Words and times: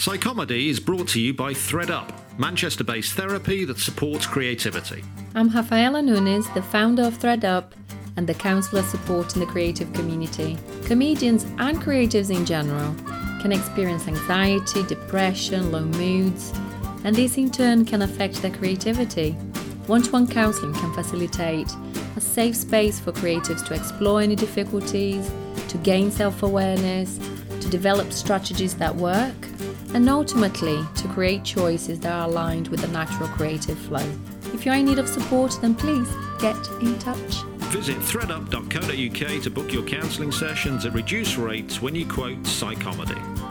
Psychomedy 0.00 0.68
is 0.68 0.80
brought 0.80 1.08
to 1.08 1.20
you 1.20 1.34
by 1.34 1.52
ThreadUp, 1.52 2.10
Manchester 2.38 2.82
based 2.82 3.12
therapy 3.12 3.66
that 3.66 3.78
supports 3.78 4.26
creativity. 4.26 5.04
I'm 5.34 5.50
Rafaela 5.50 6.00
Nunes, 6.00 6.48
the 6.54 6.62
founder 6.62 7.02
of 7.02 7.18
ThreadUp 7.18 7.72
and 8.16 8.26
the 8.26 8.32
counselor 8.32 8.80
supporting 8.82 9.40
the 9.40 9.46
creative 9.46 9.92
community. 9.92 10.56
Comedians 10.86 11.44
and 11.58 11.82
creatives 11.82 12.34
in 12.34 12.46
general 12.46 12.94
can 13.42 13.52
experience 13.52 14.08
anxiety, 14.08 14.82
depression, 14.84 15.70
low 15.70 15.84
moods, 15.84 16.50
and 17.04 17.14
this 17.14 17.36
in 17.36 17.50
turn 17.50 17.84
can 17.84 18.00
affect 18.00 18.40
their 18.40 18.52
creativity. 18.52 19.32
One 19.86 20.00
to 20.00 20.10
one 20.12 20.26
counseling 20.26 20.72
can 20.72 20.94
facilitate 20.94 21.70
a 22.16 22.22
safe 22.22 22.56
space 22.56 22.98
for 22.98 23.12
creatives 23.12 23.66
to 23.66 23.74
explore 23.74 24.22
any 24.22 24.34
difficulties, 24.34 25.30
to 25.68 25.76
gain 25.76 26.10
self 26.10 26.42
awareness, 26.42 27.18
to 27.60 27.68
develop 27.68 28.14
strategies 28.14 28.74
that 28.76 28.96
work, 28.96 29.34
and 29.94 30.08
ultimately 30.08 30.84
to 30.96 31.08
create 31.08 31.44
choices 31.44 32.00
that 32.00 32.12
are 32.12 32.28
aligned 32.28 32.68
with 32.68 32.80
the 32.80 32.88
natural 32.88 33.28
creative 33.28 33.78
flow. 33.78 34.06
If 34.54 34.64
you're 34.64 34.74
in 34.74 34.86
need 34.86 34.98
of 34.98 35.08
support, 35.08 35.58
then 35.60 35.74
please 35.74 36.08
get 36.40 36.56
in 36.80 36.98
touch. 36.98 37.42
Visit 37.70 37.96
threadup.co.uk 37.98 39.42
to 39.42 39.50
book 39.50 39.72
your 39.72 39.84
counselling 39.84 40.32
sessions 40.32 40.84
at 40.86 40.92
reduced 40.92 41.36
rates 41.36 41.80
when 41.80 41.94
you 41.94 42.06
quote 42.06 42.42
Psychomedy. 42.42 43.49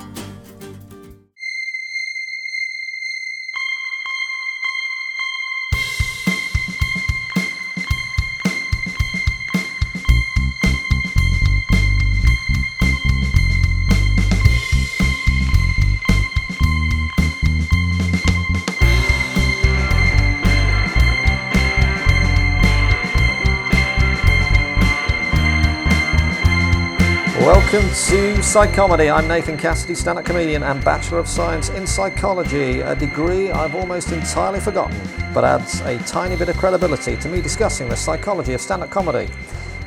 Welcome 27.49 27.89
to 27.89 28.35
Psychomedy. 28.43 29.11
I'm 29.11 29.27
Nathan 29.27 29.57
Cassidy, 29.57 29.95
stand 29.95 30.19
up 30.19 30.25
comedian 30.25 30.61
and 30.61 30.85
Bachelor 30.85 31.17
of 31.17 31.27
Science 31.27 31.69
in 31.69 31.87
Psychology, 31.87 32.81
a 32.81 32.95
degree 32.95 33.49
I've 33.49 33.73
almost 33.73 34.11
entirely 34.11 34.59
forgotten, 34.59 34.95
but 35.33 35.43
adds 35.43 35.81
a 35.81 35.97
tiny 36.03 36.35
bit 36.35 36.49
of 36.49 36.57
credibility 36.57 37.17
to 37.17 37.27
me 37.27 37.41
discussing 37.41 37.89
the 37.89 37.95
psychology 37.95 38.53
of 38.53 38.61
stand 38.61 38.83
up 38.83 38.91
comedy. 38.91 39.33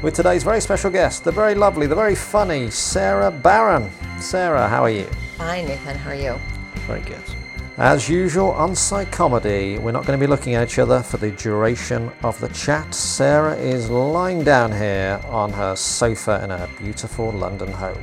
With 0.02 0.12
today's 0.12 0.42
very 0.42 0.60
special 0.60 0.90
guest, 0.90 1.22
the 1.22 1.30
very 1.30 1.54
lovely, 1.54 1.86
the 1.86 1.94
very 1.94 2.16
funny 2.16 2.68
Sarah 2.68 3.30
Barron. 3.30 3.88
Sarah, 4.18 4.68
how 4.68 4.82
are 4.82 4.90
you? 4.90 5.08
Hi, 5.38 5.62
Nathan. 5.62 5.96
How 5.96 6.10
are 6.10 6.16
you? 6.16 6.40
Very 6.88 7.02
good. 7.02 7.22
As 7.78 8.06
usual 8.06 8.50
on 8.50 8.72
Psychomedy, 8.72 9.78
we're 9.78 9.92
not 9.92 10.04
going 10.04 10.18
to 10.18 10.22
be 10.22 10.28
looking 10.28 10.54
at 10.54 10.68
each 10.68 10.78
other 10.78 11.02
for 11.02 11.16
the 11.16 11.30
duration 11.30 12.12
of 12.22 12.38
the 12.38 12.48
chat. 12.48 12.94
Sarah 12.94 13.56
is 13.56 13.88
lying 13.88 14.44
down 14.44 14.70
here 14.70 15.18
on 15.28 15.50
her 15.52 15.74
sofa 15.74 16.42
in 16.44 16.50
her 16.50 16.68
beautiful 16.78 17.32
London 17.32 17.72
home. 17.72 18.02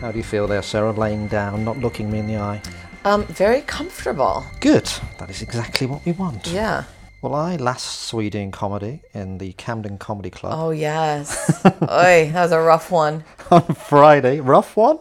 How 0.00 0.10
do 0.10 0.18
you 0.18 0.24
feel 0.24 0.48
there, 0.48 0.62
Sarah, 0.62 0.90
laying 0.90 1.28
down, 1.28 1.64
not 1.64 1.78
looking 1.78 2.10
me 2.10 2.18
in 2.18 2.26
the 2.26 2.36
eye? 2.36 2.60
Um, 3.04 3.24
very 3.26 3.60
comfortable. 3.62 4.44
Good. 4.58 4.90
That 5.18 5.30
is 5.30 5.40
exactly 5.40 5.86
what 5.86 6.04
we 6.04 6.12
want. 6.12 6.48
Yeah. 6.48 6.84
Well, 7.22 7.36
I 7.36 7.54
last 7.56 7.84
saw 7.84 8.18
you 8.18 8.30
doing 8.30 8.50
comedy 8.50 9.00
in 9.14 9.38
the 9.38 9.52
Camden 9.52 9.96
Comedy 9.96 10.28
Club 10.30 10.52
Oh 10.58 10.70
yes. 10.72 11.64
Oi, 11.66 12.30
that 12.32 12.34
was 12.34 12.52
a 12.52 12.60
rough 12.60 12.90
one. 12.90 13.24
on 13.50 13.62
Friday. 13.62 14.40
Rough 14.40 14.76
one? 14.76 14.98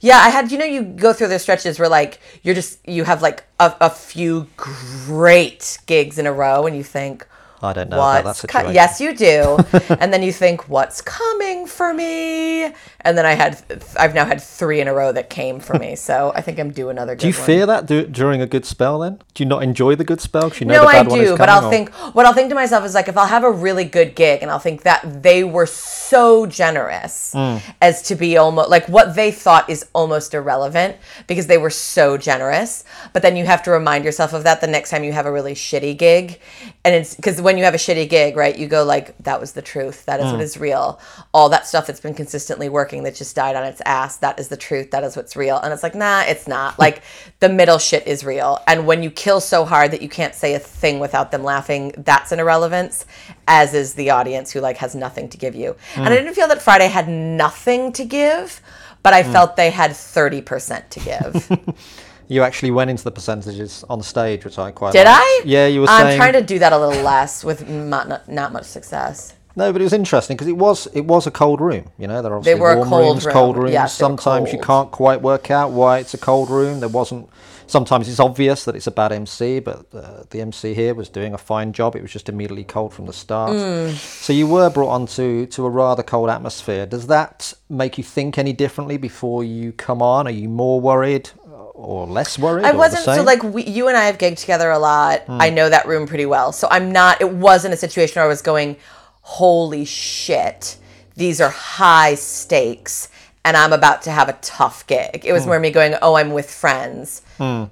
Yeah, 0.00 0.18
I 0.18 0.28
had. 0.28 0.52
You 0.52 0.58
know, 0.58 0.64
you 0.64 0.82
go 0.82 1.12
through 1.12 1.28
those 1.28 1.42
stretches 1.42 1.78
where 1.78 1.88
like 1.88 2.20
you're 2.42 2.54
just 2.54 2.86
you 2.88 3.04
have 3.04 3.22
like 3.22 3.44
a, 3.58 3.74
a 3.80 3.90
few 3.90 4.46
great 4.56 5.78
gigs 5.86 6.18
in 6.18 6.26
a 6.26 6.32
row, 6.32 6.66
and 6.66 6.76
you 6.76 6.84
think. 6.84 7.26
I 7.60 7.72
don't 7.72 7.90
know 7.90 7.96
about 7.96 8.16
that 8.18 8.24
What's 8.24 8.42
co- 8.46 8.70
yes, 8.70 9.00
you 9.00 9.14
do, 9.14 9.58
and 10.00 10.12
then 10.12 10.22
you 10.22 10.32
think, 10.32 10.68
"What's 10.68 11.00
coming 11.00 11.66
for 11.66 11.92
me?" 11.92 12.72
And 13.00 13.16
then 13.16 13.24
I 13.26 13.32
had, 13.34 13.62
I've 13.98 14.14
now 14.14 14.24
had 14.26 14.40
three 14.42 14.80
in 14.80 14.88
a 14.88 14.94
row 14.94 15.12
that 15.12 15.30
came 15.30 15.60
for 15.60 15.78
me. 15.78 15.96
So 15.96 16.32
I 16.34 16.40
think 16.40 16.58
I'm 16.58 16.70
due 16.72 16.88
another. 16.88 17.14
Good 17.14 17.20
Do 17.22 17.28
you 17.28 17.34
one. 17.34 17.46
fear 17.46 17.66
that 17.66 17.86
du- 17.86 18.06
during 18.06 18.40
a 18.42 18.46
good 18.46 18.64
spell 18.66 18.98
then? 19.00 19.20
Do 19.34 19.42
you 19.42 19.48
not 19.48 19.62
enjoy 19.62 19.94
the 19.96 20.04
good 20.04 20.20
spell? 20.20 20.52
you 20.58 20.66
know 20.66 20.74
No, 20.82 20.84
I 20.86 20.92
bad 21.02 21.08
one 21.08 21.20
is 21.20 21.30
do, 21.30 21.36
but 21.36 21.48
I'll 21.48 21.66
or- 21.66 21.70
think 21.70 21.90
what 22.14 22.26
I'll 22.26 22.32
think 22.32 22.48
to 22.50 22.54
myself 22.54 22.84
is 22.84 22.94
like 22.94 23.08
if 23.08 23.16
I'll 23.16 23.26
have 23.26 23.44
a 23.44 23.50
really 23.50 23.84
good 23.84 24.14
gig 24.14 24.42
and 24.42 24.50
I'll 24.50 24.58
think 24.58 24.82
that 24.82 25.22
they 25.22 25.42
were 25.44 25.66
so 25.66 26.46
generous 26.46 27.32
Mm. 27.34 27.60
as 27.82 28.02
to 28.02 28.14
be 28.14 28.36
almost 28.36 28.68
like 28.70 28.88
what 28.88 29.14
they 29.14 29.30
thought 29.30 29.68
is 29.68 29.86
almost 29.94 30.32
irrelevant 30.34 30.96
because 31.26 31.46
they 31.46 31.58
were 31.58 31.70
so 31.70 32.16
generous. 32.16 32.84
But 33.12 33.22
then 33.22 33.36
you 33.36 33.44
have 33.46 33.62
to 33.64 33.70
remind 33.70 34.04
yourself 34.04 34.32
of 34.32 34.44
that 34.44 34.60
the 34.60 34.66
next 34.66 34.90
time 34.90 35.04
you 35.04 35.12
have 35.12 35.26
a 35.26 35.32
really 35.32 35.54
shitty 35.54 35.96
gig. 35.96 36.40
And 36.84 36.94
it's 36.94 37.14
because 37.14 37.40
when 37.48 37.56
you 37.56 37.64
have 37.64 37.72
a 37.72 37.78
shitty 37.78 38.10
gig, 38.10 38.36
right, 38.36 38.58
you 38.58 38.68
go 38.68 38.84
like, 38.84 39.16
that 39.22 39.40
was 39.40 39.52
the 39.52 39.62
truth. 39.62 40.04
That 40.04 40.20
is 40.20 40.26
Mm. 40.26 40.32
what 40.32 40.40
is 40.42 40.58
real. 40.58 41.00
All 41.32 41.48
that 41.48 41.66
stuff 41.66 41.86
that's 41.86 41.98
been 41.98 42.12
consistently 42.12 42.68
working 42.68 43.04
that 43.04 43.14
just 43.14 43.34
died 43.34 43.56
on 43.56 43.64
its 43.64 43.80
ass, 43.86 44.18
that 44.18 44.38
is 44.38 44.48
the 44.48 44.56
truth. 44.58 44.90
That 44.90 45.02
is 45.02 45.16
what's 45.16 45.34
real. 45.34 45.56
And 45.56 45.72
it's 45.72 45.82
like, 45.82 45.94
nah, 45.94 46.24
it's 46.28 46.46
not. 46.46 46.74
Mm. 46.74 46.78
Like 46.78 47.02
the 47.40 47.48
middle 47.48 47.78
shit 47.78 48.06
is 48.06 48.22
real. 48.22 48.62
And 48.66 48.86
when 48.86 49.02
you 49.02 49.10
kill 49.10 49.40
so 49.40 49.64
hard 49.64 49.92
that 49.92 50.02
you 50.02 50.10
can't 50.10 50.34
say 50.34 50.52
a 50.52 50.58
thing 50.58 51.00
without 51.00 51.30
them 51.30 51.42
laughing, 51.42 51.94
that's 51.96 52.32
an 52.32 52.38
irrelevance, 52.38 53.06
as 53.46 53.72
is 53.72 53.94
the 53.94 54.10
audience 54.10 54.52
who 54.52 54.60
like 54.60 54.76
has 54.76 54.94
nothing 54.94 55.30
to 55.30 55.38
give 55.38 55.54
you. 55.54 55.74
And 55.96 56.04
I 56.04 56.10
mm. 56.10 56.18
didn't 56.18 56.34
feel 56.34 56.48
that 56.48 56.60
Friday 56.60 56.88
had 56.88 57.08
nothing 57.08 57.92
to 57.92 58.04
give, 58.04 58.60
but 59.02 59.14
I 59.14 59.22
mm. 59.22 59.32
felt 59.32 59.56
they 59.56 59.70
had 59.70 59.92
30% 59.92 60.90
to 60.90 61.00
give. 61.00 61.50
You 62.28 62.42
actually 62.42 62.70
went 62.70 62.90
into 62.90 63.04
the 63.04 63.10
percentages 63.10 63.84
on 63.88 64.02
stage, 64.02 64.44
which 64.44 64.58
I 64.58 64.70
quite 64.70 64.92
Did 64.92 65.06
liked. 65.06 65.18
I? 65.18 65.42
Yeah, 65.46 65.66
you 65.66 65.80
were 65.80 65.88
I'm 65.88 66.02
saying. 66.02 66.18
trying 66.18 66.34
to 66.34 66.42
do 66.42 66.58
that 66.58 66.74
a 66.74 66.78
little 66.78 67.02
less 67.02 67.42
with 67.42 67.68
not, 67.68 68.28
not, 68.28 68.52
much 68.52 68.66
success. 68.66 69.34
No, 69.56 69.72
but 69.72 69.80
it 69.80 69.84
was 69.84 69.94
interesting 69.94 70.36
because 70.36 70.46
it 70.46 70.56
was 70.56 70.86
it 70.94 71.06
was 71.06 71.26
a 71.26 71.30
cold 71.30 71.60
room. 71.60 71.90
You 71.98 72.06
know, 72.06 72.22
there 72.22 72.32
are 72.32 72.36
obviously 72.36 72.60
warm 72.60 72.88
cold 72.88 73.06
rooms, 73.06 73.24
room. 73.24 73.32
cold 73.32 73.56
rooms. 73.56 73.72
Yes, 73.72 73.94
sometimes 73.94 74.52
you 74.52 74.60
can't 74.60 74.90
quite 74.92 75.20
work 75.20 75.50
out 75.50 75.72
why 75.72 75.98
it's 75.98 76.14
a 76.14 76.18
cold 76.18 76.50
room. 76.50 76.80
There 76.80 76.88
wasn't. 76.88 77.28
Sometimes 77.66 78.08
it's 78.08 78.20
obvious 78.20 78.64
that 78.64 78.76
it's 78.76 78.86
a 78.86 78.90
bad 78.90 79.12
MC, 79.12 79.58
but 79.60 79.84
uh, 79.92 80.22
the 80.30 80.40
MC 80.40 80.72
here 80.72 80.94
was 80.94 81.10
doing 81.10 81.34
a 81.34 81.38
fine 81.38 81.72
job. 81.74 81.96
It 81.96 82.02
was 82.02 82.10
just 82.10 82.30
immediately 82.30 82.64
cold 82.64 82.94
from 82.94 83.04
the 83.04 83.12
start. 83.12 83.50
Mm. 83.50 83.92
So 83.92 84.32
you 84.32 84.46
were 84.46 84.70
brought 84.70 84.88
onto 84.88 85.44
to 85.44 85.66
a 85.66 85.70
rather 85.70 86.02
cold 86.02 86.30
atmosphere. 86.30 86.86
Does 86.86 87.08
that 87.08 87.52
make 87.68 87.98
you 87.98 88.04
think 88.04 88.38
any 88.38 88.54
differently 88.54 88.96
before 88.96 89.44
you 89.44 89.72
come 89.72 90.00
on? 90.00 90.26
Are 90.26 90.30
you 90.30 90.48
more 90.48 90.80
worried 90.80 91.30
or 91.74 92.06
less 92.06 92.38
worried? 92.38 92.64
I 92.64 92.72
wasn't 92.72 93.04
so? 93.04 93.22
Like 93.22 93.42
we, 93.42 93.64
you 93.64 93.88
and 93.88 93.96
I 93.96 94.04
have 94.06 94.18
gigged 94.18 94.38
together 94.38 94.70
a 94.70 94.78
lot. 94.78 95.22
I 95.28 95.50
know 95.50 95.68
that 95.68 95.86
room 95.86 96.06
pretty 96.06 96.26
well, 96.26 96.52
so 96.52 96.68
I'm 96.70 96.92
not. 96.92 97.20
It 97.20 97.30
wasn't 97.32 97.74
a 97.74 97.76
situation 97.76 98.14
where 98.16 98.24
I 98.24 98.28
was 98.28 98.42
going, 98.42 98.76
"Holy 99.22 99.84
shit, 99.84 100.76
these 101.16 101.40
are 101.40 101.50
high 101.50 102.14
stakes," 102.14 103.08
and 103.44 103.56
I'm 103.56 103.72
about 103.72 104.02
to 104.02 104.10
have 104.10 104.28
a 104.28 104.38
tough 104.40 104.86
gig. 104.86 105.22
It 105.24 105.32
was 105.32 105.42
Hmm. 105.44 105.50
more 105.50 105.60
me 105.60 105.70
going, 105.70 105.94
"Oh, 106.02 106.14
I'm 106.16 106.32
with 106.32 106.50
friends." 106.50 107.22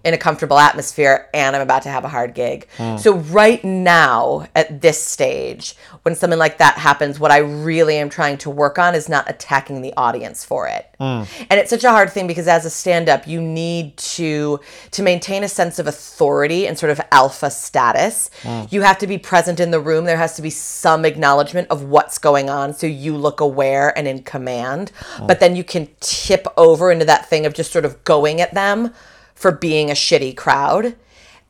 In 0.05 0.15
a 0.15 0.19
comfortable 0.19 0.59
atmosphere, 0.59 1.29
and 1.35 1.57
I'm 1.57 1.63
about 1.63 1.83
to 1.83 1.89
have 1.89 2.05
a 2.05 2.09
hard 2.09 2.35
gig. 2.35 2.69
Hmm. 2.77 2.97
So, 2.97 3.17
right 3.17 3.63
now, 3.65 4.47
at 4.55 4.81
this 4.81 5.03
stage, 5.03 5.77
when 6.03 6.15
something 6.15 6.39
like 6.39 6.59
that 6.59 6.75
happens, 6.75 7.19
what 7.19 7.31
I 7.31 7.39
really 7.39 7.97
am 7.97 8.09
trying 8.09 8.39
to 8.39 8.51
work 8.51 8.79
on 8.79 8.95
is 8.95 9.09
not 9.09 9.29
attacking 9.29 9.83
the 9.83 9.93
audience 9.97 10.45
for 10.45 10.69
it. 10.69 10.87
Hmm. 10.99 11.25
And 11.51 11.61
it's 11.61 11.71
such 11.71 11.85
a 11.85 11.91
hard 11.91 12.11
thing 12.11 12.27
because 12.27 12.49
as 12.49 12.65
a 12.65 12.71
stand-up, 12.71 13.27
you 13.27 13.41
need 13.41 13.97
to 13.97 14.61
to 14.93 15.03
maintain 15.03 15.45
a 15.45 15.49
sense 15.49 15.79
of 15.79 15.87
authority 15.87 16.67
and 16.67 16.79
sort 16.79 16.91
of 16.91 17.01
alpha 17.13 17.51
status. 17.51 18.31
You 18.71 18.83
have 18.83 18.99
to 18.99 19.07
be 19.07 19.19
present 19.19 19.61
in 19.61 19.71
the 19.71 19.81
room. 19.81 20.05
There 20.05 20.17
has 20.17 20.37
to 20.37 20.43
be 20.43 20.51
some 20.51 21.05
acknowledgement 21.05 21.69
of 21.69 21.85
what's 21.85 22.19
going 22.19 22.49
on 22.49 22.75
so 22.75 22.87
you 22.87 23.17
look 23.17 23.41
aware 23.41 23.97
and 23.97 24.07
in 24.07 24.23
command. 24.23 24.93
But 25.27 25.41
then 25.41 25.57
you 25.57 25.65
can 25.65 25.89
tip 26.01 26.47
over 26.57 26.91
into 26.91 27.05
that 27.05 27.29
thing 27.29 27.47
of 27.47 27.55
just 27.55 27.73
sort 27.73 27.85
of 27.85 28.03
going 28.05 28.41
at 28.41 28.55
them 28.55 28.93
for 29.37 29.53
being 29.53 29.91
a 29.91 29.95
shitty 29.95 30.37
crowd. 30.37 30.97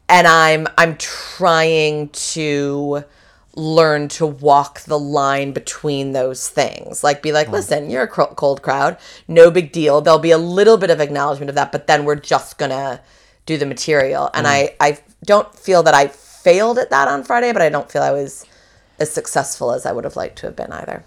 And 0.09 0.27
I'm 0.27 0.69
I'm 0.77 0.97
trying 0.99 2.11
to 2.11 3.05
learn 3.57 4.07
to 4.07 4.27
walk 4.27 4.81
the 4.83 4.99
line 4.99 5.53
between 5.53 6.13
those 6.13 6.49
things. 6.49 7.03
Like, 7.03 7.23
be 7.23 7.33
like, 7.33 7.49
listen, 7.49 7.89
you're 7.89 8.03
a 8.03 8.09
cold 8.09 8.61
crowd. 8.61 8.99
No 9.27 9.51
big 9.51 9.73
deal. 9.73 10.03
There'll 10.03 10.19
be 10.19 10.31
a 10.31 10.39
little 10.39 10.77
bit 10.77 10.91
of 10.91 11.01
acknowledgement 11.01 11.49
of 11.49 11.55
that, 11.55 11.73
but 11.73 11.87
then 11.87 12.05
we're 12.05 12.17
just 12.17 12.59
going 12.59 12.71
to 12.71 13.01
do 13.47 13.57
the 13.57 13.65
material. 13.65 14.29
And 14.35 14.47
I, 14.47 14.75
I 14.79 14.99
don't 15.25 15.53
feel 15.55 15.83
that 15.85 15.95
I 15.95 16.09
failed 16.09 16.79
at 16.79 16.91
that 16.91 17.09
on 17.09 17.25
Friday, 17.25 17.53
but 17.53 17.63
I 17.63 17.71
don't 17.71 17.91
feel 17.91 18.03
I 18.03 18.11
was 18.11 18.45
as 18.99 19.11
successful 19.11 19.73
as 19.73 19.87
I 19.87 19.93
would 19.93 20.05
have 20.05 20.17
liked 20.17 20.37
to 20.41 20.47
have 20.47 20.57
been 20.57 20.73
either. 20.73 21.05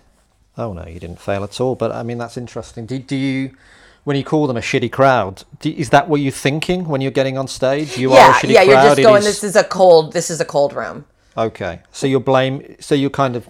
Oh 0.57 0.73
no, 0.73 0.85
you 0.87 0.99
didn't 0.99 1.21
fail 1.21 1.43
at 1.43 1.61
all. 1.61 1.75
But 1.75 1.91
I 1.91 2.01
mean, 2.01 2.17
that's 2.17 2.35
interesting. 2.35 2.87
Do, 2.87 2.97
do 2.97 3.15
you, 3.15 3.51
when 4.03 4.15
you 4.15 4.23
call 4.23 4.47
them 4.47 4.57
a 4.57 4.61
shitty 4.61 4.91
crowd, 4.91 5.43
do, 5.59 5.69
is 5.69 5.89
that 5.91 6.07
what 6.09 6.21
you're 6.21 6.31
thinking 6.31 6.85
when 6.85 7.01
you're 7.01 7.11
getting 7.11 7.37
on 7.37 7.47
stage? 7.47 7.97
You 7.97 8.11
are 8.11 8.15
a 8.15 8.17
yeah, 8.17 8.33
shitty 8.33 8.53
yeah, 8.53 8.63
crowd. 8.65 8.67
you're 8.67 8.95
just 8.95 9.01
going, 9.01 9.19
is- 9.19 9.25
this 9.25 9.43
is 9.43 9.55
a 9.55 9.63
cold, 9.63 10.13
this 10.13 10.29
is 10.29 10.41
a 10.41 10.45
cold 10.45 10.73
room. 10.73 11.05
Okay, 11.37 11.81
so 11.91 12.07
you're 12.07 12.19
blame. 12.19 12.75
So 12.79 12.95
you're 12.95 13.09
kind 13.09 13.35
of 13.35 13.47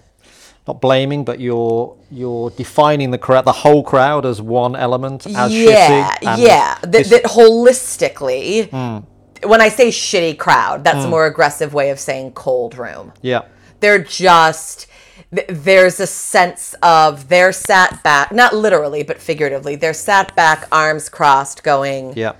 not 0.68 0.82
blaming, 0.82 1.24
but 1.24 1.40
you're 1.40 1.98
you're 2.12 2.50
defining 2.52 3.12
the 3.12 3.18
crowd, 3.18 3.46
the 3.46 3.52
whole 3.52 3.84
crowd, 3.84 4.26
as 4.26 4.42
one 4.42 4.76
element 4.76 5.26
as 5.26 5.54
yeah, 5.54 6.16
yeah. 6.22 6.78
That, 6.82 6.92
this- 6.92 7.10
that 7.10 7.24
holistically, 7.24 8.70
hmm. 8.70 9.48
when 9.48 9.62
I 9.62 9.70
say 9.70 9.90
shitty 9.90 10.38
crowd, 10.38 10.84
that's 10.84 11.00
a 11.00 11.04
hmm. 11.04 11.10
more 11.10 11.26
aggressive 11.26 11.74
way 11.74 11.90
of 11.90 12.00
saying 12.00 12.34
cold 12.34 12.78
room. 12.78 13.14
yeah, 13.22 13.44
They're 13.80 14.04
just 14.04 14.88
th- 15.34 15.48
there's 15.50 16.00
a 16.00 16.08
sense 16.08 16.76
of 16.82 17.30
they're 17.30 17.52
sat 17.52 18.04
back, 18.04 18.32
not 18.32 18.54
literally, 18.54 19.04
but 19.04 19.22
figuratively. 19.22 19.76
They're 19.76 19.94
sat 19.94 20.36
back, 20.36 20.68
arms 20.72 21.10
crossed, 21.10 21.64
going, 21.64 22.14
yeah. 22.16 22.34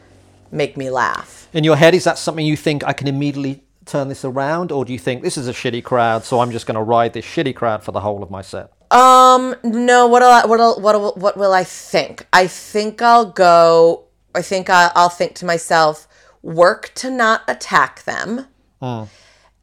"Make 0.52 0.78
me 0.78 0.90
laugh." 0.90 1.48
In 1.54 1.64
your 1.64 1.76
head, 1.78 1.94
is 1.94 2.04
that 2.04 2.18
something 2.18 2.46
you 2.46 2.56
think 2.56 2.84
I 2.84 2.94
can 2.94 3.08
immediately 3.08 3.64
turn 3.86 4.08
this 4.08 4.24
around, 4.24 4.72
or 4.72 4.86
do 4.86 4.94
you 4.94 5.00
think 5.00 5.24
this 5.24 5.38
is 5.38 5.48
a 5.48 5.54
shitty 5.54 5.84
crowd, 5.84 6.24
so 6.24 6.40
I'm 6.40 6.52
just 6.52 6.66
going 6.68 6.76
to 6.76 6.84
ride 6.84 7.14
this 7.14 7.26
shitty 7.26 7.56
crowd 7.56 7.84
for 7.84 7.92
the 7.92 8.02
whole 8.02 8.22
of 8.22 8.30
my 8.30 8.42
set? 8.42 8.72
Um, 8.92 9.56
no. 9.64 10.08
What 10.08 10.22
will 10.22 10.30
I, 10.30 10.46
what 10.46 10.60
will, 10.60 10.80
what 10.82 11.00
will, 11.00 11.14
what 11.14 11.38
will 11.38 11.54
I 11.54 11.64
think? 11.64 12.28
I 12.32 12.48
think 12.48 13.02
I'll 13.02 13.32
go. 13.32 14.06
I 14.36 14.44
think 14.44 14.70
I, 14.70 14.92
I'll 14.96 15.10
think 15.10 15.34
to 15.36 15.46
myself, 15.46 16.08
work 16.44 16.92
to 16.96 17.10
not 17.10 17.42
attack 17.48 18.04
them. 18.04 18.46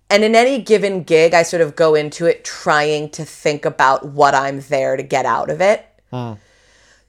And 0.09 0.23
in 0.23 0.37
any 0.37 0.63
given 0.63 1.03
gig, 1.03 1.35
I 1.35 1.43
sort 1.43 1.63
of 1.63 1.75
go 1.75 1.95
into 1.95 2.27
it 2.27 2.45
trying 2.45 3.11
to 3.11 3.25
think 3.25 3.65
about 3.65 4.07
what 4.07 4.35
I'm 4.35 4.61
there 4.61 4.97
to 4.97 5.03
get 5.03 5.27
out 5.27 5.51
of 5.51 5.61
it. 5.61 5.87
Hmm. 6.11 6.35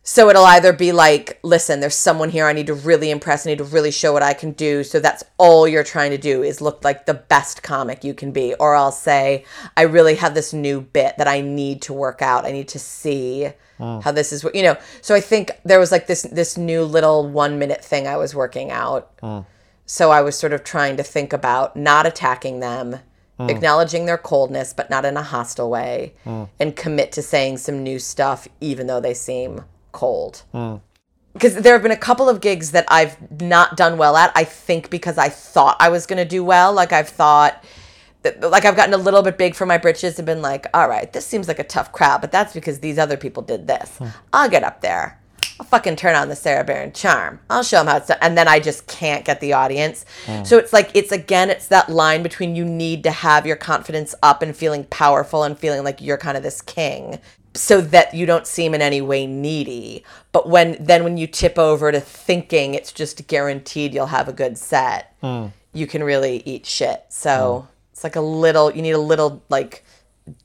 So 0.09 0.29
it'll 0.29 0.45
either 0.45 0.71
be 0.71 0.93
like, 0.93 1.37
listen, 1.43 1.81
there's 1.81 1.93
someone 1.93 2.29
here 2.29 2.45
I 2.45 2.53
need 2.53 2.67
to 2.67 2.73
really 2.73 3.11
impress, 3.11 3.45
I 3.45 3.49
need 3.49 3.57
to 3.57 3.65
really 3.65 3.91
show 3.91 4.13
what 4.13 4.23
I 4.23 4.33
can 4.33 4.53
do. 4.53 4.85
So 4.85 5.01
that's 5.01 5.21
all 5.37 5.67
you're 5.67 5.83
trying 5.83 6.11
to 6.11 6.17
do 6.17 6.43
is 6.43 6.61
look 6.61 6.81
like 6.85 7.05
the 7.05 7.13
best 7.13 7.61
comic 7.61 8.05
you 8.05 8.13
can 8.13 8.31
be. 8.31 8.53
Or 8.53 8.73
I'll 8.73 8.93
say, 8.93 9.43
I 9.75 9.81
really 9.81 10.15
have 10.15 10.33
this 10.33 10.53
new 10.53 10.79
bit 10.79 11.17
that 11.17 11.27
I 11.27 11.41
need 11.41 11.81
to 11.83 11.93
work 11.93 12.21
out. 12.21 12.45
I 12.45 12.53
need 12.53 12.69
to 12.69 12.79
see 12.79 13.49
hmm. 13.77 13.99
how 13.99 14.13
this 14.13 14.31
is, 14.31 14.45
what 14.45 14.55
you 14.55 14.63
know. 14.63 14.77
So 15.01 15.13
I 15.13 15.19
think 15.19 15.51
there 15.65 15.77
was 15.77 15.91
like 15.91 16.07
this 16.07 16.21
this 16.21 16.57
new 16.57 16.83
little 16.85 17.27
one 17.27 17.59
minute 17.59 17.83
thing 17.83 18.07
I 18.07 18.15
was 18.15 18.33
working 18.33 18.71
out. 18.71 19.11
Hmm. 19.19 19.41
So 19.87 20.11
I 20.11 20.21
was 20.21 20.37
sort 20.37 20.51
of 20.51 20.65
trying 20.65 20.97
to 20.97 21.03
think 21.03 21.31
about 21.31 21.77
not 21.77 22.05
attacking 22.05 22.59
them, 22.59 22.99
mm. 23.39 23.49
acknowledging 23.49 24.05
their 24.05 24.17
coldness, 24.17 24.73
but 24.73 24.89
not 24.89 25.05
in 25.05 25.15
a 25.15 25.23
hostile 25.23 25.69
way, 25.69 26.13
mm. 26.25 26.49
and 26.59 26.75
commit 26.75 27.13
to 27.13 27.21
saying 27.21 27.57
some 27.57 27.83
new 27.83 27.97
stuff, 27.97 28.49
even 28.59 28.87
though 28.87 28.99
they 28.99 29.13
seem 29.13 29.63
cold. 29.93 30.43
Mm. 30.53 30.81
Because 31.31 31.55
there 31.55 31.71
have 31.73 31.83
been 31.83 31.91
a 31.91 31.97
couple 31.97 32.27
of 32.27 32.41
gigs 32.41 32.71
that 32.71 32.85
I've 32.89 33.15
not 33.41 33.77
done 33.77 33.97
well 33.97 34.17
at, 34.17 34.31
I 34.35 34.43
think 34.43 34.89
because 34.89 35.17
I 35.17 35.29
thought 35.29 35.77
I 35.79 35.87
was 35.87 36.05
going 36.05 36.17
to 36.17 36.25
do 36.25 36.43
well. 36.43 36.73
Like 36.73 36.91
I've 36.91 37.07
thought, 37.07 37.63
like 38.41 38.65
I've 38.65 38.75
gotten 38.75 38.93
a 38.93 38.97
little 38.97 39.21
bit 39.21 39.37
big 39.37 39.55
for 39.55 39.65
my 39.65 39.77
britches 39.77 40.19
and 40.19 40.25
been 40.25 40.41
like, 40.41 40.65
all 40.73 40.89
right, 40.89 41.13
this 41.13 41.25
seems 41.25 41.47
like 41.47 41.59
a 41.59 41.63
tough 41.63 41.93
crowd, 41.93 42.19
but 42.19 42.31
that's 42.31 42.53
because 42.53 42.79
these 42.79 42.97
other 42.97 43.15
people 43.15 43.43
did 43.43 43.67
this. 43.67 43.97
Hmm. 43.99 44.07
I'll 44.33 44.49
get 44.49 44.63
up 44.63 44.81
there. 44.81 45.21
I'll 45.59 45.65
fucking 45.65 45.95
turn 45.95 46.15
on 46.15 46.29
the 46.29 46.35
Sarah 46.35 46.63
Barron 46.63 46.93
charm. 46.93 47.39
I'll 47.49 47.63
show 47.63 47.77
them 47.77 47.87
how 47.87 47.97
it's 47.97 48.07
done. 48.07 48.19
And 48.21 48.37
then 48.37 48.47
I 48.47 48.59
just 48.59 48.87
can't 48.87 49.25
get 49.25 49.39
the 49.39 49.53
audience. 49.53 50.05
Hmm. 50.25 50.43
So 50.43 50.57
it's 50.57 50.71
like, 50.71 50.91
it's 50.93 51.11
again, 51.11 51.49
it's 51.49 51.67
that 51.67 51.89
line 51.89 52.21
between 52.21 52.55
you 52.55 52.63
need 52.63 53.03
to 53.03 53.11
have 53.11 53.47
your 53.47 53.55
confidence 53.55 54.13
up 54.21 54.41
and 54.41 54.55
feeling 54.55 54.83
powerful 54.85 55.43
and 55.43 55.57
feeling 55.57 55.83
like 55.83 56.01
you're 56.01 56.17
kind 56.17 56.37
of 56.37 56.43
this 56.43 56.61
king 56.61 57.19
so 57.55 57.81
that 57.81 58.13
you 58.13 58.27
don't 58.27 58.45
seem 58.45 58.75
in 58.75 58.81
any 58.81 59.01
way 59.01 59.25
needy. 59.25 60.03
But 60.31 60.47
when, 60.47 60.77
then 60.79 61.03
when 61.03 61.17
you 61.17 61.25
tip 61.25 61.57
over 61.57 61.91
to 61.91 61.99
thinking 61.99 62.75
it's 62.75 62.91
just 62.91 63.27
guaranteed 63.27 63.95
you'll 63.95 64.07
have 64.07 64.27
a 64.27 64.33
good 64.33 64.59
set, 64.59 65.15
hmm. 65.21 65.47
you 65.73 65.87
can 65.87 66.03
really 66.03 66.43
eat 66.45 66.67
shit. 66.67 67.05
So 67.09 67.61
hmm. 67.61 67.71
it's 67.93 68.03
like 68.03 68.15
a 68.15 68.21
little, 68.21 68.71
you 68.71 68.83
need 68.83 68.91
a 68.91 68.99
little 68.99 69.43
like 69.49 69.83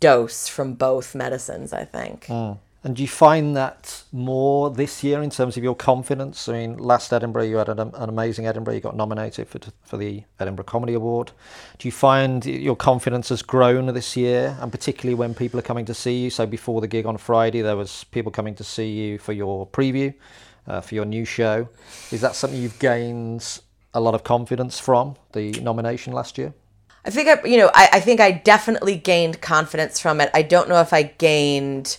dose 0.01 0.49
from 0.49 0.73
both 0.73 1.15
medicines, 1.15 1.75
I 1.75 1.85
think. 1.85 2.27
And 2.85 2.97
do 2.97 3.03
you 3.03 3.09
find 3.09 3.55
that 3.55 4.03
more 4.11 4.69
this 4.69 5.05
year 5.05 5.23
in 5.23 5.31
terms 5.31 5.57
of 5.57 5.63
your 5.63 5.77
confidence? 5.77 6.49
I 6.49 6.53
mean, 6.55 6.79
last 6.79 7.13
Edinburgh, 7.13 7.45
you 7.45 7.57
had 7.57 7.69
an, 7.69 7.79
an 7.79 8.09
amazing 8.09 8.49
Edinburgh. 8.49 8.75
You 8.75 8.81
got 8.81 8.97
nominated 8.97 9.49
for, 9.49 9.61
for 9.83 9.97
the 9.97 10.25
Edinburgh 10.41 10.65
Comedy 10.65 10.95
Award. 10.95 11.31
Do 11.79 11.87
you 11.87 11.93
find 11.93 12.45
your 12.45 12.75
confidence 12.75 13.29
has 13.29 13.41
grown 13.41 13.87
this 13.95 14.17
year, 14.17 14.57
and 14.61 14.73
particularly 14.73 15.15
when 15.15 15.33
people 15.33 15.61
are 15.61 15.63
coming 15.63 15.85
to 15.85 15.95
see 15.95 16.25
you? 16.25 16.31
So 16.31 16.45
before 16.45 16.81
the 16.81 16.89
gig 16.89 17.07
on 17.07 17.19
Friday, 17.19 17.63
there 17.63 17.77
was 17.77 18.03
people 18.05 18.33
coming 18.33 18.57
to 18.57 18.65
see 18.65 18.91
you 18.91 19.19
for 19.19 19.33
your 19.33 19.65
preview, 19.69 20.13
uh, 20.67 20.81
for 20.81 20.97
your 20.97 21.05
new 21.05 21.25
show. 21.25 21.69
Is 22.11 22.21
that 22.23 22.35
something 22.35 22.61
you've 22.61 22.81
gained 22.81 23.61
a 23.95 24.01
lot 24.01 24.17
of 24.17 24.25
confidence 24.25 24.81
from 24.81 25.15
the 25.35 25.53
nomination 25.61 26.13
last 26.13 26.37
year? 26.37 26.53
I 27.05 27.11
think 27.11 27.29
I, 27.29 27.47
you 27.47 27.59
know, 27.59 27.71
I, 27.75 27.91
I 27.93 28.01
think 28.01 28.21
I 28.21 28.33
definitely 28.33 28.97
gained 28.97 29.41
confidence 29.41 30.01
from 30.01 30.21
it. 30.21 30.31
I 30.35 30.43
don't 30.43 30.69
know 30.69 30.81
if 30.81 30.93
I 30.93 31.03
gained 31.03 31.99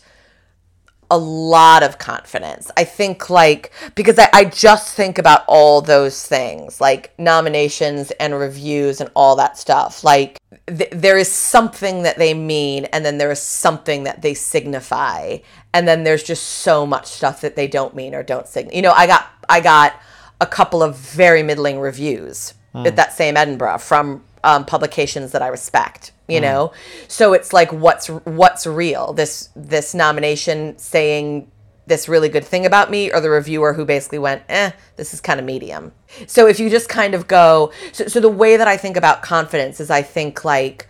a 1.13 1.17
lot 1.17 1.83
of 1.83 1.99
confidence. 1.99 2.71
I 2.75 2.85
think 2.85 3.29
like 3.29 3.71
because 3.93 4.17
I, 4.17 4.29
I 4.33 4.45
just 4.45 4.95
think 4.95 5.19
about 5.19 5.43
all 5.47 5.79
those 5.79 6.25
things 6.25 6.81
like 6.81 7.13
nominations 7.19 8.09
and 8.19 8.33
reviews 8.33 8.99
and 8.99 9.11
all 9.15 9.35
that 9.35 9.55
stuff. 9.55 10.03
Like 10.03 10.39
th- 10.67 10.89
there 10.91 11.19
is 11.19 11.31
something 11.31 12.01
that 12.01 12.17
they 12.17 12.33
mean 12.33 12.85
and 12.85 13.05
then 13.05 13.19
there 13.19 13.29
is 13.29 13.39
something 13.39 14.05
that 14.05 14.23
they 14.23 14.33
signify 14.33 15.37
and 15.71 15.87
then 15.87 16.03
there's 16.03 16.23
just 16.23 16.43
so 16.43 16.83
much 16.83 17.05
stuff 17.05 17.41
that 17.41 17.55
they 17.55 17.67
don't 17.67 17.95
mean 17.95 18.15
or 18.15 18.23
don't 18.23 18.47
signify. 18.47 18.75
You 18.75 18.81
know, 18.81 18.93
I 18.93 19.05
got 19.05 19.29
I 19.47 19.61
got 19.61 19.93
a 20.41 20.47
couple 20.47 20.81
of 20.81 20.97
very 20.97 21.43
middling 21.43 21.79
reviews 21.79 22.55
hmm. 22.71 22.87
at 22.87 22.95
that 22.95 23.13
same 23.13 23.37
Edinburgh 23.37 23.77
from 23.77 24.23
um, 24.43 24.65
publications 24.65 25.31
that 25.31 25.41
I 25.41 25.47
respect. 25.47 26.11
You 26.27 26.39
know, 26.39 26.71
so 27.07 27.33
it's 27.33 27.53
like 27.53 27.71
what's 27.71 28.07
what's 28.07 28.65
real? 28.65 29.13
This 29.13 29.49
this 29.55 29.93
nomination 29.93 30.77
saying 30.77 31.51
this 31.85 32.07
really 32.07 32.29
good 32.29 32.45
thing 32.45 32.65
about 32.65 32.89
me, 32.89 33.11
or 33.11 33.19
the 33.19 33.29
reviewer 33.29 33.73
who 33.73 33.85
basically 33.85 34.19
went, 34.19 34.41
"eh, 34.49 34.71
this 34.95 35.13
is 35.13 35.19
kind 35.19 35.39
of 35.39 35.45
medium." 35.45 35.91
So 36.27 36.47
if 36.47 36.59
you 36.59 36.69
just 36.69 36.87
kind 36.89 37.13
of 37.13 37.27
go, 37.27 37.71
so 37.91 38.07
so 38.07 38.19
the 38.19 38.29
way 38.29 38.57
that 38.57 38.67
I 38.67 38.77
think 38.77 38.95
about 38.95 39.21
confidence 39.21 39.79
is 39.79 39.91
I 39.91 40.01
think 40.01 40.45
like 40.45 40.87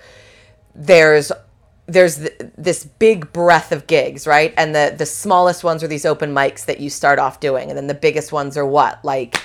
there's 0.76 1.32
there's 1.88 2.18
th- 2.18 2.40
this 2.58 2.86
big 2.86 3.34
breadth 3.34 3.72
of 3.72 3.88
gigs, 3.88 4.26
right? 4.28 4.54
And 4.56 4.74
the 4.74 4.94
the 4.98 5.06
smallest 5.06 5.64
ones 5.64 5.84
are 5.84 5.88
these 5.88 6.06
open 6.06 6.34
mics 6.34 6.66
that 6.66 6.80
you 6.80 6.90
start 6.90 7.20
off 7.20 7.40
doing, 7.40 7.70
and 7.70 7.78
then 7.78 7.88
the 7.88 7.94
biggest 7.94 8.32
ones 8.32 8.56
are 8.56 8.66
what 8.66 9.04
like 9.04 9.42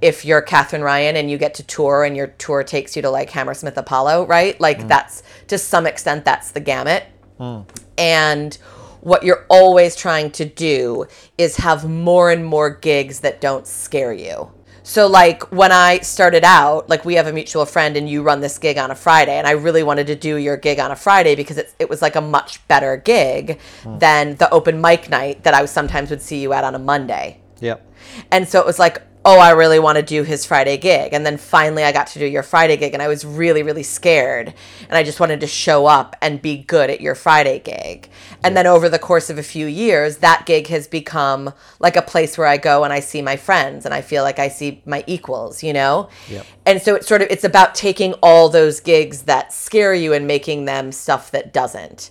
if 0.00 0.24
you're 0.24 0.40
Katherine 0.40 0.82
Ryan 0.82 1.16
and 1.16 1.30
you 1.30 1.38
get 1.38 1.54
to 1.54 1.62
tour 1.62 2.04
and 2.04 2.16
your 2.16 2.28
tour 2.28 2.64
takes 2.64 2.96
you 2.96 3.02
to 3.02 3.10
like 3.10 3.30
Hammersmith 3.30 3.76
Apollo, 3.76 4.26
right? 4.26 4.58
Like 4.60 4.80
mm. 4.80 4.88
that's 4.88 5.22
to 5.48 5.58
some 5.58 5.86
extent 5.86 6.24
that's 6.24 6.52
the 6.52 6.60
gamut. 6.60 7.04
Mm. 7.38 7.66
And 7.98 8.54
what 9.00 9.22
you're 9.22 9.46
always 9.48 9.96
trying 9.96 10.30
to 10.32 10.44
do 10.44 11.06
is 11.38 11.56
have 11.56 11.88
more 11.88 12.30
and 12.30 12.44
more 12.44 12.70
gigs 12.70 13.20
that 13.20 13.40
don't 13.40 13.66
scare 13.66 14.12
you. 14.12 14.50
So 14.82 15.06
like 15.06 15.52
when 15.52 15.72
I 15.72 16.00
started 16.00 16.44
out, 16.44 16.88
like 16.88 17.04
we 17.04 17.14
have 17.14 17.26
a 17.26 17.32
mutual 17.32 17.66
friend 17.66 17.96
and 17.96 18.08
you 18.08 18.22
run 18.22 18.40
this 18.40 18.58
gig 18.58 18.78
on 18.78 18.90
a 18.90 18.94
Friday 18.94 19.36
and 19.36 19.46
I 19.46 19.52
really 19.52 19.82
wanted 19.82 20.06
to 20.08 20.16
do 20.16 20.36
your 20.36 20.56
gig 20.56 20.80
on 20.80 20.90
a 20.90 20.96
Friday 20.96 21.36
because 21.36 21.58
it, 21.58 21.74
it 21.78 21.88
was 21.88 22.02
like 22.02 22.16
a 22.16 22.20
much 22.20 22.66
better 22.66 22.96
gig 22.96 23.60
mm. 23.82 24.00
than 24.00 24.36
the 24.36 24.50
open 24.50 24.80
mic 24.80 25.08
night 25.08 25.44
that 25.44 25.54
I 25.54 25.64
sometimes 25.66 26.10
would 26.10 26.22
see 26.22 26.40
you 26.40 26.52
at 26.54 26.64
on 26.64 26.74
a 26.74 26.78
Monday. 26.78 27.40
Yep. 27.60 27.86
And 28.30 28.48
so 28.48 28.58
it 28.58 28.66
was 28.66 28.78
like, 28.78 29.02
oh, 29.24 29.38
I 29.38 29.50
really 29.50 29.78
want 29.78 29.96
to 29.96 30.02
do 30.02 30.22
his 30.22 30.46
Friday 30.46 30.78
gig. 30.78 31.12
And 31.12 31.26
then 31.26 31.36
finally 31.36 31.84
I 31.84 31.92
got 31.92 32.06
to 32.08 32.18
do 32.18 32.24
your 32.24 32.42
Friday 32.42 32.76
gig 32.78 32.94
and 32.94 33.02
I 33.02 33.08
was 33.08 33.24
really, 33.24 33.62
really 33.62 33.82
scared. 33.82 34.54
And 34.88 34.96
I 34.96 35.02
just 35.02 35.20
wanted 35.20 35.40
to 35.40 35.46
show 35.46 35.86
up 35.86 36.16
and 36.22 36.40
be 36.40 36.58
good 36.62 36.88
at 36.88 37.02
your 37.02 37.14
Friday 37.14 37.58
gig. 37.58 38.08
And 38.42 38.56
then 38.56 38.66
over 38.66 38.88
the 38.88 38.98
course 38.98 39.28
of 39.28 39.36
a 39.36 39.42
few 39.42 39.66
years, 39.66 40.18
that 40.18 40.46
gig 40.46 40.68
has 40.68 40.88
become 40.88 41.52
like 41.80 41.96
a 41.96 42.02
place 42.02 42.38
where 42.38 42.46
I 42.46 42.56
go 42.56 42.82
and 42.82 42.92
I 42.92 43.00
see 43.00 43.20
my 43.20 43.36
friends 43.36 43.84
and 43.84 43.92
I 43.92 44.00
feel 44.00 44.22
like 44.22 44.38
I 44.38 44.48
see 44.48 44.82
my 44.86 45.04
equals, 45.06 45.62
you 45.62 45.74
know? 45.74 46.08
Yep. 46.30 46.46
And 46.64 46.80
so 46.80 46.94
it's 46.94 47.06
sort 47.06 47.20
of 47.20 47.28
it's 47.30 47.44
about 47.44 47.74
taking 47.74 48.14
all 48.22 48.48
those 48.48 48.80
gigs 48.80 49.22
that 49.22 49.52
scare 49.52 49.92
you 49.92 50.14
and 50.14 50.26
making 50.26 50.64
them 50.64 50.92
stuff 50.92 51.30
that 51.32 51.52
doesn't. 51.52 52.10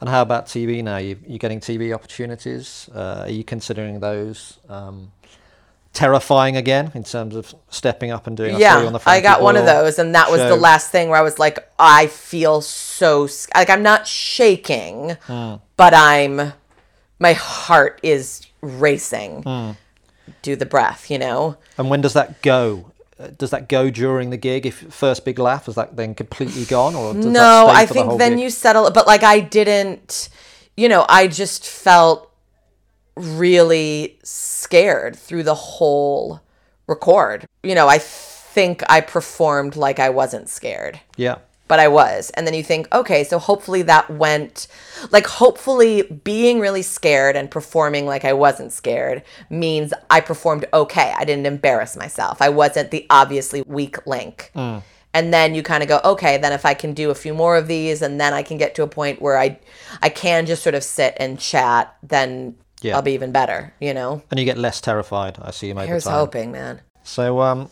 And 0.00 0.08
how 0.08 0.22
about 0.22 0.46
TV 0.46 0.82
now? 0.82 0.96
You, 0.96 1.16
you're 1.24 1.38
getting 1.38 1.60
TV 1.60 1.94
opportunities. 1.94 2.90
Uh, 2.92 3.22
are 3.26 3.30
you 3.30 3.44
considering 3.44 4.00
those 4.00 4.58
um, 4.68 5.12
terrifying 5.92 6.56
again 6.56 6.90
in 6.94 7.02
terms 7.04 7.36
of 7.36 7.54
stepping 7.68 8.10
up 8.10 8.26
and 8.26 8.36
doing? 8.36 8.50
I 8.50 8.52
saw 8.54 8.58
you 8.58 8.80
yeah 8.80 8.86
on 8.86 8.92
the 8.94 9.00
i 9.06 9.20
got 9.20 9.42
one 9.42 9.56
of 9.56 9.66
those 9.66 9.98
and 9.98 10.14
that 10.14 10.30
was 10.30 10.40
the 10.40 10.56
last 10.56 10.90
thing 10.90 11.08
where 11.10 11.18
i 11.18 11.22
was 11.22 11.38
like 11.38 11.58
i 11.78 12.06
feel 12.06 12.60
so 12.62 13.28
like 13.54 13.68
i'm 13.68 13.82
not 13.82 14.06
shaking 14.06 15.16
Hmm. 15.26 15.56
but 15.76 15.92
i'm 15.94 16.52
my 17.18 17.34
heart 17.34 18.00
is 18.02 18.46
racing 18.62 19.42
Hmm. 19.42 19.70
do 20.42 20.56
the 20.56 20.66
breath 20.66 21.10
you 21.10 21.18
know 21.18 21.56
And 21.76 21.90
when 21.90 22.00
does 22.00 22.14
that 22.14 22.40
go? 22.42 22.92
Uh, 23.20 23.28
Does 23.38 23.50
that 23.50 23.68
go 23.68 23.90
during 23.90 24.30
the 24.30 24.36
gig? 24.38 24.64
If 24.66 24.76
first 24.92 25.24
big 25.24 25.38
laugh 25.38 25.68
is 25.68 25.74
that 25.76 25.94
then 25.96 26.14
completely 26.14 26.64
gone, 26.64 26.94
or 26.96 27.12
does 27.14 27.26
no 27.26 27.66
that 27.66 27.74
stay 27.74 27.82
i 27.82 27.86
for 27.86 27.88
the 27.88 27.94
think 27.94 28.06
whole 28.08 28.18
then 28.18 28.32
gig? 28.32 28.40
you 28.40 28.50
settle 28.50 28.90
but 28.90 29.06
like 29.06 29.22
i 29.22 29.38
didn't 29.40 30.28
you 30.76 30.88
know 30.88 31.04
i 31.08 31.28
just 31.28 31.66
felt 31.66 32.31
really 33.16 34.18
scared 34.22 35.16
through 35.16 35.42
the 35.42 35.54
whole 35.54 36.40
record 36.86 37.46
you 37.62 37.74
know 37.74 37.88
i 37.88 37.98
think 37.98 38.82
i 38.88 39.00
performed 39.00 39.76
like 39.76 39.98
i 39.98 40.08
wasn't 40.08 40.48
scared 40.48 41.00
Yeah. 41.16 41.36
but 41.68 41.78
I 41.80 41.88
was. 41.88 42.28
And 42.34 42.46
then 42.46 42.52
you 42.52 42.62
think, 42.62 42.86
okay, 42.92 43.24
so 43.24 43.38
hopefully 43.38 43.80
that 43.82 44.10
went 44.10 44.66
like 45.10 45.26
hopefully 45.26 46.02
being 46.02 46.60
really 46.60 46.82
scared 46.82 47.34
and 47.34 47.50
performing 47.50 48.04
like 48.04 48.26
I 48.26 48.34
wasn't 48.34 48.72
scared 48.72 49.22
means 49.48 49.94
I 50.10 50.20
performed 50.20 50.66
okay. 50.74 51.14
I 51.16 51.24
didn't 51.24 51.46
embarrass 51.46 51.96
myself. 51.96 52.42
I 52.42 52.50
wasn't 52.50 52.90
the 52.90 53.06
obviously 53.08 53.62
weak 53.62 54.06
link. 54.06 54.50
Mm. 54.54 54.82
And 55.14 55.32
then 55.32 55.54
you 55.54 55.62
kind 55.62 55.82
of 55.82 55.88
go, 55.88 55.98
okay, 56.12 56.36
then 56.36 56.52
if 56.52 56.66
I 56.66 56.74
can 56.74 56.92
do 56.92 57.08
a 57.10 57.14
few 57.14 57.32
more 57.32 57.56
of 57.56 57.68
these 57.68 58.02
and 58.02 58.20
then 58.20 58.34
I 58.34 58.42
can 58.42 58.58
get 58.58 58.74
to 58.74 58.82
a 58.82 58.86
point 58.88 59.22
where 59.22 59.38
I 59.38 59.58
I 60.02 60.10
can 60.10 60.44
just 60.44 60.62
sort 60.62 60.74
of 60.74 60.84
sit 60.84 61.16
and 61.18 61.38
chat, 61.40 61.96
then 62.02 62.56
Yeah. 62.82 62.96
I'll 62.96 63.02
be 63.02 63.12
even 63.12 63.32
better, 63.32 63.72
you 63.80 63.94
know? 63.94 64.22
And 64.30 64.38
you 64.40 64.44
get 64.44 64.58
less 64.58 64.80
terrified, 64.80 65.38
I 65.40 65.48
assume, 65.48 65.78
over 65.78 65.86
Here's 65.86 66.04
time. 66.04 66.12
Here's 66.12 66.20
hoping, 66.20 66.52
man. 66.52 66.80
So, 67.04 67.40
um, 67.40 67.70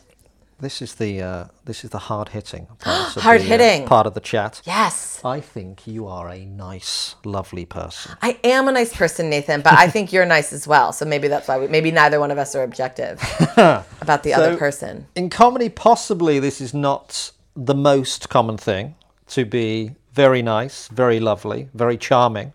this 0.61 0.83
is 0.83 0.95
the 0.97 1.23
uh, 1.23 1.45
this 1.65 1.85
is 1.85 1.91
the 1.91 1.99
hard 1.99 2.29
hitting 2.29 2.67
Hard-hitting. 2.81 3.87
part 3.87 4.07
of 4.07 4.15
the 4.15 4.21
chat. 4.21 4.61
Yes. 4.65 5.21
I 5.25 5.41
think 5.41 5.87
you 5.87 6.07
are 6.07 6.29
a 6.29 6.45
nice, 6.45 7.15
lovely 7.25 7.65
person. 7.65 8.17
I 8.21 8.39
am 8.45 8.69
a 8.69 8.73
nice 8.73 8.95
person, 8.95 9.31
Nathan, 9.31 9.63
but 9.63 9.73
I 9.73 9.89
think 9.89 10.13
you're 10.13 10.27
nice 10.27 10.53
as 10.53 10.67
well. 10.67 10.93
So 10.93 11.05
maybe 11.07 11.29
that's 11.29 11.49
why 11.49 11.59
we, 11.59 11.69
maybe 11.69 11.91
neither 11.91 12.21
one 12.21 12.31
of 12.31 12.39
us 12.39 12.55
are 12.55 12.63
objective 12.63 13.21
about 14.01 14.23
the 14.23 14.35
other 14.35 14.57
person. 14.57 15.07
In 15.15 15.31
comedy, 15.31 15.69
possibly 15.69 16.39
this 16.39 16.61
is 16.61 16.75
not 16.75 17.33
the 17.57 17.75
most 17.75 18.29
common 18.29 18.57
thing 18.59 18.97
to 19.29 19.45
be 19.45 19.95
very 20.13 20.43
nice, 20.43 20.89
very 20.89 21.21
lovely, 21.21 21.69
very 21.75 21.97
charming. 21.97 22.53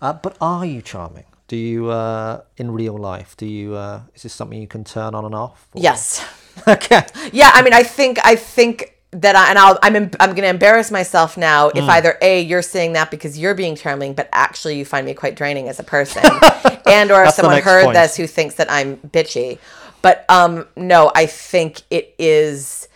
Uh, 0.00 0.12
but 0.12 0.36
are 0.40 0.66
you 0.66 0.82
charming? 0.82 1.24
Do 1.52 1.58
you, 1.58 1.90
uh, 1.90 2.40
in 2.56 2.70
real 2.70 2.96
life, 2.96 3.36
do 3.36 3.44
you? 3.44 3.74
Uh, 3.74 4.04
is 4.14 4.22
this 4.22 4.32
something 4.32 4.58
you 4.58 4.66
can 4.66 4.84
turn 4.84 5.14
on 5.14 5.26
and 5.26 5.34
off? 5.34 5.68
or- 5.74 5.82
Yes. 5.82 6.24
okay. 6.66 7.02
Yeah, 7.30 7.50
I 7.52 7.60
mean, 7.60 7.74
I 7.74 7.82
think 7.82 8.18
I 8.24 8.36
think 8.36 8.96
that 9.10 9.36
I 9.36 9.50
and 9.50 9.58
I'll, 9.58 9.78
I'm 9.82 9.94
em- 9.94 10.10
I'm 10.18 10.30
going 10.30 10.44
to 10.44 10.48
embarrass 10.48 10.90
myself 10.90 11.36
now 11.36 11.68
if 11.68 11.84
either 11.84 12.16
a 12.22 12.40
you're 12.40 12.62
saying 12.62 12.94
that 12.94 13.10
because 13.10 13.38
you're 13.38 13.52
being 13.54 13.76
charming, 13.76 14.14
but 14.14 14.30
actually 14.32 14.78
you 14.78 14.86
find 14.86 15.04
me 15.04 15.12
quite 15.12 15.34
draining 15.36 15.68
as 15.68 15.78
a 15.78 15.82
person, 15.82 16.22
and 16.86 17.10
or 17.10 17.24
if 17.24 17.34
someone 17.34 17.60
heard 17.60 17.84
point. 17.84 17.96
this 17.96 18.16
who 18.16 18.26
thinks 18.26 18.54
that 18.54 18.72
I'm 18.72 18.96
bitchy. 18.96 19.58
But 20.00 20.24
um, 20.30 20.66
no, 20.74 21.12
I 21.14 21.26
think 21.26 21.82
it 21.90 22.14
is. 22.18 22.88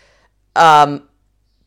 Um, 0.54 1.02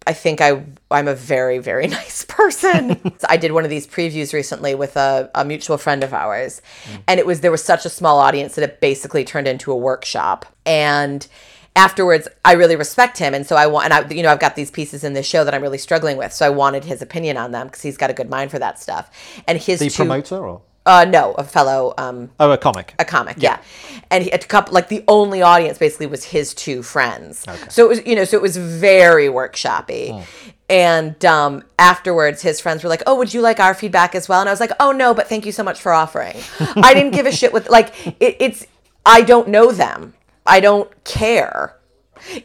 I 0.09 0.13
think 0.13 0.41
I 0.41 0.63
I'm 0.89 1.07
a 1.07 1.13
very 1.13 1.59
very 1.59 1.85
nice 1.99 2.25
person. 2.25 2.99
So 3.19 3.27
I 3.29 3.37
did 3.37 3.51
one 3.51 3.63
of 3.63 3.69
these 3.69 3.85
previews 3.85 4.33
recently 4.33 4.73
with 4.73 4.97
a, 4.97 5.29
a 5.35 5.45
mutual 5.45 5.77
friend 5.77 6.03
of 6.03 6.13
ours, 6.13 6.63
and 7.07 7.19
it 7.19 7.27
was 7.27 7.41
there 7.41 7.51
was 7.51 7.63
such 7.63 7.85
a 7.85 7.89
small 7.89 8.17
audience 8.17 8.55
that 8.55 8.63
it 8.63 8.81
basically 8.81 9.23
turned 9.23 9.47
into 9.47 9.71
a 9.71 9.75
workshop. 9.77 10.47
And 10.65 11.27
afterwards, 11.75 12.27
I 12.43 12.53
really 12.53 12.75
respect 12.75 13.19
him, 13.19 13.35
and 13.35 13.45
so 13.45 13.55
I 13.55 13.67
want 13.67 13.85
and 13.85 13.93
I 13.93 14.09
you 14.09 14.23
know 14.23 14.31
I've 14.31 14.39
got 14.39 14.55
these 14.55 14.71
pieces 14.71 15.03
in 15.03 15.13
this 15.13 15.27
show 15.27 15.43
that 15.43 15.53
I'm 15.53 15.61
really 15.61 15.77
struggling 15.77 16.17
with, 16.17 16.33
so 16.33 16.43
I 16.43 16.49
wanted 16.49 16.85
his 16.85 17.03
opinion 17.03 17.37
on 17.37 17.51
them 17.51 17.67
because 17.67 17.83
he's 17.83 17.97
got 17.97 18.09
a 18.09 18.13
good 18.13 18.31
mind 18.31 18.49
for 18.49 18.57
that 18.57 18.79
stuff. 18.79 19.11
And 19.47 19.59
his 19.59 19.77
The 19.79 19.89
two, 19.89 20.05
promoter 20.05 20.37
or 20.37 20.63
uh 20.89 21.05
no, 21.05 21.33
a 21.33 21.43
fellow 21.43 21.93
um 21.97 22.31
oh, 22.39 22.51
a 22.51 22.57
comic. 22.57 22.95
a 22.97 23.05
comic, 23.05 23.37
yeah. 23.39 23.61
And 24.09 24.23
he, 24.23 24.31
a 24.31 24.39
couple, 24.39 24.73
like 24.73 24.89
the 24.89 25.03
only 25.07 25.43
audience 25.43 25.77
basically 25.77 26.07
was 26.07 26.23
his 26.23 26.55
two 26.55 26.81
friends. 26.81 27.45
Okay. 27.47 27.69
So 27.69 27.85
it 27.85 27.89
was, 27.89 28.05
you 28.07 28.15
know, 28.15 28.23
so 28.23 28.37
it 28.37 28.41
was 28.41 28.57
very 28.57 29.27
workshoppy. 29.27 30.25
And 30.67 31.23
um, 31.25 31.63
afterwards, 31.77 32.41
his 32.41 32.59
friends 32.59 32.83
were 32.83 32.89
like, 32.89 33.03
"Oh, 33.07 33.15
would 33.17 33.33
you 33.33 33.41
like 33.41 33.59
our 33.59 33.73
feedback 33.73 34.15
as 34.15 34.27
well?" 34.27 34.39
And 34.39 34.49
I 34.49 34.51
was 34.51 34.59
like, 34.59 34.71
"Oh 34.79 34.91
no, 34.91 35.13
but 35.13 35.27
thank 35.27 35.45
you 35.45 35.51
so 35.51 35.63
much 35.63 35.79
for 35.79 35.93
offering." 35.93 36.35
I 36.75 36.93
didn't 36.93 37.13
give 37.13 37.25
a 37.25 37.31
shit 37.31 37.53
with 37.53 37.69
like 37.69 37.93
it, 38.19 38.37
it's. 38.39 38.65
I 39.05 39.21
don't 39.21 39.47
know 39.47 39.71
them. 39.71 40.13
I 40.45 40.59
don't 40.59 40.91
care. 41.03 41.75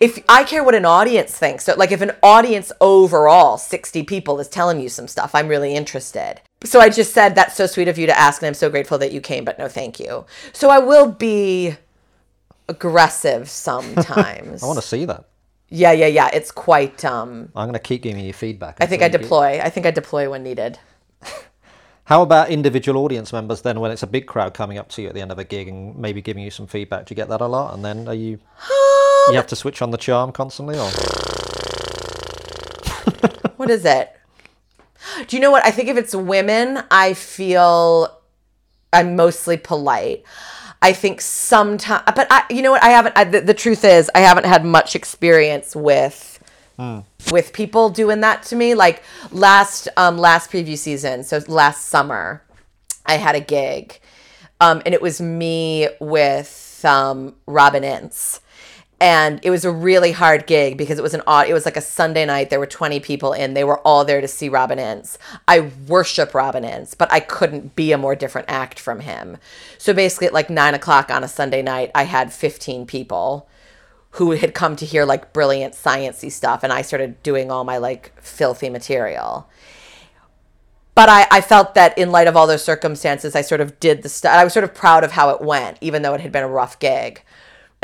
If 0.00 0.22
I 0.28 0.44
care 0.44 0.62
what 0.64 0.74
an 0.74 0.84
audience 0.84 1.36
thinks, 1.36 1.64
so 1.64 1.74
like 1.76 1.92
if 1.92 2.00
an 2.00 2.12
audience 2.22 2.72
overall, 2.80 3.58
60 3.58 4.02
people 4.04 4.38
is 4.40 4.48
telling 4.48 4.80
you 4.80 4.88
some 4.88 5.08
stuff, 5.08 5.34
I'm 5.34 5.48
really 5.48 5.74
interested. 5.74 6.40
So 6.64 6.80
I 6.80 6.88
just 6.88 7.12
said, 7.12 7.34
that's 7.34 7.56
so 7.56 7.66
sweet 7.66 7.88
of 7.88 7.98
you 7.98 8.06
to 8.06 8.18
ask, 8.18 8.40
and 8.40 8.46
I'm 8.46 8.54
so 8.54 8.70
grateful 8.70 8.98
that 8.98 9.12
you 9.12 9.20
came, 9.20 9.44
but 9.44 9.58
no 9.58 9.68
thank 9.68 10.00
you. 10.00 10.24
So 10.52 10.70
I 10.70 10.78
will 10.78 11.10
be 11.12 11.76
aggressive 12.68 13.48
sometimes. 13.68 14.62
I 14.62 14.66
want 14.66 14.78
to 14.80 14.86
see 14.86 15.04
that. 15.04 15.24
yeah, 15.68 15.92
yeah, 15.92 16.06
yeah. 16.06 16.30
It's 16.32 16.50
quite, 16.50 17.04
um, 17.04 17.50
I'm 17.54 17.66
going 17.66 17.72
to 17.74 17.78
keep 17.78 18.02
giving 18.02 18.24
you 18.24 18.32
feedback. 18.32 18.78
I 18.80 18.86
think 18.86 19.02
I 19.02 19.06
until 19.06 19.18
you 19.20 19.22
get- 19.22 19.24
deploy. 19.24 19.60
I 19.62 19.70
think 19.70 19.86
I 19.86 19.90
deploy 19.90 20.30
when 20.30 20.42
needed. 20.42 20.78
How 22.06 22.20
about 22.22 22.50
individual 22.50 23.02
audience 23.02 23.32
members 23.32 23.62
then 23.62 23.80
when 23.80 23.90
it's 23.90 24.02
a 24.02 24.06
big 24.06 24.26
crowd 24.26 24.52
coming 24.52 24.76
up 24.76 24.90
to 24.90 25.02
you 25.02 25.08
at 25.08 25.14
the 25.14 25.22
end 25.22 25.32
of 25.32 25.38
a 25.38 25.44
gig 25.44 25.68
and 25.68 25.96
maybe 25.96 26.20
giving 26.20 26.42
you 26.42 26.50
some 26.50 26.66
feedback? 26.66 27.06
Do 27.06 27.12
you 27.12 27.16
get 27.16 27.28
that 27.30 27.40
a 27.40 27.46
lot? 27.46 27.72
And 27.74 27.82
then 27.84 28.06
are 28.08 28.14
you 28.14 28.38
you 29.28 29.36
have 29.36 29.46
to 29.48 29.56
switch 29.56 29.82
on 29.82 29.90
the 29.90 29.98
charm 29.98 30.32
constantly 30.32 30.78
or 30.78 30.88
what 33.56 33.70
is 33.70 33.84
it? 33.84 34.14
Do 35.26 35.36
you 35.36 35.40
know 35.40 35.50
what? 35.50 35.64
I 35.64 35.70
think 35.70 35.88
if 35.88 35.96
it's 35.96 36.14
women, 36.14 36.82
I 36.90 37.14
feel 37.14 38.20
I'm 38.92 39.16
mostly 39.16 39.56
polite. 39.56 40.24
I 40.82 40.92
think 40.92 41.20
sometimes, 41.20 42.02
but 42.14 42.26
I, 42.30 42.44
you 42.50 42.62
know 42.62 42.72
what? 42.72 42.82
I 42.82 42.90
haven't. 42.90 43.16
I, 43.16 43.24
the, 43.24 43.40
the 43.40 43.54
truth 43.54 43.84
is, 43.84 44.10
I 44.14 44.20
haven't 44.20 44.46
had 44.46 44.64
much 44.64 44.94
experience 44.94 45.74
with 45.74 46.30
with 47.30 47.52
people 47.52 47.90
doing 47.90 48.20
that 48.20 48.42
to 48.44 48.56
me. 48.56 48.74
Like 48.74 49.02
last 49.30 49.88
um 49.96 50.18
last 50.18 50.50
preview 50.50 50.76
season, 50.76 51.24
so 51.24 51.40
last 51.48 51.86
summer, 51.86 52.42
I 53.06 53.16
had 53.16 53.34
a 53.34 53.40
gig, 53.40 53.98
um, 54.60 54.82
and 54.84 54.94
it 54.94 55.00
was 55.00 55.20
me 55.20 55.88
with 56.00 56.80
um 56.84 57.34
Robin 57.46 57.84
Ince 57.84 58.40
and 59.00 59.40
it 59.42 59.50
was 59.50 59.64
a 59.64 59.70
really 59.70 60.12
hard 60.12 60.46
gig 60.46 60.78
because 60.78 60.98
it 60.98 61.02
was 61.02 61.14
an 61.14 61.22
odd 61.26 61.48
it 61.48 61.52
was 61.52 61.64
like 61.64 61.76
a 61.76 61.80
sunday 61.80 62.24
night 62.24 62.50
there 62.50 62.60
were 62.60 62.66
20 62.66 63.00
people 63.00 63.32
in 63.32 63.54
they 63.54 63.64
were 63.64 63.78
all 63.80 64.04
there 64.04 64.20
to 64.20 64.28
see 64.28 64.48
robin 64.48 64.78
ince 64.78 65.18
i 65.48 65.60
worship 65.88 66.34
robin 66.34 66.64
ince 66.64 66.94
but 66.94 67.10
i 67.12 67.20
couldn't 67.20 67.74
be 67.74 67.92
a 67.92 67.98
more 67.98 68.14
different 68.14 68.48
act 68.48 68.78
from 68.78 69.00
him 69.00 69.36
so 69.78 69.92
basically 69.92 70.26
at 70.26 70.32
like 70.32 70.50
9 70.50 70.74
o'clock 70.74 71.10
on 71.10 71.24
a 71.24 71.28
sunday 71.28 71.62
night 71.62 71.90
i 71.94 72.04
had 72.04 72.32
15 72.32 72.86
people 72.86 73.48
who 74.12 74.30
had 74.32 74.54
come 74.54 74.76
to 74.76 74.86
hear 74.86 75.04
like 75.04 75.32
brilliant 75.32 75.74
sciency 75.74 76.30
stuff 76.30 76.62
and 76.62 76.72
i 76.72 76.82
started 76.82 77.22
doing 77.22 77.50
all 77.50 77.64
my 77.64 77.78
like 77.78 78.12
filthy 78.20 78.70
material 78.70 79.48
but 80.94 81.08
I, 81.08 81.26
I 81.30 81.40
felt 81.40 81.74
that 81.74 81.96
in 81.98 82.12
light 82.12 82.28
of 82.28 82.36
all 82.36 82.46
those 82.46 82.62
circumstances, 82.62 83.34
I 83.34 83.40
sort 83.40 83.60
of 83.60 83.80
did 83.80 84.02
the 84.02 84.08
stuff. 84.08 84.32
I 84.32 84.44
was 84.44 84.52
sort 84.52 84.62
of 84.64 84.74
proud 84.74 85.02
of 85.02 85.10
how 85.12 85.30
it 85.30 85.40
went, 85.40 85.78
even 85.80 86.02
though 86.02 86.14
it 86.14 86.20
had 86.20 86.30
been 86.30 86.44
a 86.44 86.48
rough 86.48 86.78
gig. 86.78 87.22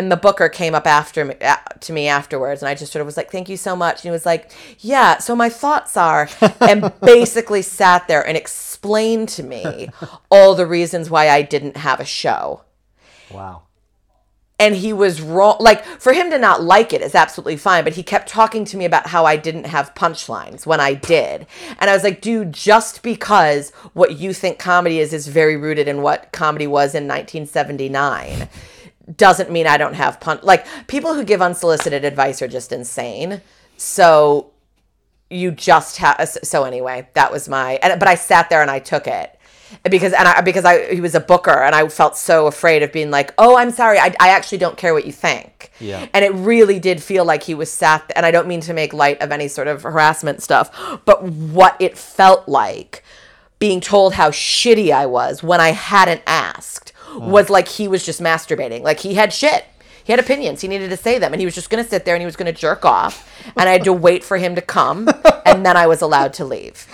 And 0.01 0.11
the 0.11 0.17
booker 0.17 0.49
came 0.49 0.75
up 0.75 0.87
after 0.87 1.27
me, 1.27 1.35
uh, 1.43 1.57
to 1.81 1.93
me 1.93 2.09
afterwards, 2.09 2.63
and 2.63 2.71
I 2.71 2.75
just 2.75 2.91
sort 2.91 3.01
of 3.01 3.07
was 3.07 3.19
like, 3.19 3.31
"Thank 3.31 3.51
you 3.51 3.59
so 3.59 3.77
much." 3.77 3.97
And 3.97 4.05
he 4.05 4.11
was 4.11 4.25
like, 4.25 4.51
"Yeah." 4.79 5.19
So 5.19 5.37
my 5.37 5.51
thoughts 5.51 5.95
are, 5.95 6.27
and 6.61 6.91
basically 7.03 7.61
sat 7.61 8.09
there 8.09 8.27
and 8.27 8.35
explained 8.37 9.29
to 9.31 9.43
me 9.43 9.91
all 10.31 10.55
the 10.55 10.67
reasons 10.67 11.11
why 11.11 11.29
I 11.29 11.43
didn't 11.43 11.77
have 11.77 12.01
a 12.01 12.07
show 12.07 12.63
wow. 13.31 13.63
and 14.59 14.75
he 14.77 14.93
was 14.93 15.21
wrong 15.21 15.57
like 15.61 15.85
for 15.85 16.13
him 16.13 16.31
to 16.31 16.39
not 16.39 16.63
like 16.63 16.93
it 16.93 17.03
is 17.03 17.15
absolutely 17.15 17.57
fine 17.57 17.85
but 17.85 17.95
he 17.95 18.03
kept 18.03 18.29
talking 18.29 18.65
to 18.65 18.77
me 18.77 18.85
about 18.85 19.07
how 19.09 19.25
i 19.25 19.37
didn't 19.37 19.67
have 19.67 19.95
punchlines 19.95 20.67
when 20.67 20.81
i 20.81 20.95
did 20.95 21.47
and 21.79 21.91
i 21.91 21.95
was 21.95 22.05
like 22.05 22.21
dude 22.21 22.53
just 22.53 23.03
because 23.03 23.71
what 23.93 24.19
you 24.19 24.33
think 24.33 24.59
comedy 24.59 24.99
is 24.99 25.13
is 25.13 25.29
very 25.29 25.57
rooted 25.57 25.89
in 25.89 26.03
what 26.03 26.31
comedy 26.33 26.67
was 26.67 26.95
in 26.95 27.07
1979 27.07 28.49
doesn't 29.17 29.51
mean 29.51 29.67
i 29.67 29.77
don't 29.77 29.95
have 29.95 30.21
punch 30.21 30.43
like 30.43 30.67
people 30.87 31.15
who 31.15 31.25
give 31.25 31.43
unsolicited 31.43 32.05
advice 32.05 32.43
are 32.43 32.49
just 32.49 32.73
insane. 32.73 33.41
So 33.77 34.51
you 35.31 35.53
just 35.53 35.99
have 35.99 36.29
so 36.43 36.65
anyway 36.65 37.09
that 37.15 37.33
was 37.33 37.49
my 37.49 37.79
and, 37.83 37.99
but 37.99 38.09
i 38.09 38.15
sat 38.15 38.51
there 38.51 38.63
and 38.63 38.71
i 38.71 38.79
took 38.79 39.07
it. 39.07 39.37
Because 39.89 40.13
and 40.13 40.27
I 40.27 40.41
because 40.41 40.65
I 40.65 40.93
he 40.93 41.01
was 41.01 41.15
a 41.15 41.21
booker 41.21 41.63
and 41.63 41.77
I 41.77 41.87
felt 41.89 42.17
so 42.17 42.49
afraid 42.49 42.83
of 42.83 42.91
being 42.91 43.13
like 43.13 43.33
oh 43.39 43.57
I'm 43.57 43.71
sorry 43.71 44.01
I, 44.01 44.13
I 44.19 44.31
actually 44.31 44.59
don't 44.59 44.77
care 44.77 44.93
what 44.93 45.07
you 45.07 45.13
think. 45.13 45.71
Yeah. 45.79 46.09
and 46.13 46.25
it 46.25 46.33
really 46.35 46.81
did 46.81 47.01
feel 47.01 47.25
like 47.25 47.45
he 47.45 47.55
was 47.55 47.71
sat 47.71 48.11
and 48.17 48.27
I 48.27 48.33
don't 48.33 48.49
mean 48.49 48.61
to 48.63 48.75
make 48.75 48.93
light 48.93 49.23
of 49.23 49.31
any 49.31 49.47
sort 49.47 49.69
of 49.69 49.85
harassment 49.85 50.43
stuff 50.43 51.01
but 51.05 51.23
what 51.23 51.77
it 51.79 51.97
felt 51.97 52.49
like 52.49 53.05
being 53.61 53.81
told 53.81 54.15
how 54.15 54.31
shitty 54.31 54.91
I 54.93 55.07
was 55.07 55.43
when 55.43 55.61
I 55.61 55.71
hadn't 55.71 56.23
asked 56.27 56.93
was 57.19 57.51
like 57.51 57.69
he 57.69 57.89
was 57.89 58.05
just 58.05 58.21
masturbating 58.21 58.83
like 58.83 59.01
he 59.01 59.15
had 59.15 59.33
shit 59.33 59.65
he 60.05 60.13
had 60.13 60.21
opinions 60.21 60.61
he 60.61 60.69
needed 60.69 60.91
to 60.91 60.97
say 60.97 61.19
them 61.19 61.33
and 61.33 61.41
he 61.41 61.45
was 61.45 61.55
just 61.55 61.71
going 61.71 61.83
to 61.83 61.89
sit 61.89 62.05
there 62.05 62.15
and 62.15 62.23
he 62.23 62.27
was 62.27 62.37
going 62.37 62.53
to 62.53 62.59
jerk 62.59 62.85
off 62.85 63.29
and 63.57 63.69
I 63.69 63.73
had 63.73 63.85
to 63.85 63.93
wait 63.93 64.25
for 64.25 64.37
him 64.37 64.55
to 64.55 64.63
come 64.63 65.09
and 65.47 65.65
then 65.65 65.77
I 65.77 65.87
was 65.87 66.03
allowed 66.03 66.33
to 66.35 66.45
leave 66.45 66.87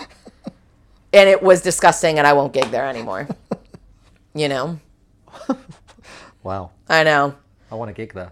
and 1.13 1.29
it 1.29 1.43
was 1.43 1.63
disgusting 1.63 2.19
and 2.19 2.27
I 2.27 2.33
won't 2.33 2.53
gig 2.53 2.67
there 2.67 2.87
anymore. 2.87 3.29
You 4.35 4.49
know? 4.49 4.81
Wow. 6.47 6.71
I 6.89 7.03
know. 7.03 7.35
I 7.73 7.75
want 7.75 7.89
to 7.89 7.93
gig 7.93 8.15
there. 8.15 8.31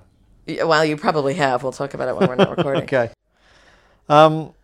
Well, 0.65 0.85
you 0.85 0.97
probably 0.97 1.35
have. 1.35 1.65
We'll 1.65 1.73
talk 1.73 1.95
about 1.95 2.09
it 2.09 2.17
when 2.17 2.29
we're 2.29 2.37
not 2.37 2.51
recording. 2.57 2.85
Okay. 2.85 3.11
Um, 4.09 4.55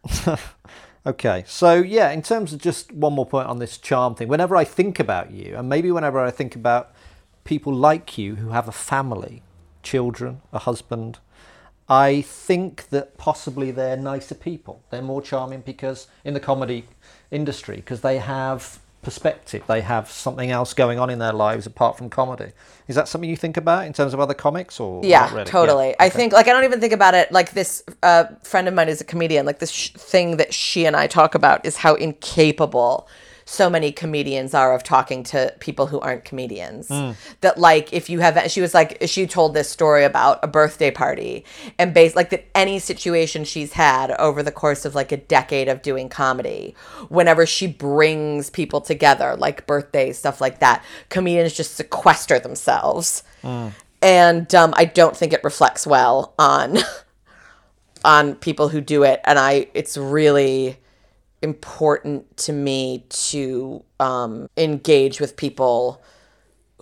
okay. 1.05 1.43
So 1.49 1.75
yeah, 1.75 2.13
in 2.13 2.23
terms 2.23 2.53
of 2.53 2.61
just 2.61 2.93
one 2.93 3.13
more 3.13 3.27
point 3.27 3.49
on 3.49 3.59
this 3.59 3.77
charm 3.77 4.15
thing, 4.15 4.29
whenever 4.29 4.55
I 4.55 4.63
think 4.63 5.01
about 5.01 5.33
you, 5.33 5.57
and 5.57 5.69
maybe 5.69 5.91
whenever 5.91 6.21
I 6.21 6.31
think 6.31 6.55
about 6.55 6.93
people 7.51 7.75
like 7.75 8.17
you 8.17 8.37
who 8.37 8.51
have 8.51 8.69
a 8.69 8.73
family, 8.73 9.43
children, 9.83 10.41
a 10.53 10.61
husband, 10.61 11.19
I 11.89 12.23
think 12.23 12.91
that 12.91 13.19
possibly 13.19 13.73
they're 13.73 13.97
nicer 13.97 14.37
people. 14.37 14.85
They're 14.91 15.03
more 15.03 15.21
charming 15.21 15.63
because 15.63 16.07
in 16.25 16.33
the 16.35 16.39
comedy 16.39 16.85
industry, 17.33 17.75
because 17.75 18.03
they 18.03 18.19
have 18.19 18.79
perspective. 19.03 19.65
They 19.67 19.81
have 19.81 20.09
something 20.13 20.53
else 20.53 20.75
going 20.75 21.01
on 21.01 21.11
in 21.11 21.19
their 21.19 21.33
lives 21.33 21.67
apart 21.67 21.99
from 21.99 22.09
comedy. 22.09 22.53
Is 22.87 22.95
that 22.95 23.09
something 23.09 23.29
you 23.29 23.37
think 23.37 23.57
about 23.57 23.85
in 23.85 23.93
terms 23.95 24.15
of 24.15 24.21
other 24.21 24.35
comics 24.35 24.79
or 24.79 25.05
yeah 25.05 25.33
really? 25.35 25.45
totally 25.45 25.89
Yeah, 25.89 25.97
i 26.01 26.07
okay. 26.07 26.17
think 26.19 26.33
like 26.33 26.47
i 26.49 26.53
don't 26.53 26.65
even 26.65 26.81
think 26.81 26.93
about 26.93 27.15
it 27.15 27.33
like 27.33 27.53
this 27.53 27.83
uh, 28.03 28.25
friend 28.43 28.69
of 28.69 28.75
mine 28.75 28.89
is 28.89 29.01
a 29.01 29.05
comedian 29.05 29.47
like 29.47 29.59
this 29.59 29.71
sh- 29.71 29.91
thing 29.93 30.37
that 30.37 30.53
she 30.53 30.85
and 30.87 30.95
i 30.97 31.07
talk 31.07 31.35
about 31.35 31.65
is 31.65 31.77
how 31.79 31.95
incapable 31.95 33.09
so 33.51 33.69
many 33.69 33.91
comedians 33.91 34.55
are 34.55 34.73
of 34.73 34.85
talking 34.85 35.25
to 35.25 35.53
people 35.59 35.89
who 35.89 35.99
aren't 35.99 36.25
comedians. 36.25 36.89
That 37.41 37.59
like 37.59 37.93
if 37.93 38.09
you 38.09 38.21
have 38.21 38.49
she 38.49 38.61
was 38.61 38.75
like 38.75 38.99
she 39.07 39.27
told 39.27 39.55
this 39.55 39.69
story 39.69 40.05
about 40.05 40.39
a 40.45 40.47
birthday 40.47 40.93
party 40.93 41.45
and 41.77 41.93
based 41.93 42.15
like 42.15 42.31
that 42.31 42.45
any 42.55 42.79
situation 42.79 43.43
she's 43.45 43.73
had 43.73 44.13
over 44.13 44.45
the 44.45 44.53
course 44.53 44.85
of 44.85 44.95
like 44.95 45.11
a 45.11 45.17
decade 45.17 45.69
of 45.69 45.83
doing 45.83 46.09
comedy 46.09 46.77
whenever 47.09 47.45
she 47.45 47.67
brings 47.67 48.51
people 48.51 48.81
together 48.81 49.35
like 49.37 49.67
birthdays 49.67 50.17
stuff 50.17 50.41
like 50.41 50.61
that 50.61 50.85
comedians 51.09 51.53
just 51.53 51.75
sequester 51.75 52.39
themselves. 52.39 53.25
And 54.01 54.55
um, 54.55 54.73
I 54.77 54.85
don't 54.85 55.17
think 55.17 55.33
it 55.33 55.43
reflects 55.43 55.87
well 55.89 56.35
on 56.39 56.79
on 58.05 58.37
people 58.37 58.69
who 58.69 58.81
do 58.81 59.03
it. 59.03 59.21
And 59.25 59.41
I, 59.41 59.67
it's 59.75 59.97
really 59.97 60.79
important 61.43 62.37
to 62.39 62.53
me 62.53 63.05
to 63.09 63.83
um, 63.99 64.49
engage 64.57 65.21
with 65.21 65.37
people 65.37 66.03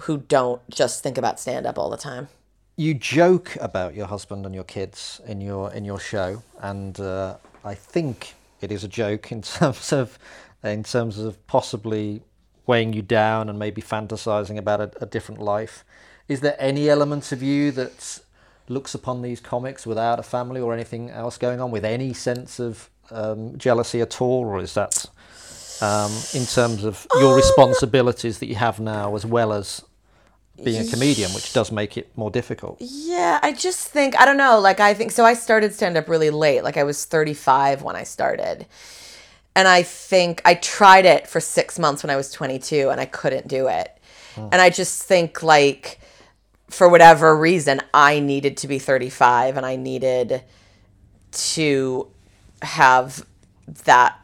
who 0.00 0.18
don't 0.18 0.62
just 0.70 1.02
think 1.02 1.18
about 1.18 1.40
stand 1.40 1.66
up 1.66 1.78
all 1.78 1.90
the 1.90 1.96
time. 1.96 2.28
you 2.76 2.94
joke 2.94 3.56
about 3.60 3.94
your 3.94 4.06
husband 4.06 4.46
and 4.46 4.54
your 4.54 4.64
kids 4.64 5.20
in 5.26 5.40
your 5.40 5.72
in 5.72 5.84
your 5.84 5.98
show, 5.98 6.42
and 6.60 6.98
uh, 7.00 7.36
I 7.64 7.74
think 7.74 8.34
it 8.60 8.70
is 8.70 8.84
a 8.84 8.88
joke 8.88 9.32
in 9.32 9.42
terms 9.58 9.92
of 9.92 10.18
in 10.62 10.84
terms 10.84 11.18
of 11.18 11.44
possibly 11.46 12.22
weighing 12.66 12.92
you 12.92 13.02
down 13.02 13.48
and 13.48 13.58
maybe 13.58 13.82
fantasizing 13.82 14.58
about 14.58 14.80
a, 14.80 14.90
a 15.00 15.06
different 15.06 15.40
life. 15.40 15.84
Is 16.28 16.40
there 16.40 16.56
any 16.58 16.88
element 16.88 17.32
of 17.32 17.42
you 17.42 17.72
that 17.72 18.20
looks 18.68 18.94
upon 18.94 19.22
these 19.22 19.40
comics 19.40 19.86
without 19.86 20.20
a 20.20 20.22
family 20.22 20.60
or 20.60 20.74
anything 20.74 21.10
else 21.10 21.38
going 21.38 21.60
on 21.60 21.70
with 21.70 21.84
any 21.84 22.12
sense 22.12 22.60
of 22.60 22.90
um, 23.10 23.56
jealousy 23.58 24.00
at 24.00 24.20
all, 24.20 24.44
or 24.44 24.60
is 24.60 24.74
that 24.74 25.06
um, 25.80 26.12
in 26.34 26.44
terms 26.46 26.84
of 26.84 27.06
your 27.20 27.36
responsibilities 27.36 28.38
that 28.40 28.46
you 28.46 28.56
have 28.56 28.80
now 28.80 29.14
as 29.14 29.24
well 29.24 29.52
as 29.52 29.82
being 30.64 30.86
a 30.86 30.90
comedian, 30.90 31.30
which 31.32 31.52
does 31.52 31.70
make 31.70 31.96
it 31.96 32.10
more 32.16 32.30
difficult? 32.30 32.78
Yeah, 32.80 33.38
I 33.42 33.52
just 33.52 33.88
think 33.88 34.18
I 34.20 34.24
don't 34.24 34.36
know. 34.36 34.58
Like 34.58 34.80
I 34.80 34.94
think 34.94 35.12
so. 35.12 35.24
I 35.24 35.34
started 35.34 35.72
stand 35.74 35.96
up 35.96 36.08
really 36.08 36.30
late. 36.30 36.64
Like 36.64 36.76
I 36.76 36.84
was 36.84 37.04
35 37.04 37.82
when 37.82 37.96
I 37.96 38.02
started, 38.02 38.66
and 39.54 39.68
I 39.68 39.82
think 39.82 40.42
I 40.44 40.54
tried 40.54 41.04
it 41.04 41.26
for 41.26 41.40
six 41.40 41.78
months 41.78 42.02
when 42.02 42.10
I 42.10 42.16
was 42.16 42.30
22, 42.32 42.90
and 42.90 43.00
I 43.00 43.06
couldn't 43.06 43.48
do 43.48 43.68
it. 43.68 43.94
And 44.36 44.62
I 44.62 44.70
just 44.70 45.02
think 45.02 45.42
like 45.42 45.98
for 46.70 46.88
whatever 46.88 47.36
reason, 47.36 47.80
I 47.92 48.20
needed 48.20 48.56
to 48.58 48.68
be 48.68 48.78
35, 48.78 49.56
and 49.56 49.66
I 49.66 49.74
needed 49.76 50.44
to 51.30 52.08
have 52.62 53.24
that 53.84 54.18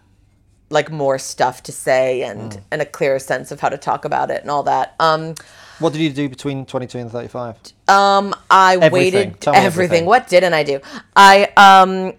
like 0.70 0.90
more 0.90 1.18
stuff 1.18 1.62
to 1.62 1.72
say 1.72 2.22
and 2.22 2.60
and 2.70 2.82
a 2.82 2.86
clearer 2.86 3.18
sense 3.18 3.52
of 3.52 3.60
how 3.60 3.68
to 3.68 3.76
talk 3.78 4.04
about 4.04 4.30
it 4.30 4.40
and 4.42 4.50
all 4.50 4.62
that. 4.64 4.94
Um, 4.98 5.34
What 5.78 5.92
did 5.92 6.00
you 6.02 6.10
do 6.10 6.28
between 6.28 6.64
22 6.66 6.98
and 6.98 7.10
35? 7.10 7.56
um, 7.88 8.34
I 8.50 8.74
Everything. 8.74 8.92
waited 8.92 9.20
everything. 9.46 9.54
everything. 9.54 10.06
What 10.06 10.28
didn't 10.28 10.54
I 10.54 10.62
do? 10.62 10.80
I 11.14 11.52
um 11.56 12.12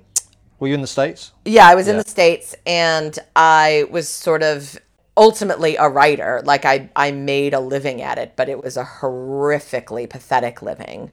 Were 0.60 0.68
you 0.68 0.76
in 0.76 0.82
the 0.82 0.88
States? 0.88 1.32
yeah, 1.44 1.68
I 1.68 1.76
was 1.76 1.88
in 1.88 1.98
the 1.98 2.08
states 2.08 2.56
and 2.66 3.18
I 3.36 3.86
was 3.90 4.08
sort 4.08 4.44
of 4.44 4.78
ultimately 5.18 5.76
a 5.78 5.90
writer. 5.90 6.42
Like 6.46 6.66
I 6.66 6.90
I 6.96 7.12
made 7.12 7.54
a 7.54 7.60
living 7.60 8.02
at 8.02 8.18
it, 8.18 8.34
but 8.36 8.48
it 8.50 8.64
was 8.64 8.78
a 8.78 8.84
horrifically 9.02 10.10
pathetic 10.10 10.62
living. 10.62 11.12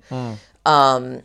Um 0.66 1.22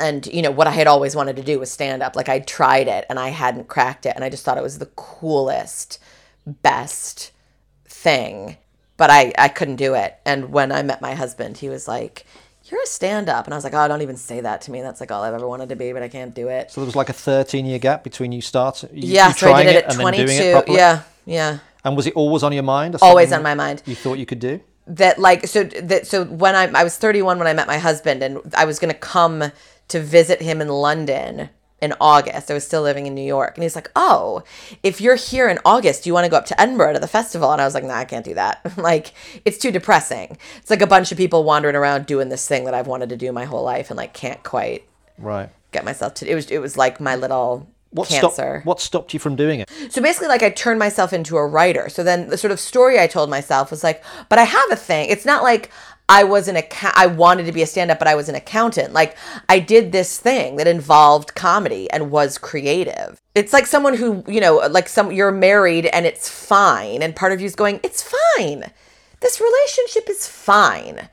and 0.00 0.26
you 0.26 0.42
know 0.42 0.50
what 0.50 0.66
I 0.66 0.70
had 0.70 0.86
always 0.86 1.14
wanted 1.14 1.36
to 1.36 1.42
do 1.42 1.58
was 1.58 1.70
stand 1.70 2.02
up. 2.02 2.16
Like 2.16 2.28
I 2.28 2.40
tried 2.40 2.88
it 2.88 3.04
and 3.08 3.18
I 3.18 3.28
hadn't 3.28 3.68
cracked 3.68 4.06
it 4.06 4.14
and 4.16 4.24
I 4.24 4.30
just 4.30 4.44
thought 4.44 4.58
it 4.58 4.62
was 4.62 4.78
the 4.78 4.86
coolest 4.86 5.98
best 6.46 7.30
thing, 7.84 8.56
but 8.96 9.10
I 9.10 9.32
I 9.38 9.48
couldn't 9.48 9.76
do 9.76 9.94
it. 9.94 10.16
And 10.24 10.50
when 10.52 10.72
I 10.72 10.82
met 10.82 11.00
my 11.00 11.14
husband, 11.14 11.58
he 11.58 11.68
was 11.68 11.86
like 11.86 12.24
you're 12.64 12.82
a 12.82 12.86
stand 12.86 13.28
up. 13.28 13.46
And 13.46 13.54
I 13.54 13.56
was 13.56 13.64
like, 13.64 13.74
oh, 13.74 13.88
don't 13.88 14.02
even 14.02 14.16
say 14.16 14.40
that 14.40 14.60
to 14.62 14.70
me. 14.70 14.80
That's 14.80 15.00
like 15.00 15.10
all 15.10 15.22
I've 15.22 15.34
ever 15.34 15.46
wanted 15.48 15.70
to 15.70 15.76
be, 15.76 15.92
but 15.92 16.02
I 16.02 16.08
can't 16.08 16.34
do 16.34 16.48
it. 16.48 16.70
So 16.70 16.80
there 16.80 16.86
was 16.86 16.96
like 16.96 17.08
a 17.08 17.14
13 17.14 17.66
year 17.66 17.78
gap 17.78 18.04
between 18.04 18.32
you 18.32 18.40
start, 18.40 18.82
you, 18.84 18.88
Yeah, 19.14 19.28
you 19.28 19.34
so 19.34 19.48
I 19.48 19.50
trying 19.50 19.66
did 19.66 19.76
it 19.76 19.84
at 19.86 19.92
and 19.92 20.00
22. 20.00 20.32
it? 20.32 20.68
Yeah, 20.68 21.02
yeah. 21.26 21.58
And 21.84 21.96
was 21.96 22.06
it 22.06 22.14
always 22.14 22.42
on 22.42 22.52
your 22.52 22.62
mind? 22.62 22.96
Always 23.00 23.32
on 23.32 23.42
my 23.42 23.54
mind. 23.54 23.82
You 23.86 23.94
thought 23.94 24.18
you 24.18 24.26
could 24.26 24.38
do? 24.40 24.60
That 24.96 25.18
like 25.18 25.46
so 25.46 25.64
that 25.64 26.06
so 26.06 26.24
when 26.24 26.54
I 26.56 26.64
I 26.74 26.82
was 26.84 26.96
31 26.96 27.38
when 27.38 27.46
I 27.46 27.52
met 27.54 27.66
my 27.68 27.78
husband 27.78 28.22
and 28.22 28.38
I 28.56 28.64
was 28.64 28.78
going 28.80 28.92
to 28.92 28.98
come 28.98 29.52
to 29.88 30.00
visit 30.00 30.42
him 30.42 30.60
in 30.60 30.68
London 30.68 31.50
in 31.80 31.94
August. 32.00 32.50
I 32.50 32.54
was 32.54 32.66
still 32.66 32.82
living 32.82 33.06
in 33.06 33.14
New 33.14 33.24
York. 33.24 33.56
And 33.56 33.62
he's 33.62 33.74
like, 33.76 33.90
"Oh, 33.96 34.42
if 34.82 35.00
you're 35.00 35.14
here 35.16 35.48
in 35.48 35.58
August, 35.64 36.02
do 36.04 36.10
you 36.10 36.14
want 36.14 36.24
to 36.24 36.30
go 36.30 36.36
up 36.36 36.46
to 36.46 36.60
Edinburgh 36.60 36.94
to 36.94 36.98
the 36.98 37.06
festival?" 37.06 37.52
And 37.52 37.60
I 37.60 37.64
was 37.64 37.72
like, 37.74 37.84
"Nah, 37.84 37.94
I 37.98 38.04
can't 38.04 38.24
do 38.24 38.34
that. 38.34 38.60
like 38.76 39.14
it's 39.44 39.58
too 39.58 39.70
depressing. 39.70 40.36
It's 40.58 40.70
like 40.70 40.82
a 40.82 40.86
bunch 40.86 41.12
of 41.12 41.18
people 41.18 41.44
wandering 41.44 41.76
around 41.76 42.06
doing 42.06 42.28
this 42.28 42.46
thing 42.48 42.64
that 42.64 42.74
I've 42.74 42.86
wanted 42.88 43.08
to 43.10 43.16
do 43.16 43.30
my 43.32 43.44
whole 43.44 43.62
life 43.62 43.90
and 43.90 43.96
like 43.96 44.12
can't 44.12 44.42
quite 44.42 44.84
Right. 45.18 45.50
get 45.72 45.84
myself 45.84 46.14
to 46.14 46.30
it 46.30 46.34
was 46.34 46.50
it 46.50 46.58
was 46.58 46.76
like 46.76 47.00
my 47.00 47.14
little 47.14 47.68
What 47.90 48.08
cancer. 48.08 48.30
stopped, 48.30 48.66
what 48.66 48.80
stopped 48.80 49.14
you 49.14 49.20
from 49.20 49.34
doing 49.36 49.60
it? 49.60 49.68
So 49.90 50.00
basically, 50.00 50.28
like 50.28 50.42
I 50.42 50.50
turned 50.50 50.78
myself 50.78 51.12
into 51.12 51.36
a 51.36 51.46
writer. 51.46 51.88
So 51.88 52.04
then 52.04 52.28
the 52.28 52.38
sort 52.38 52.52
of 52.52 52.60
story 52.60 53.00
I 53.00 53.06
told 53.06 53.28
myself 53.28 53.70
was 53.70 53.82
like, 53.82 54.02
but 54.28 54.38
I 54.38 54.44
have 54.44 54.70
a 54.70 54.76
thing. 54.76 55.08
It's 55.10 55.24
not 55.24 55.42
like 55.42 55.70
I 56.08 56.24
was 56.24 56.48
an 56.48 56.56
account. 56.56 56.94
I 56.96 57.06
wanted 57.06 57.46
to 57.46 57.52
be 57.52 57.62
a 57.62 57.66
stand-up, 57.66 57.98
but 57.98 58.08
I 58.08 58.14
was 58.14 58.28
an 58.28 58.34
accountant. 58.34 58.92
Like 58.92 59.16
I 59.48 59.58
did 59.58 59.92
this 59.92 60.18
thing 60.18 60.56
that 60.56 60.66
involved 60.66 61.34
comedy 61.34 61.90
and 61.90 62.10
was 62.10 62.38
creative. 62.38 63.20
It's 63.34 63.52
like 63.52 63.66
someone 63.66 63.94
who 63.94 64.24
you 64.26 64.40
know, 64.40 64.56
like 64.70 64.88
some 64.88 65.12
you're 65.12 65.32
married 65.32 65.86
and 65.86 66.06
it's 66.06 66.28
fine, 66.28 67.02
and 67.02 67.14
part 67.14 67.32
of 67.32 67.40
you's 67.40 67.56
going, 67.56 67.80
it's 67.82 68.02
fine. 68.36 68.70
This 69.20 69.40
relationship 69.40 70.08
is 70.08 70.26
fine. 70.26 71.08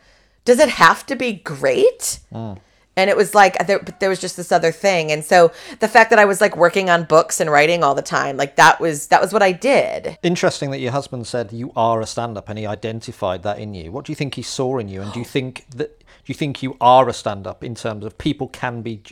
Does 0.46 0.60
it 0.60 0.70
have 0.70 1.06
to 1.08 1.16
be 1.16 1.34
great? 1.34 2.20
Mm. 2.32 2.58
And 2.98 3.10
it 3.10 3.16
was 3.16 3.34
like 3.34 3.66
there, 3.68 3.80
but 3.80 4.00
there 4.00 4.10
was 4.10 4.20
just 4.20 4.36
this 4.36 4.52
other 4.52 4.72
thing, 4.72 5.12
and 5.12 5.24
so 5.24 5.52
the 5.80 5.88
fact 5.88 6.10
that 6.10 6.20
I 6.20 6.26
was 6.26 6.42
like 6.42 6.58
working 6.58 6.90
on 6.90 7.06
books 7.06 7.40
and 7.40 7.50
writing 7.50 7.84
all 7.84 7.96
the 7.96 8.02
time, 8.02 8.36
like 8.36 8.58
that 8.58 8.80
was 8.80 9.08
that 9.08 9.22
was 9.22 9.32
what 9.32 9.44
I 9.44 9.54
did. 9.54 10.18
Interesting 10.24 10.72
that 10.72 10.80
your 10.80 10.92
husband 10.92 11.28
said 11.28 11.54
you 11.54 11.72
are 11.76 12.02
a 12.02 12.06
stand 12.06 12.38
up 12.38 12.50
and 12.50 12.58
he 12.58 12.66
identified 12.66 13.44
that 13.44 13.60
in 13.60 13.74
you. 13.74 13.92
What 13.92 14.06
do 14.06 14.12
you 14.12 14.16
think 14.16 14.36
he 14.36 14.42
saw 14.42 14.80
in 14.80 14.90
you? 14.90 15.02
And 15.02 15.14
do 15.14 15.20
you 15.20 15.26
think 15.26 15.66
that 15.76 16.00
do 16.00 16.06
you 16.26 16.36
think 16.36 16.62
you 16.62 16.76
are 16.82 17.08
a 17.08 17.14
stand 17.14 17.48
up 17.48 17.64
in 17.64 17.76
terms 17.76 18.04
of 18.04 18.18
people 18.18 18.48
can 18.48 18.82
be 18.82 19.04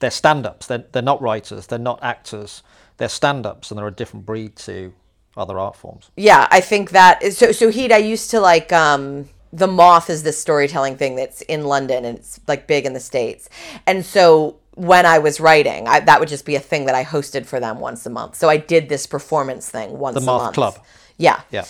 they're 0.00 0.10
stand 0.10 0.44
ups, 0.44 0.66
they're, 0.66 0.84
they're 0.92 1.00
not 1.00 1.22
writers, 1.22 1.68
they're 1.68 1.78
not 1.78 2.02
actors, 2.02 2.62
they're 2.96 3.08
stand 3.08 3.46
ups 3.46 3.70
and 3.70 3.78
they're 3.78 3.86
a 3.86 3.92
different 3.92 4.26
breed 4.26 4.56
to 4.56 4.92
other 5.36 5.58
art 5.58 5.76
forms. 5.76 6.10
Yeah, 6.16 6.46
I 6.50 6.60
think 6.60 6.90
that 6.90 7.22
is 7.22 7.38
so. 7.38 7.52
So 7.52 7.70
Heat, 7.70 7.92
I 7.92 7.98
used 7.98 8.30
to 8.32 8.40
like 8.40 8.72
um 8.72 9.28
the 9.52 9.66
Moth 9.66 10.08
is 10.08 10.22
this 10.22 10.38
storytelling 10.38 10.96
thing 10.96 11.16
that's 11.16 11.42
in 11.42 11.64
London 11.64 12.04
and 12.04 12.18
it's 12.18 12.40
like 12.48 12.66
big 12.66 12.86
in 12.86 12.92
the 12.92 13.00
states, 13.00 13.48
and 13.86 14.04
so 14.04 14.56
when 14.74 15.04
I 15.04 15.18
was 15.18 15.38
writing, 15.38 15.86
I, 15.86 16.00
that 16.00 16.18
would 16.18 16.28
just 16.28 16.46
be 16.46 16.54
a 16.56 16.60
thing 16.60 16.86
that 16.86 16.94
I 16.94 17.04
hosted 17.04 17.44
for 17.46 17.60
them 17.60 17.78
once 17.78 18.06
a 18.06 18.10
month. 18.10 18.36
So 18.36 18.48
I 18.48 18.56
did 18.56 18.88
this 18.88 19.06
performance 19.06 19.68
thing 19.68 19.98
once 19.98 20.16
a 20.16 20.20
month. 20.20 20.24
The 20.24 20.30
a 20.30 20.32
Moth 20.32 20.42
month. 20.42 20.54
Club. 20.54 20.78
Yeah. 21.18 21.40
Yeah. 21.50 21.66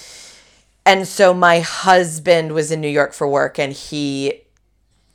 And 0.87 1.07
so 1.07 1.35
my 1.35 1.61
husband 1.61 2.53
was 2.53 2.71
in 2.71 2.81
New 2.81 2.89
York 2.89 3.13
for 3.13 3.29
work 3.29 3.59
and 3.59 3.73
he 3.73 4.43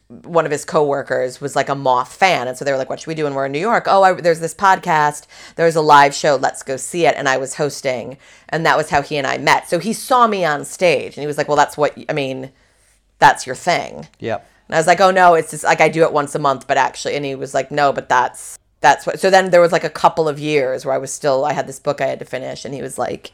one 0.10 0.46
of 0.46 0.52
his 0.52 0.63
coworkers 0.63 1.41
was 1.41 1.56
like 1.56 1.67
a 1.67 1.76
moth 1.76 2.13
fan 2.13 2.48
and 2.48 2.58
so 2.58 2.63
they 2.63 2.72
were 2.72 2.78
like 2.78 2.89
what 2.89 3.00
should 3.00 3.08
we 3.08 3.15
do 3.15 3.26
when 3.26 3.34
we're 3.34 3.46
in 3.46 3.52
New 3.52 3.60
York? 3.60 3.86
Oh, 3.88 4.04
I, 4.04 4.13
there's 4.13 4.39
this 4.39 4.56
podcast, 4.56 5.28
there's 5.56 5.76
a 5.76 5.82
live 5.82 6.13
show, 6.13 6.36
let's 6.36 6.63
go 6.63 6.78
see 6.78 7.06
it 7.06 7.15
and 7.17 7.28
I 7.28 7.38
was 7.38 7.56
hosting 7.56 8.17
and 8.50 8.65
that 8.65 8.78
was 8.78 8.89
how 8.89 9.02
he 9.02 9.17
and 9.17 9.28
I 9.28 9.38
met. 9.38 9.70
So 9.70 9.80
he 9.80 9.93
saw 9.93 10.28
me 10.28 10.46
on 10.46 10.63
stage 10.65 11.17
and 11.17 11.22
he 11.22 11.28
was 11.28 11.38
like, 11.38 11.48
"Well, 11.48 11.58
that's 11.58 11.78
what 11.78 11.98
I 12.10 12.13
mean, 12.13 12.52
that's 13.20 13.46
your 13.46 13.56
thing." 13.56 14.08
Yeah. 14.20 14.36
And 14.67 14.76
I 14.76 14.78
was 14.78 14.88
like, 14.88 15.02
"Oh 15.02 15.12
no, 15.12 15.34
it's 15.34 15.52
just 15.52 15.63
like 15.63 15.82
I 15.82 15.89
do 15.89 16.04
it 16.04 16.13
once 16.13 16.36
a 16.36 16.39
month, 16.39 16.67
but 16.67 16.78
actually." 16.78 17.15
And 17.15 17.26
he 17.26 17.36
was 17.36 17.54
like, 17.54 17.72
"No, 17.72 17.91
but 17.91 18.10
that's 18.10 18.58
that's 18.82 19.06
what." 19.06 19.20
So 19.20 19.30
then 19.30 19.50
there 19.50 19.62
was 19.62 19.72
like 19.72 19.84
a 19.84 19.89
couple 19.89 20.28
of 20.30 20.39
years 20.39 20.86
where 20.86 20.96
I 20.96 20.98
was 21.00 21.12
still 21.12 21.46
I 21.46 21.54
had 21.54 21.67
this 21.67 21.80
book 21.80 22.00
I 22.02 22.08
had 22.08 22.20
to 22.20 22.26
finish 22.26 22.63
and 22.65 22.74
he 22.74 22.82
was 22.82 22.98
like, 22.98 23.32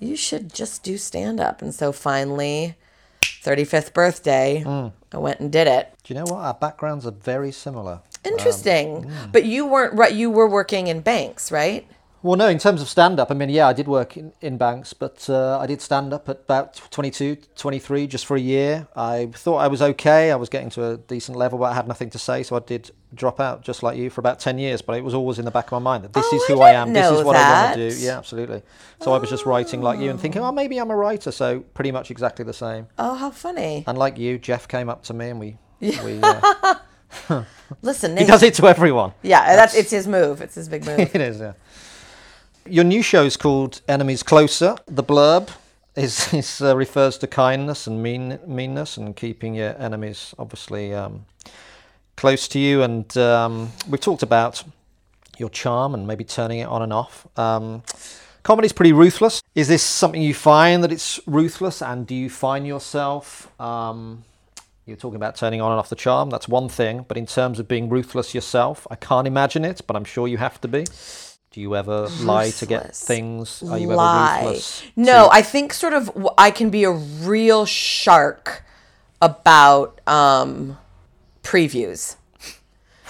"You 0.00 0.16
should 0.16 0.52
just 0.52 0.82
do 0.82 0.98
stand 0.98 1.40
up." 1.40 1.62
And 1.62 1.74
so 1.74 1.92
finally 1.92 2.76
35th 3.22 3.92
birthday, 3.92 4.62
mm. 4.64 4.92
I 5.12 5.18
went 5.18 5.40
and 5.40 5.50
did 5.50 5.66
it. 5.66 5.94
Do 6.04 6.14
you 6.14 6.20
know 6.20 6.26
what? 6.26 6.44
Our 6.44 6.54
backgrounds 6.54 7.06
are 7.06 7.12
very 7.12 7.52
similar. 7.52 8.00
Interesting. 8.24 8.96
Um, 8.96 9.04
mm. 9.04 9.32
But 9.32 9.44
you 9.44 9.66
weren't 9.66 9.94
right 9.94 10.12
you 10.12 10.30
were 10.30 10.48
working 10.48 10.88
in 10.88 11.00
banks, 11.00 11.50
right? 11.52 11.88
Well, 12.20 12.36
no, 12.36 12.48
in 12.48 12.58
terms 12.58 12.82
of 12.82 12.88
stand 12.88 13.20
up, 13.20 13.30
I 13.30 13.34
mean, 13.34 13.48
yeah, 13.48 13.68
I 13.68 13.72
did 13.72 13.86
work 13.86 14.16
in, 14.16 14.32
in 14.40 14.58
banks, 14.58 14.92
but 14.92 15.30
uh, 15.30 15.56
I 15.60 15.66
did 15.66 15.80
stand 15.80 16.12
up 16.12 16.28
at 16.28 16.38
about 16.38 16.74
22, 16.90 17.36
23, 17.54 18.08
just 18.08 18.26
for 18.26 18.36
a 18.36 18.40
year. 18.40 18.88
I 18.96 19.26
thought 19.32 19.58
I 19.58 19.68
was 19.68 19.80
okay. 19.80 20.32
I 20.32 20.34
was 20.34 20.48
getting 20.48 20.68
to 20.70 20.84
a 20.84 20.96
decent 20.96 21.38
level, 21.38 21.60
but 21.60 21.66
I 21.66 21.74
had 21.74 21.86
nothing 21.86 22.10
to 22.10 22.18
say. 22.18 22.42
So 22.42 22.56
I 22.56 22.58
did 22.58 22.90
drop 23.14 23.40
out 23.40 23.62
just 23.62 23.82
like 23.82 23.96
you 23.96 24.10
for 24.10 24.20
about 24.20 24.38
10 24.38 24.58
years, 24.58 24.82
but 24.82 24.96
it 24.96 25.04
was 25.04 25.14
always 25.14 25.38
in 25.38 25.44
the 25.44 25.50
back 25.50 25.66
of 25.66 25.72
my 25.72 25.78
mind 25.78 26.04
that 26.04 26.12
this 26.12 26.26
Oh, 26.30 26.36
is 26.36 26.44
who 26.46 26.60
I 26.60 26.72
didn't 26.72 26.88
am, 26.88 26.92
this 26.92 27.18
is 27.18 27.24
what 27.24 27.36
I 27.36 27.62
want 27.64 27.76
to 27.76 27.90
do. 27.90 27.96
Yeah, 27.96 28.18
absolutely. 28.18 28.62
So 29.02 29.12
I 29.12 29.18
was 29.18 29.30
just 29.30 29.46
writing 29.46 29.80
like 29.82 29.98
you 29.98 30.10
and 30.10 30.20
thinking, 30.20 30.42
oh, 30.42 30.52
maybe 30.52 30.78
I'm 30.78 30.90
a 30.90 30.96
writer. 30.96 31.30
So 31.32 31.60
pretty 31.60 31.92
much 31.92 32.10
exactly 32.10 32.44
the 32.44 32.52
same. 32.52 32.86
Oh, 32.98 33.14
how 33.14 33.30
funny. 33.30 33.84
And 33.86 33.96
like 33.96 34.18
you, 34.18 34.38
Jeff 34.38 34.68
came 34.68 34.88
up 34.88 35.02
to 35.04 35.14
me 35.14 35.30
and 35.30 35.40
we. 35.40 35.56
we 35.80 36.20
uh, 36.22 36.74
Listen, 37.82 38.16
he 38.16 38.24
does 38.24 38.42
it 38.42 38.54
to 38.54 38.66
everyone. 38.68 39.12
Yeah, 39.22 39.56
that's 39.56 39.74
it's 39.74 39.90
his 39.90 40.06
move. 40.06 40.40
It's 40.40 40.54
his 40.54 40.68
big 40.68 40.84
move. 40.84 40.98
It 41.14 41.20
is, 41.20 41.40
yeah. 41.40 41.52
Your 42.66 42.84
new 42.84 43.02
show 43.02 43.24
is 43.24 43.36
called 43.36 43.80
Enemies 43.88 44.22
Closer. 44.22 44.76
The 44.86 45.02
blurb 45.02 45.48
is, 45.96 46.32
is 46.34 46.60
uh, 46.60 46.76
refers 46.76 47.18
to 47.18 47.26
kindness 47.26 47.86
and 47.86 48.02
mean 48.02 48.38
meanness 48.46 48.96
and 48.96 49.16
keeping 49.16 49.54
your 49.54 49.74
enemies 49.80 50.34
obviously 50.38 50.94
um, 50.94 51.24
close 52.18 52.48
to 52.48 52.58
you. 52.58 52.82
And 52.82 53.16
um, 53.16 53.70
we've 53.88 54.00
talked 54.00 54.22
about 54.22 54.64
your 55.38 55.48
charm 55.48 55.94
and 55.94 56.06
maybe 56.06 56.24
turning 56.24 56.58
it 56.58 56.68
on 56.68 56.82
and 56.82 56.92
off. 56.92 57.26
Um, 57.38 57.82
comedy's 58.42 58.72
pretty 58.72 58.92
ruthless. 58.92 59.40
Is 59.54 59.68
this 59.68 59.82
something 59.82 60.20
you 60.20 60.34
find 60.34 60.82
that 60.82 60.92
it's 60.92 61.20
ruthless? 61.26 61.80
And 61.80 62.06
do 62.06 62.14
you 62.14 62.28
find 62.28 62.66
yourself? 62.66 63.48
Um, 63.60 64.24
you're 64.84 64.96
talking 64.96 65.16
about 65.16 65.36
turning 65.36 65.60
on 65.60 65.70
and 65.70 65.78
off 65.78 65.90
the 65.90 65.96
charm. 65.96 66.28
That's 66.28 66.48
one 66.48 66.68
thing. 66.68 67.04
But 67.06 67.16
in 67.16 67.26
terms 67.26 67.60
of 67.60 67.68
being 67.68 67.88
ruthless 67.88 68.34
yourself, 68.34 68.86
I 68.90 68.96
can't 68.96 69.26
imagine 69.26 69.64
it. 69.64 69.82
But 69.86 69.94
I'm 69.96 70.04
sure 70.04 70.26
you 70.26 70.38
have 70.38 70.60
to 70.62 70.68
be. 70.68 70.86
Do 71.50 71.60
you 71.60 71.76
ever 71.76 72.08
lie 72.20 72.50
to 72.50 72.66
get 72.66 72.94
things? 72.96 73.62
Are 73.62 73.78
you 73.78 73.88
lie. 73.88 74.38
ever 74.38 74.48
ruthless? 74.48 74.82
No, 74.96 75.28
I 75.30 75.42
think 75.42 75.72
sort 75.72 75.92
of 75.92 76.10
I 76.36 76.50
can 76.50 76.68
be 76.70 76.84
a 76.84 76.90
real 76.90 77.64
shark 77.64 78.64
about 79.20 80.00
um, 80.06 80.78
previews. 81.48 82.16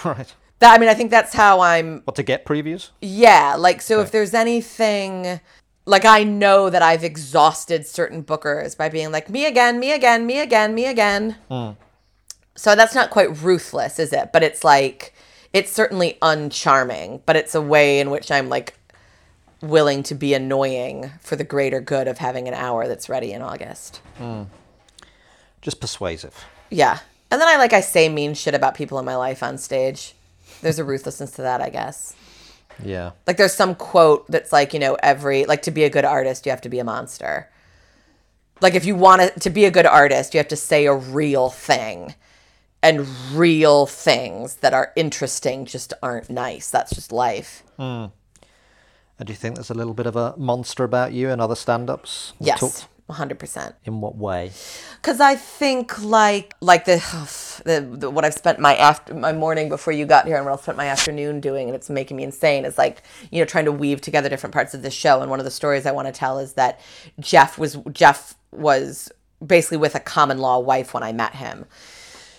Right. 0.05 0.33
That 0.59 0.73
I 0.73 0.77
mean, 0.77 0.87
I 0.87 0.93
think 0.93 1.11
that's 1.11 1.33
how 1.33 1.59
I'm. 1.59 2.01
What 2.05 2.15
to 2.15 2.23
get 2.23 2.45
previews? 2.45 2.91
Yeah, 3.01 3.55
like 3.57 3.81
so. 3.81 3.99
If 3.99 4.11
there's 4.11 4.33
anything, 4.33 5.41
like 5.85 6.05
I 6.05 6.23
know 6.23 6.69
that 6.69 6.81
I've 6.81 7.03
exhausted 7.03 7.85
certain 7.85 8.23
bookers 8.23 8.77
by 8.77 8.87
being 8.87 9.11
like 9.11 9.29
me 9.29 9.45
again, 9.45 9.77
me 9.77 9.91
again, 9.91 10.25
me 10.25 10.39
again, 10.39 10.73
me 10.73 10.85
again. 10.85 11.35
Hmm. 11.49 11.71
So 12.55 12.75
that's 12.75 12.95
not 12.95 13.09
quite 13.09 13.41
ruthless, 13.41 13.99
is 13.99 14.13
it? 14.13 14.31
But 14.31 14.41
it's 14.41 14.63
like 14.63 15.13
it's 15.51 15.69
certainly 15.71 16.17
uncharming. 16.21 17.23
But 17.25 17.35
it's 17.35 17.55
a 17.55 17.61
way 17.61 17.99
in 17.99 18.09
which 18.09 18.31
I'm 18.31 18.47
like 18.47 18.79
willing 19.61 20.01
to 20.03 20.15
be 20.15 20.33
annoying 20.33 21.11
for 21.19 21.35
the 21.35 21.43
greater 21.43 21.81
good 21.81 22.07
of 22.07 22.19
having 22.19 22.47
an 22.47 22.53
hour 22.53 22.87
that's 22.87 23.09
ready 23.09 23.33
in 23.33 23.41
August. 23.41 23.97
Hmm. 24.17 24.43
Just 25.61 25.81
persuasive. 25.81 26.45
Yeah. 26.69 26.99
And 27.31 27.39
then 27.39 27.47
I 27.47 27.57
like 27.57 27.73
I 27.73 27.81
say 27.81 28.09
mean 28.09 28.33
shit 28.33 28.53
about 28.55 28.75
people 28.75 28.97
in 28.99 29.05
my 29.05 29.15
life 29.15 29.43
on 29.43 29.57
stage. 29.57 30.13
There's 30.61 30.79
a 30.79 30.83
ruthlessness 30.83 31.31
to 31.31 31.41
that, 31.43 31.61
I 31.61 31.69
guess. 31.69 32.15
Yeah. 32.83 33.11
Like 33.27 33.37
there's 33.37 33.53
some 33.53 33.75
quote 33.75 34.25
that's 34.27 34.51
like, 34.51 34.73
you 34.73 34.79
know, 34.79 34.95
every 35.03 35.45
like 35.45 35.61
to 35.63 35.71
be 35.71 35.83
a 35.83 35.89
good 35.89 36.05
artist, 36.05 36.45
you 36.45 36.49
have 36.51 36.61
to 36.61 36.69
be 36.69 36.79
a 36.79 36.83
monster. 36.83 37.49
Like 38.61 38.73
if 38.75 38.85
you 38.85 38.95
want 38.95 39.21
to 39.21 39.39
to 39.41 39.49
be 39.49 39.65
a 39.65 39.71
good 39.71 39.85
artist, 39.85 40.33
you 40.33 40.37
have 40.39 40.47
to 40.49 40.55
say 40.55 40.85
a 40.85 40.93
real 40.93 41.49
thing. 41.49 42.15
And 42.81 43.05
real 43.33 43.85
things 43.85 44.55
that 44.57 44.73
are 44.73 44.93
interesting 44.95 45.65
just 45.65 45.91
aren't 46.01 46.29
nice. 46.29 46.71
That's 46.71 46.95
just 46.95 47.11
life. 47.11 47.61
Hmm. 47.75 48.05
And 49.17 49.25
do 49.27 49.33
you 49.33 49.35
think 49.35 49.55
there's 49.55 49.69
a 49.69 49.73
little 49.73 49.93
bit 49.93 50.05
of 50.05 50.15
a 50.15 50.33
monster 50.37 50.85
about 50.85 51.11
you 51.11 51.29
and 51.29 51.41
other 51.41 51.55
stand-ups? 51.55 52.31
We've 52.39 52.47
Yes. 52.47 52.59
talked- 52.61 52.87
100%. 53.09 53.73
In 53.85 54.01
what 54.01 54.15
way? 54.15 54.51
Cuz 55.01 55.19
I 55.19 55.35
think 55.35 56.01
like 56.03 56.53
like 56.61 56.85
the, 56.85 56.97
the 57.65 57.81
the 57.81 58.09
what 58.09 58.23
I've 58.23 58.33
spent 58.33 58.59
my 58.59 58.75
after 58.75 59.13
my 59.13 59.33
morning 59.33 59.69
before 59.69 59.93
you 59.93 60.05
got 60.05 60.27
here 60.27 60.37
and 60.37 60.45
what 60.45 60.53
I've 60.53 60.61
spent 60.61 60.77
my 60.77 60.87
afternoon 60.87 61.39
doing 61.39 61.67
and 61.67 61.75
it's 61.75 61.89
making 61.89 62.17
me 62.17 62.23
insane 62.23 62.65
is 62.65 62.77
like 62.77 63.01
you 63.31 63.39
know 63.39 63.45
trying 63.45 63.65
to 63.65 63.71
weave 63.71 64.01
together 64.01 64.29
different 64.29 64.53
parts 64.53 64.73
of 64.73 64.81
the 64.81 64.91
show 64.91 65.21
and 65.21 65.29
one 65.29 65.39
of 65.39 65.45
the 65.45 65.51
stories 65.51 65.85
I 65.85 65.91
want 65.91 66.07
to 66.07 66.11
tell 66.11 66.39
is 66.39 66.53
that 66.53 66.79
Jeff 67.19 67.57
was 67.57 67.77
Jeff 67.91 68.35
was 68.51 69.11
basically 69.45 69.77
with 69.77 69.95
a 69.95 69.99
common 69.99 70.37
law 70.37 70.59
wife 70.59 70.93
when 70.93 71.03
I 71.03 71.11
met 71.11 71.35
him. 71.35 71.65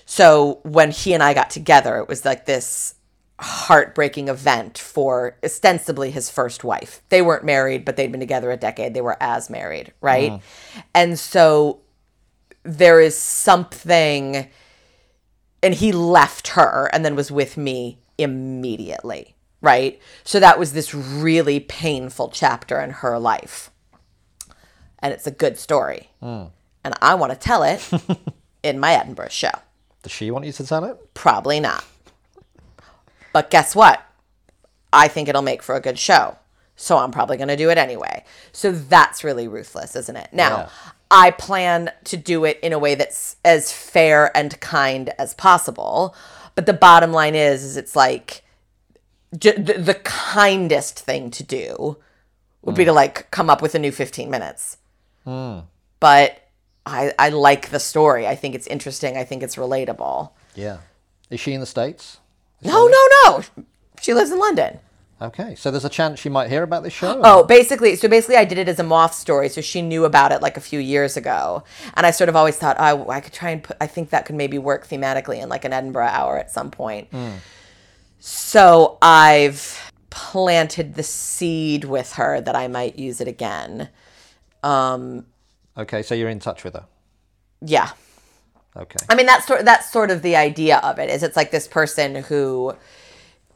So 0.06 0.60
when 0.64 0.90
he 0.90 1.14
and 1.14 1.22
I 1.22 1.34
got 1.34 1.50
together, 1.50 1.98
it 1.98 2.08
was 2.08 2.24
like 2.24 2.44
this 2.44 2.94
heartbreaking 3.40 4.28
event 4.28 4.78
for 4.78 5.36
ostensibly 5.44 6.10
his 6.10 6.30
first 6.30 6.62
wife. 6.62 7.02
They 7.08 7.22
weren't 7.22 7.44
married, 7.44 7.84
but 7.84 7.96
they'd 7.96 8.10
been 8.10 8.20
together 8.20 8.50
a 8.50 8.56
decade. 8.56 8.94
They 8.94 9.00
were 9.00 9.16
as 9.20 9.48
married, 9.48 9.92
right? 10.00 10.32
Mm-hmm. 10.32 10.80
And 10.94 11.18
so 11.18 11.80
there 12.62 13.00
is 13.00 13.16
something 13.16 14.48
and 15.62 15.74
he 15.74 15.92
left 15.92 16.48
her 16.48 16.88
and 16.92 17.04
then 17.04 17.14
was 17.14 17.30
with 17.30 17.56
me 17.56 17.98
immediately, 18.18 19.34
right? 19.60 20.00
So 20.24 20.40
that 20.40 20.58
was 20.58 20.72
this 20.72 20.94
really 20.94 21.60
painful 21.60 22.30
chapter 22.30 22.80
in 22.80 22.90
her 22.90 23.18
life. 23.18 23.70
And 24.98 25.12
it's 25.12 25.26
a 25.26 25.30
good 25.30 25.58
story. 25.58 26.10
Hmm. 26.20 26.44
And 26.84 26.94
I 27.02 27.14
want 27.14 27.32
to 27.32 27.38
tell 27.38 27.62
it 27.62 27.88
in 28.62 28.78
my 28.78 28.92
Edinburgh 28.92 29.28
show. 29.30 29.50
Does 30.02 30.12
she 30.12 30.30
want 30.30 30.46
you 30.46 30.52
to 30.52 30.66
tell 30.66 30.84
it? 30.84 31.14
Probably 31.14 31.60
not. 31.60 31.84
But 33.32 33.50
guess 33.50 33.74
what? 33.74 34.02
I 34.92 35.08
think 35.08 35.28
it'll 35.28 35.42
make 35.42 35.62
for 35.62 35.74
a 35.76 35.80
good 35.80 35.98
show. 35.98 36.36
So 36.76 36.96
I'm 36.98 37.10
probably 37.10 37.36
going 37.36 37.48
to 37.48 37.56
do 37.56 37.70
it 37.70 37.78
anyway. 37.78 38.24
So 38.52 38.72
that's 38.72 39.22
really 39.22 39.46
ruthless, 39.46 39.94
isn't 39.94 40.16
it? 40.16 40.30
Now, 40.32 40.56
Yeah. 40.56 40.68
I 41.10 41.30
plan 41.32 41.90
to 42.04 42.16
do 42.16 42.44
it 42.44 42.58
in 42.62 42.72
a 42.72 42.78
way 42.78 42.94
that's 42.94 43.36
as 43.44 43.72
fair 43.72 44.34
and 44.36 44.58
kind 44.60 45.10
as 45.18 45.34
possible. 45.34 46.14
But 46.54 46.66
the 46.66 46.72
bottom 46.72 47.12
line 47.12 47.34
is, 47.34 47.64
is 47.64 47.76
it's 47.76 47.94
like 47.96 48.42
j- 49.36 49.60
the, 49.60 49.74
the 49.74 49.94
kindest 49.94 50.98
thing 51.00 51.30
to 51.32 51.42
do 51.42 51.98
would 52.62 52.74
be 52.76 52.84
to 52.84 52.92
like 52.92 53.30
come 53.30 53.50
up 53.50 53.60
with 53.60 53.74
a 53.74 53.78
new 53.78 53.90
15 53.92 54.30
minutes. 54.30 54.76
Hmm. 55.24 55.60
But 55.98 56.40
I, 56.86 57.12
I 57.18 57.28
like 57.30 57.70
the 57.70 57.80
story. 57.80 58.26
I 58.26 58.34
think 58.36 58.54
it's 58.54 58.66
interesting. 58.68 59.16
I 59.16 59.24
think 59.24 59.42
it's 59.42 59.56
relatable. 59.56 60.30
Yeah. 60.54 60.78
Is 61.28 61.40
she 61.40 61.52
in 61.52 61.60
the 61.60 61.66
States? 61.66 62.18
No, 62.62 62.86
no, 62.86 63.08
no. 63.24 63.44
She 64.00 64.14
lives 64.14 64.30
in 64.30 64.38
London. 64.38 64.78
Okay. 65.22 65.54
So 65.54 65.70
there's 65.70 65.84
a 65.84 65.90
chance 65.90 66.18
she 66.18 66.30
might 66.30 66.48
hear 66.48 66.62
about 66.62 66.82
this 66.82 66.94
show? 66.94 67.20
Oh, 67.22 67.44
basically, 67.44 67.94
so 67.96 68.08
basically, 68.08 68.36
I 68.36 68.44
did 68.44 68.58
it 68.58 68.68
as 68.68 68.78
a 68.78 68.82
moth 68.82 69.14
story, 69.14 69.48
so 69.50 69.60
she 69.60 69.82
knew 69.82 70.04
about 70.04 70.32
it 70.32 70.40
like 70.40 70.56
a 70.56 70.60
few 70.60 70.80
years 70.80 71.16
ago, 71.16 71.62
and 71.94 72.06
I 72.06 72.10
sort 72.10 72.28
of 72.28 72.36
always 72.36 72.56
thought, 72.56 72.76
oh, 72.78 73.10
I 73.10 73.20
could 73.20 73.32
try 73.32 73.50
and 73.50 73.62
put. 73.62 73.76
I 73.80 73.86
think 73.86 74.10
that 74.10 74.24
could 74.24 74.36
maybe 74.36 74.58
work 74.58 74.86
thematically 74.86 75.42
in 75.42 75.48
like 75.48 75.64
an 75.64 75.72
Edinburgh 75.72 76.06
hour 76.06 76.38
at 76.38 76.50
some 76.50 76.70
point. 76.70 77.08
Hmm. 77.10 77.32
So 78.18 78.98
I've 79.02 79.92
planted 80.08 80.94
the 80.94 81.02
seed 81.02 81.84
with 81.84 82.14
her 82.14 82.40
that 82.40 82.56
I 82.56 82.68
might 82.68 82.98
use 82.98 83.20
it 83.20 83.28
again. 83.28 83.90
Um, 84.62 85.26
okay. 85.76 86.02
So 86.02 86.14
you're 86.14 86.30
in 86.30 86.40
touch 86.40 86.64
with 86.64 86.74
her. 86.74 86.86
Yeah, 87.62 87.90
Okay. 88.76 88.98
I 89.08 89.14
mean 89.14 89.26
that's 89.26 89.46
sort 89.46 89.64
that's 89.64 89.90
sort 89.90 90.10
of 90.10 90.22
the 90.22 90.36
idea 90.36 90.78
of 90.78 90.98
it. 90.98 91.10
Is 91.10 91.22
it's 91.22 91.36
like 91.36 91.50
this 91.50 91.66
person 91.66 92.14
who, 92.14 92.74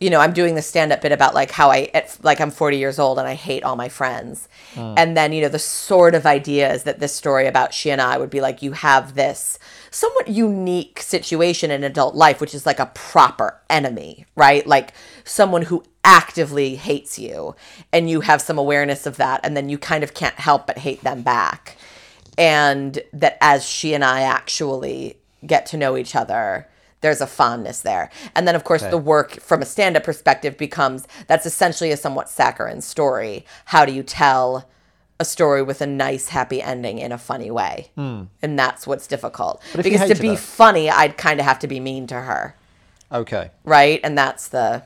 you 0.00 0.11
know, 0.11 0.18
I'm 0.18 0.33
doing 0.33 0.57
the 0.57 0.62
stand 0.62 0.92
up 0.92 1.03
bit 1.03 1.12
about 1.12 1.35
like 1.35 1.53
how 1.53 1.70
I 1.70 1.88
at, 1.94 2.18
like 2.24 2.40
I'm 2.40 2.50
40 2.50 2.79
years 2.79 2.98
old 2.98 3.18
and 3.18 3.29
I 3.29 3.35
hate 3.35 3.62
all 3.62 3.77
my 3.77 3.88
friends, 3.88 4.48
hmm. 4.74 4.94
and 4.96 5.16
then 5.16 5.33
you 5.33 5.42
know 5.42 5.48
the 5.48 5.59
sort 5.59 6.16
of 6.16 6.27
idea 6.27 6.72
is 6.72 6.83
that 6.83 6.98
this 6.98 7.14
story 7.14 7.46
about 7.46 7.72
she 7.72 7.90
and 7.90 8.00
I 8.00 8.18
would 8.18 8.31
be 8.31 8.40
like 8.40 8.61
you 8.61 8.72
have 8.72 9.14
this 9.14 9.59
somewhat 9.92 10.27
unique 10.27 10.98
situation 11.00 11.70
in 11.70 11.85
adult 11.85 12.16
life, 12.16 12.40
which 12.40 12.55
is 12.55 12.66
like 12.66 12.81
a 12.81 12.87
proper 12.87 13.61
enemy, 13.70 14.27
right? 14.35 14.66
Like 14.66 14.94
someone 15.22 15.62
who 15.62 15.85
actively 16.03 16.74
hates 16.74 17.20
you, 17.20 17.55
and 17.92 18.11
you 18.11 18.22
have 18.22 18.42
some 18.42 18.59
awareness 18.59 19.07
of 19.07 19.16
that, 19.18 19.40
and 19.44 19.57
then 19.57 19.68
you 19.68 19.79
kind 19.79 20.03
of 20.03 20.12
can't 20.12 20.35
help 20.35 20.66
but 20.66 20.79
hate 20.79 21.05
them 21.05 21.22
back 21.22 21.77
and 22.38 22.99
that 23.12 23.38
as 23.40 23.68
she 23.68 23.94
and 23.94 24.05
I 24.05 24.23
actually 24.23 25.16
get 25.47 25.66
to 25.66 25.77
know 25.77 25.97
each 25.97 26.16
other, 26.16 26.68
there's 27.01 27.20
a 27.20 27.27
fondness 27.27 27.81
there. 27.83 28.11
And 28.35 28.49
then, 28.49 28.55
of 28.55 28.64
course, 28.64 28.83
the 28.83 28.97
work 28.97 29.33
from 29.40 29.61
a 29.61 29.66
stand 29.66 29.97
up 29.97 30.05
perspective 30.05 30.57
becomes 30.57 31.07
that's 31.27 31.44
essentially 31.44 31.90
a 31.92 31.97
somewhat 31.99 32.31
saccharine 32.31 32.81
story. 32.81 33.44
How 33.66 33.85
do 33.85 33.92
you 33.92 34.03
tell 34.03 34.66
a 35.20 35.25
story 35.25 35.62
with 35.62 35.81
a 35.83 35.87
nice, 35.87 36.31
happy 36.31 36.62
ending 36.62 36.99
in 36.99 37.12
a 37.12 37.18
funny 37.18 37.51
way? 37.51 37.90
Hmm. 37.94 38.23
And 38.40 38.59
that's 38.59 38.87
what's 38.87 39.07
difficult. 39.07 39.62
Because 39.77 40.09
to 40.09 40.14
be 40.20 40.29
her? 40.31 40.37
funny, 40.37 40.88
I'd 40.88 41.18
kind 41.18 41.40
of 41.40 41.47
have 41.47 41.59
to 41.61 41.66
be 41.68 41.79
mean 41.79 42.07
to 42.07 42.14
her, 42.23 42.57
Okay. 43.12 43.51
right? 43.64 44.01
And 44.03 44.16
that's 44.16 44.49
the. 44.49 44.83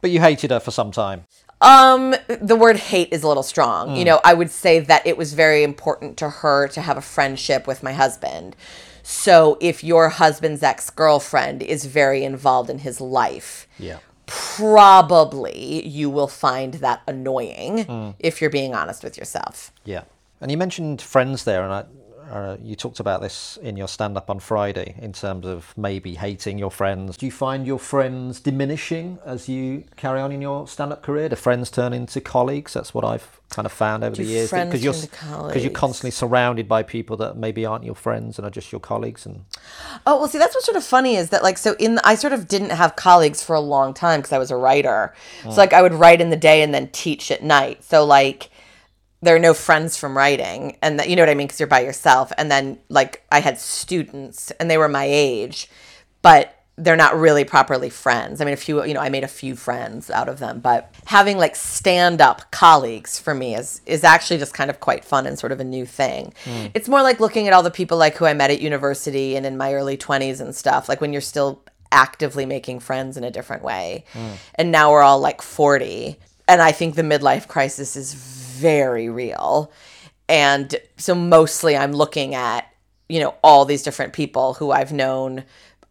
But 0.00 0.10
you 0.10 0.20
hated 0.20 0.50
her 0.50 0.60
for 0.60 0.72
some 0.72 0.90
time. 0.90 1.26
Um, 1.60 2.14
the 2.28 2.56
word 2.56 2.76
hate 2.76 3.08
is 3.12 3.22
a 3.22 3.28
little 3.28 3.42
strong. 3.42 3.96
You 3.96 4.04
know, 4.04 4.20
I 4.24 4.34
would 4.34 4.50
say 4.50 4.80
that 4.80 5.06
it 5.06 5.16
was 5.18 5.34
very 5.34 5.62
important 5.62 6.16
to 6.18 6.30
her 6.30 6.68
to 6.68 6.80
have 6.80 6.96
a 6.96 7.02
friendship 7.02 7.66
with 7.66 7.82
my 7.82 7.92
husband. 7.92 8.56
So 9.02 9.58
if 9.60 9.82
your 9.84 10.08
husband's 10.08 10.62
ex 10.62 10.88
girlfriend 10.90 11.62
is 11.62 11.84
very 11.84 12.24
involved 12.24 12.70
in 12.70 12.78
his 12.78 13.00
life, 13.00 13.66
Yeah. 13.78 13.98
probably 14.26 15.86
you 15.86 16.08
will 16.08 16.28
find 16.28 16.74
that 16.74 17.02
annoying 17.06 18.14
if 18.18 18.40
you're 18.40 18.50
being 18.50 18.74
honest 18.74 19.02
with 19.02 19.18
yourself. 19.18 19.72
Yeah. 19.84 20.02
And 20.40 20.50
you 20.50 20.56
mentioned 20.56 21.02
friends 21.02 21.44
there, 21.44 21.62
and 21.62 21.72
I, 21.72 21.84
Uh, 22.30 22.56
you 22.62 22.76
talked 22.76 23.00
about 23.00 23.20
this 23.20 23.56
in 23.60 23.76
your 23.76 23.88
stand 23.88 24.16
up 24.16 24.30
on 24.30 24.38
Friday 24.38 24.94
in 24.98 25.12
terms 25.12 25.44
of 25.44 25.74
maybe 25.76 26.14
hating 26.14 26.58
your 26.58 26.70
friends. 26.70 27.16
Do 27.16 27.26
you 27.26 27.32
find 27.32 27.66
your 27.66 27.78
friends 27.80 28.38
diminishing 28.38 29.18
as 29.24 29.48
you 29.48 29.82
carry 29.96 30.20
on 30.20 30.30
in 30.30 30.40
your 30.40 30.68
stand 30.68 30.92
up 30.92 31.02
career? 31.02 31.28
Do 31.28 31.34
friends 31.34 31.72
turn 31.72 31.92
into 31.92 32.20
colleagues? 32.20 32.72
That's 32.72 32.94
what 32.94 33.04
I've 33.04 33.40
kind 33.50 33.66
of 33.66 33.72
found 33.72 34.04
over 34.04 34.14
Do 34.14 34.24
the 34.24 34.30
years. 34.30 34.48
friends 34.48 34.82
you're 34.82 34.92
because 34.92 35.64
you're 35.64 35.72
constantly 35.72 36.12
surrounded 36.12 36.68
by 36.68 36.84
people 36.84 37.16
that 37.16 37.36
maybe 37.36 37.66
aren't 37.66 37.84
your 37.84 37.96
friends 37.96 38.38
and 38.38 38.46
are 38.46 38.50
just 38.50 38.70
your 38.70 38.80
colleagues. 38.80 39.26
And 39.26 39.44
Oh 40.06 40.18
well, 40.20 40.28
see, 40.28 40.38
that's 40.38 40.54
what's 40.54 40.66
sort 40.66 40.76
of 40.76 40.84
funny 40.84 41.16
is 41.16 41.30
that 41.30 41.42
like 41.42 41.58
so 41.58 41.74
in 41.80 41.98
I 42.04 42.14
sort 42.14 42.32
of 42.32 42.46
didn't 42.46 42.70
have 42.70 42.94
colleagues 42.94 43.42
for 43.42 43.56
a 43.56 43.60
long 43.60 43.92
time 43.92 44.20
because 44.20 44.32
I 44.32 44.38
was 44.38 44.52
a 44.52 44.56
writer. 44.56 45.12
So 45.42 45.50
like 45.50 45.72
I 45.72 45.82
would 45.82 45.94
write 45.94 46.20
in 46.20 46.30
the 46.30 46.36
day 46.36 46.62
and 46.62 46.72
then 46.72 46.90
teach 46.92 47.32
at 47.32 47.42
night. 47.42 47.82
So 47.82 48.04
like 48.04 48.50
there 49.22 49.36
are 49.36 49.40
no 49.40 49.54
friends 49.54 49.96
from 49.96 50.16
writing, 50.16 50.76
and 50.82 50.98
that 50.98 51.08
you 51.08 51.16
know 51.16 51.22
what 51.22 51.28
I 51.28 51.34
mean 51.34 51.46
because 51.46 51.60
you're 51.60 51.66
by 51.66 51.80
yourself. 51.80 52.32
And 52.38 52.50
then 52.50 52.78
like 52.88 53.24
I 53.30 53.40
had 53.40 53.58
students 53.58 54.50
and 54.52 54.70
they 54.70 54.78
were 54.78 54.88
my 54.88 55.04
age, 55.04 55.68
but 56.22 56.56
they're 56.76 56.96
not 56.96 57.18
really 57.18 57.44
properly 57.44 57.90
friends. 57.90 58.40
I 58.40 58.44
mean, 58.46 58.54
a 58.54 58.56
few, 58.56 58.82
you 58.84 58.94
know, 58.94 59.00
I 59.00 59.10
made 59.10 59.24
a 59.24 59.28
few 59.28 59.54
friends 59.54 60.10
out 60.10 60.30
of 60.30 60.38
them, 60.38 60.60
but 60.60 60.94
having 61.04 61.36
like 61.36 61.54
stand 61.54 62.22
up 62.22 62.50
colleagues 62.50 63.18
for 63.18 63.34
me 63.34 63.54
is 63.54 63.82
is 63.84 64.02
actually 64.02 64.38
just 64.38 64.54
kind 64.54 64.70
of 64.70 64.80
quite 64.80 65.04
fun 65.04 65.26
and 65.26 65.38
sort 65.38 65.52
of 65.52 65.60
a 65.60 65.64
new 65.64 65.84
thing. 65.84 66.32
Hmm. 66.44 66.66
It's 66.72 66.88
more 66.88 67.02
like 67.02 67.20
looking 67.20 67.46
at 67.46 67.52
all 67.52 67.62
the 67.62 67.70
people 67.70 67.98
like 67.98 68.16
who 68.16 68.24
I 68.24 68.32
met 68.32 68.50
at 68.50 68.60
university 68.60 69.36
and 69.36 69.44
in 69.44 69.58
my 69.58 69.74
early 69.74 69.98
20s 69.98 70.40
and 70.40 70.54
stuff, 70.54 70.88
like 70.88 71.00
when 71.00 71.12
you're 71.12 71.20
still 71.20 71.62
actively 71.92 72.46
making 72.46 72.80
friends 72.80 73.16
in 73.16 73.24
a 73.24 73.30
different 73.30 73.62
way. 73.62 74.04
Hmm. 74.12 74.32
And 74.54 74.72
now 74.72 74.90
we're 74.92 75.02
all 75.02 75.20
like 75.20 75.42
40. 75.42 76.16
And 76.48 76.62
I 76.62 76.72
think 76.72 76.94
the 76.94 77.02
midlife 77.02 77.46
crisis 77.46 77.94
is 77.94 78.14
very 78.60 79.08
real. 79.08 79.72
And 80.28 80.76
so 80.96 81.14
mostly 81.14 81.76
I'm 81.76 81.92
looking 81.92 82.34
at, 82.34 82.72
you 83.08 83.20
know, 83.20 83.34
all 83.42 83.64
these 83.64 83.82
different 83.82 84.12
people 84.12 84.54
who 84.54 84.70
I've 84.70 84.92
known 84.92 85.44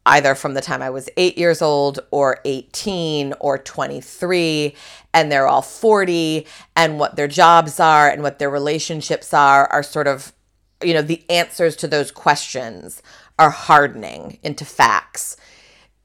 either 0.06 0.34
from 0.34 0.54
the 0.54 0.62
time 0.62 0.82
I 0.82 0.90
was 0.90 1.10
eight 1.18 1.38
years 1.38 1.62
old 1.62 2.00
or 2.12 2.40
18 2.46 3.34
or 3.40 3.58
23, 3.58 4.76
and 5.14 5.32
they're 5.32 5.48
all 5.48 5.62
40, 5.62 6.48
and 6.76 7.00
what 7.00 7.16
their 7.16 7.28
jobs 7.28 7.80
are 7.80 8.10
and 8.10 8.24
what 8.24 8.40
their 8.40 8.50
relationships 8.50 9.34
are 9.34 9.68
are 9.68 9.84
sort 9.84 10.08
of, 10.08 10.34
you 10.82 10.94
know, 10.94 11.02
the 11.02 11.24
answers 11.30 11.76
to 11.78 11.88
those 11.88 12.12
questions 12.12 13.04
are 13.38 13.52
hardening 13.52 14.40
into 14.42 14.66
facts. 14.66 15.38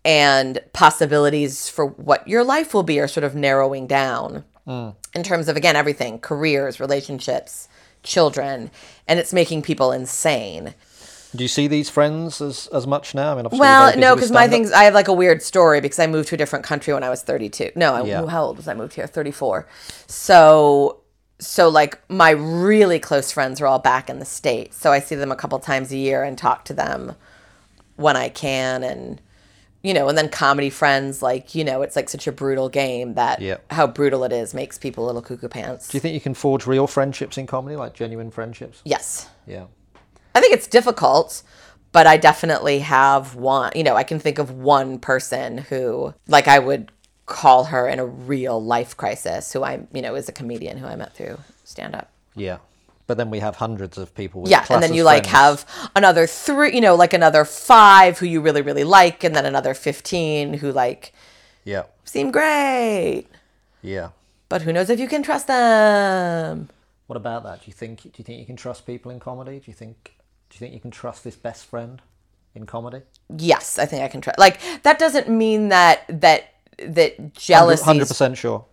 And 0.05 0.59
possibilities 0.74 1.70
for 1.70 1.87
what 1.87 2.29
your 2.29 2.44
life 2.44 2.74
will 2.74 2.83
be 2.83 3.00
are 3.00 3.09
sort 3.09 3.24
of 3.24 3.35
narrowing 3.35 3.87
down 3.87 4.44
mm. 4.66 4.94
In 5.14 5.22
terms 5.22 5.48
of 5.48 5.57
again 5.57 5.77
everything 5.77 6.18
careers 6.18 6.81
relationships 6.81 7.68
children 8.03 8.70
and 9.09 9.18
it's 9.18 9.33
making 9.33 9.62
people 9.62 9.92
insane. 9.92 10.74
Do 11.35 11.42
you 11.42 11.48
see 11.48 11.66
these 11.66 11.90
friends 11.90 12.40
as, 12.40 12.68
as 12.68 12.87
much 12.87 13.12
now? 13.14 13.33
I 13.33 13.35
mean, 13.37 13.46
obviously 13.46 13.61
well 13.61 13.96
no 13.96 14.14
because 14.14 14.31
my 14.31 14.46
things 14.46 14.70
i 14.72 14.85
have 14.85 14.94
like 14.94 15.09
a 15.09 15.12
weird 15.12 15.42
story 15.42 15.81
because 15.81 15.98
i 15.98 16.07
moved 16.07 16.29
to 16.29 16.35
a 16.37 16.38
different 16.38 16.64
country 16.64 16.94
when 16.94 17.03
i 17.03 17.11
was 17.11 17.22
32 17.22 17.70
no 17.74 17.94
I, 17.94 18.05
Yeah. 18.05 18.27
how 18.27 18.44
old 18.44 18.57
was 18.57 18.68
i 18.68 18.74
moved 18.74 18.94
here? 18.94 19.07
34 19.07 19.66
so 20.07 21.00
so 21.40 21.68
like 21.68 21.98
my 22.09 22.31
really 22.31 23.00
close 23.00 23.33
friends 23.33 23.61
are 23.61 23.66
all 23.66 23.81
back 23.81 24.09
in 24.09 24.20
the 24.20 24.24
states. 24.24 24.77
So 24.77 24.92
i 24.92 25.00
see 25.00 25.14
them 25.16 25.33
a 25.33 25.37
couple 25.37 25.59
times 25.59 25.90
a 25.92 25.96
year 25.96 26.22
and 26.22 26.38
talk 26.38 26.64
to 26.66 26.72
them 26.74 27.14
when 27.96 28.16
i 28.16 28.29
can 28.29 28.85
and 28.85 29.20
you 29.85 29.94
know 29.94 30.09
and 30.09 30.16
then 30.18 30.29
comedy 30.29 30.70
friends 30.70 31.23
like 31.23 31.55
you 31.55 31.62
know 31.62 31.83
it's 31.83 31.94
like 31.94 32.09
such 32.09 32.27
a 32.27 32.33
brutal 32.33 32.68
game 32.68 33.14
that 33.14 33.40
Yeah. 33.40 33.59
how 33.70 33.87
brutal 33.87 34.25
it 34.25 34.33
is 34.33 34.53
makes 34.55 34.79
people 34.79 35.05
a 35.05 35.07
little 35.07 35.23
cuckoo 35.23 35.49
pants 35.49 35.88
Do 35.88 35.97
you 35.97 36.01
think 36.01 36.14
you 36.14 36.20
can 36.20 36.35
forge 36.35 36.66
real 36.66 36.87
friendships 36.88 37.38
in 37.38 37.47
comedy, 37.47 37.77
like 37.77 37.94
genuine 37.94 38.31
friendships? 38.33 38.81
yes 38.85 39.29
Yeah. 39.47 39.66
I 40.37 40.40
think 40.40 40.53
it's 40.53 40.66
difficult, 40.66 41.44
but 41.92 42.09
I 42.09 42.16
definitely 42.16 42.81
have 42.81 43.37
one. 43.37 43.70
You 43.77 43.85
know, 43.85 43.94
I 43.94 44.03
can 44.03 44.18
think 44.18 44.38
of 44.40 44.51
one 44.51 44.99
person 44.99 45.59
who, 45.59 46.12
like, 46.27 46.49
I 46.49 46.59
would 46.59 46.90
call 47.27 47.66
her 47.66 47.87
in 47.87 48.01
a 48.01 48.05
real 48.05 48.61
life 48.61 48.97
crisis, 48.97 49.53
who 49.53 49.62
I, 49.62 49.87
you 49.92 50.03
know, 50.03 50.16
is 50.16 50.29
a 50.29 50.33
comedian 50.33 50.77
who 50.79 50.87
I 50.88 50.97
met 50.97 51.14
through 51.14 51.38
stand 51.62 51.94
up. 51.94 52.11
Yeah. 52.35 52.59
But 53.07 53.19
then 53.19 53.29
we 53.31 53.40
have 53.40 53.57
hundreds 53.57 53.99
of 53.99 54.14
people 54.14 54.43
with 54.43 54.51
Yeah, 54.51 54.64
and 54.71 54.83
then 54.83 54.95
you 54.95 55.05
like 55.05 55.27
have 55.27 55.67
another 55.95 56.27
three, 56.27 56.75
you 56.75 56.81
know, 56.81 56.95
like 56.95 57.12
another 57.12 57.45
five 57.45 58.19
who 58.19 58.27
you 58.27 58.40
really, 58.40 58.62
really 58.62 58.85
like, 58.85 59.23
and 59.23 59.37
then 59.37 59.45
another 59.45 59.75
15 59.75 60.55
who, 60.55 60.73
like, 60.73 61.12
Yeah. 61.64 61.83
seem 62.05 62.31
great, 62.31 63.27
Yeah. 63.83 64.09
but 64.49 64.62
who 64.62 64.73
knows 64.73 64.88
if 64.88 64.99
you 64.99 65.07
can 65.09 65.23
trust 65.23 65.47
them. 65.49 66.71
What 67.07 67.17
about 67.17 67.43
that? 67.45 67.61
Do 67.61 67.64
you 67.67 67.75
think 67.75 68.03
do 68.03 68.11
you 68.17 68.25
think 68.25 68.38
you 68.40 68.47
can 68.47 68.57
trust 68.57 68.87
people 68.87 69.11
in 69.11 69.21
comedy? 69.21 69.59
Do 69.59 69.71
you 69.71 69.75
think 69.75 70.14
do 70.49 70.57
you 70.57 70.59
think 70.59 70.73
you 70.73 70.81
can 70.81 70.90
trust 70.90 71.25
this 71.25 71.37
best 71.37 71.67
friend 71.67 72.01
in 72.55 72.64
comedy? 72.64 73.03
Yes, 73.37 73.79
I 73.79 73.85
think 73.85 74.03
I 74.03 74.09
can 74.09 74.21
trust. 74.23 74.38
Like, 74.38 74.59
that 74.85 74.99
doesn't 74.99 75.29
mean 75.29 75.69
that, 75.69 76.05
that, 76.09 76.55
that 76.79 77.35
jealousy. 77.35 77.85
Hundred 77.85 78.09
percent 78.09 78.38
sure. 78.38 78.64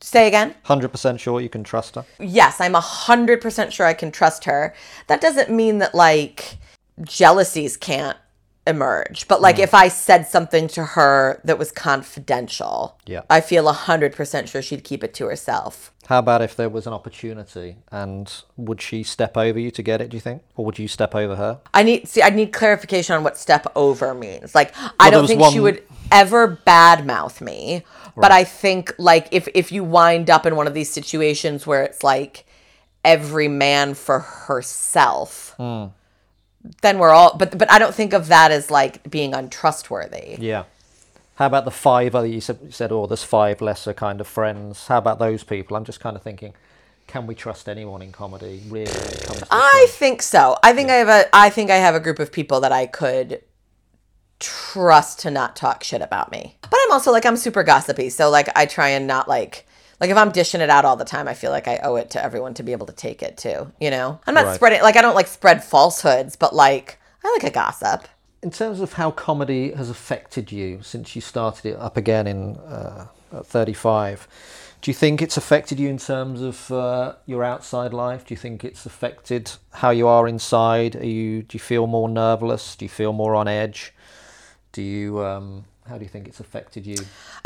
Say 0.00 0.26
again? 0.28 0.54
Hundred 0.64 0.88
percent 0.88 1.20
sure 1.20 1.40
you 1.40 1.48
can 1.48 1.64
trust 1.64 1.94
her. 1.94 2.04
yes, 2.20 2.60
I'm 2.60 2.74
a 2.74 2.80
hundred 2.80 3.40
percent 3.40 3.72
sure 3.72 3.86
I 3.86 3.94
can 3.94 4.12
trust 4.12 4.44
her. 4.44 4.74
That 5.06 5.20
doesn't 5.20 5.50
mean 5.50 5.78
that 5.78 5.94
like 5.94 6.58
jealousies 7.02 7.76
can't 7.76 8.16
emerge. 8.66 9.28
But 9.28 9.40
like 9.40 9.56
mm. 9.56 9.62
if 9.64 9.74
I 9.74 9.88
said 9.88 10.26
something 10.26 10.68
to 10.68 10.84
her 10.84 11.40
that 11.44 11.58
was 11.58 11.72
confidential, 11.72 12.98
Yeah. 13.06 13.22
I 13.30 13.40
feel 13.40 13.68
a 13.68 13.72
hundred 13.72 14.12
percent 14.14 14.48
sure 14.48 14.60
she'd 14.62 14.84
keep 14.84 15.02
it 15.04 15.14
to 15.14 15.26
herself. 15.26 15.92
How 16.08 16.20
about 16.20 16.40
if 16.42 16.54
there 16.54 16.68
was 16.68 16.86
an 16.86 16.92
opportunity 16.92 17.76
and 17.90 18.32
would 18.56 18.80
she 18.80 19.02
step 19.02 19.36
over 19.36 19.58
you 19.58 19.70
to 19.72 19.82
get 19.82 20.00
it, 20.00 20.08
do 20.10 20.16
you 20.16 20.20
think? 20.20 20.42
Or 20.56 20.64
would 20.64 20.78
you 20.78 20.86
step 20.88 21.14
over 21.14 21.34
her? 21.36 21.60
I 21.74 21.82
need 21.82 22.06
see 22.08 22.22
I 22.22 22.30
need 22.30 22.52
clarification 22.52 23.16
on 23.16 23.24
what 23.24 23.36
step 23.38 23.66
over 23.74 24.14
means. 24.14 24.54
Like 24.54 24.76
I 24.76 24.82
Well, 24.82 24.94
there 24.98 25.10
don't 25.10 25.26
think 25.26 25.52
she 25.52 25.60
would 25.60 25.82
ever 26.12 26.60
badmouth 26.66 27.40
me, 27.40 27.82
but 28.16 28.32
I 28.32 28.44
think 28.44 28.94
like 28.98 29.28
if 29.30 29.48
if 29.54 29.70
you 29.72 29.84
wind 29.84 30.30
up 30.30 30.46
in 30.46 30.56
one 30.56 30.66
of 30.66 30.74
these 30.74 30.90
situations 30.90 31.66
where 31.66 31.82
it's 31.82 32.02
like 32.02 32.44
every 33.04 33.48
man 33.48 33.94
for 33.94 34.18
herself, 34.20 35.54
Hmm. 35.58 35.86
then 36.82 36.98
we're 36.98 37.10
all. 37.10 37.36
But 37.36 37.56
but 37.58 37.70
I 37.70 37.78
don't 37.78 37.94
think 37.94 38.12
of 38.12 38.28
that 38.28 38.50
as 38.50 38.70
like 38.70 39.08
being 39.10 39.34
untrustworthy. 39.34 40.36
Yeah. 40.38 40.64
How 41.36 41.46
about 41.46 41.64
the 41.66 41.70
five 41.70 42.14
other 42.14 42.26
you 42.26 42.40
said, 42.40 42.58
you 42.64 42.72
said 42.72 42.90
oh 42.90 43.06
there's 43.06 43.22
five 43.22 43.60
lesser 43.60 43.92
kind 43.92 44.20
of 44.20 44.26
friends. 44.26 44.86
How 44.86 44.98
about 44.98 45.18
those 45.18 45.44
people? 45.44 45.76
I'm 45.76 45.84
just 45.84 46.00
kind 46.00 46.16
of 46.16 46.22
thinking, 46.22 46.54
can 47.06 47.26
we 47.26 47.34
trust 47.34 47.68
anyone 47.68 48.00
in 48.02 48.10
comedy 48.12 48.62
really 48.68 48.90
I 49.50 49.86
think 49.90 50.22
so. 50.22 50.56
I 50.62 50.72
think 50.72 50.90
I 50.90 50.94
have 50.94 51.08
a 51.08 51.24
I 51.34 51.50
think 51.50 51.70
I 51.70 51.76
have 51.76 51.94
a 51.94 52.00
group 52.00 52.18
of 52.18 52.32
people 52.32 52.60
that 52.60 52.72
I 52.72 52.86
could 52.86 53.42
trust 54.38 55.20
to 55.20 55.30
not 55.30 55.56
talk 55.56 55.82
shit 55.82 56.02
about 56.02 56.30
me. 56.30 56.56
But 56.62 56.78
I'm 56.84 56.92
also 56.92 57.12
like 57.12 57.24
I'm 57.26 57.36
super 57.36 57.62
gossipy, 57.62 58.10
so 58.10 58.30
like 58.30 58.48
I 58.56 58.66
try 58.66 58.88
and 58.90 59.06
not 59.06 59.28
like 59.28 59.66
like 60.00 60.10
if 60.10 60.16
I'm 60.16 60.30
dishing 60.30 60.60
it 60.60 60.68
out 60.70 60.84
all 60.84 60.96
the 60.96 61.04
time, 61.06 61.26
I 61.26 61.34
feel 61.34 61.50
like 61.50 61.66
I 61.68 61.78
owe 61.78 61.96
it 61.96 62.10
to 62.10 62.22
everyone 62.22 62.54
to 62.54 62.62
be 62.62 62.72
able 62.72 62.86
to 62.86 62.92
take 62.92 63.22
it 63.22 63.38
too, 63.38 63.72
you 63.80 63.90
know? 63.90 64.20
I'm 64.26 64.34
not 64.34 64.44
Right. 64.46 64.54
spreading 64.54 64.82
like 64.82 64.96
I 64.96 65.02
don't 65.02 65.14
like 65.14 65.26
spread 65.26 65.64
falsehoods, 65.64 66.36
but 66.36 66.54
like 66.54 66.98
I 67.24 67.32
like 67.32 67.44
a 67.44 67.54
gossip. 67.54 68.06
In 68.42 68.50
terms 68.50 68.80
of 68.80 68.92
how 68.92 69.10
comedy 69.10 69.72
has 69.72 69.88
affected 69.90 70.52
you 70.52 70.80
since 70.82 71.16
you 71.16 71.22
started 71.22 71.66
it 71.70 71.76
up 71.78 71.96
again 71.96 72.26
in 72.26 72.56
uh, 72.58 73.06
at 73.32 73.46
35, 73.46 74.28
do 74.82 74.90
you 74.90 74.94
think 74.94 75.22
it's 75.22 75.36
affected 75.38 75.80
you 75.80 75.88
in 75.88 75.98
terms 75.98 76.42
of 76.42 76.70
uh, 76.70 77.14
your 77.24 77.42
outside 77.42 77.92
life? 77.94 78.26
Do 78.26 78.34
you 78.34 78.38
think 78.38 78.62
it's 78.62 78.84
affected 78.86 79.50
how 79.72 79.90
you 79.90 80.06
are 80.06 80.28
inside? 80.28 80.94
Are 80.96 81.06
you 81.06 81.42
do 81.42 81.56
you 81.56 81.60
feel 81.60 81.86
more 81.86 82.08
nervous? 82.08 82.76
Do 82.76 82.84
you 82.84 82.90
feel 82.90 83.14
more 83.14 83.34
on 83.34 83.48
edge? 83.48 83.94
Do 84.76 84.82
you 84.82 85.24
um, 85.24 85.64
how 85.88 85.96
do 85.96 86.04
you 86.04 86.08
think 86.10 86.28
it's 86.28 86.38
affected 86.38 86.84
you? 86.86 86.96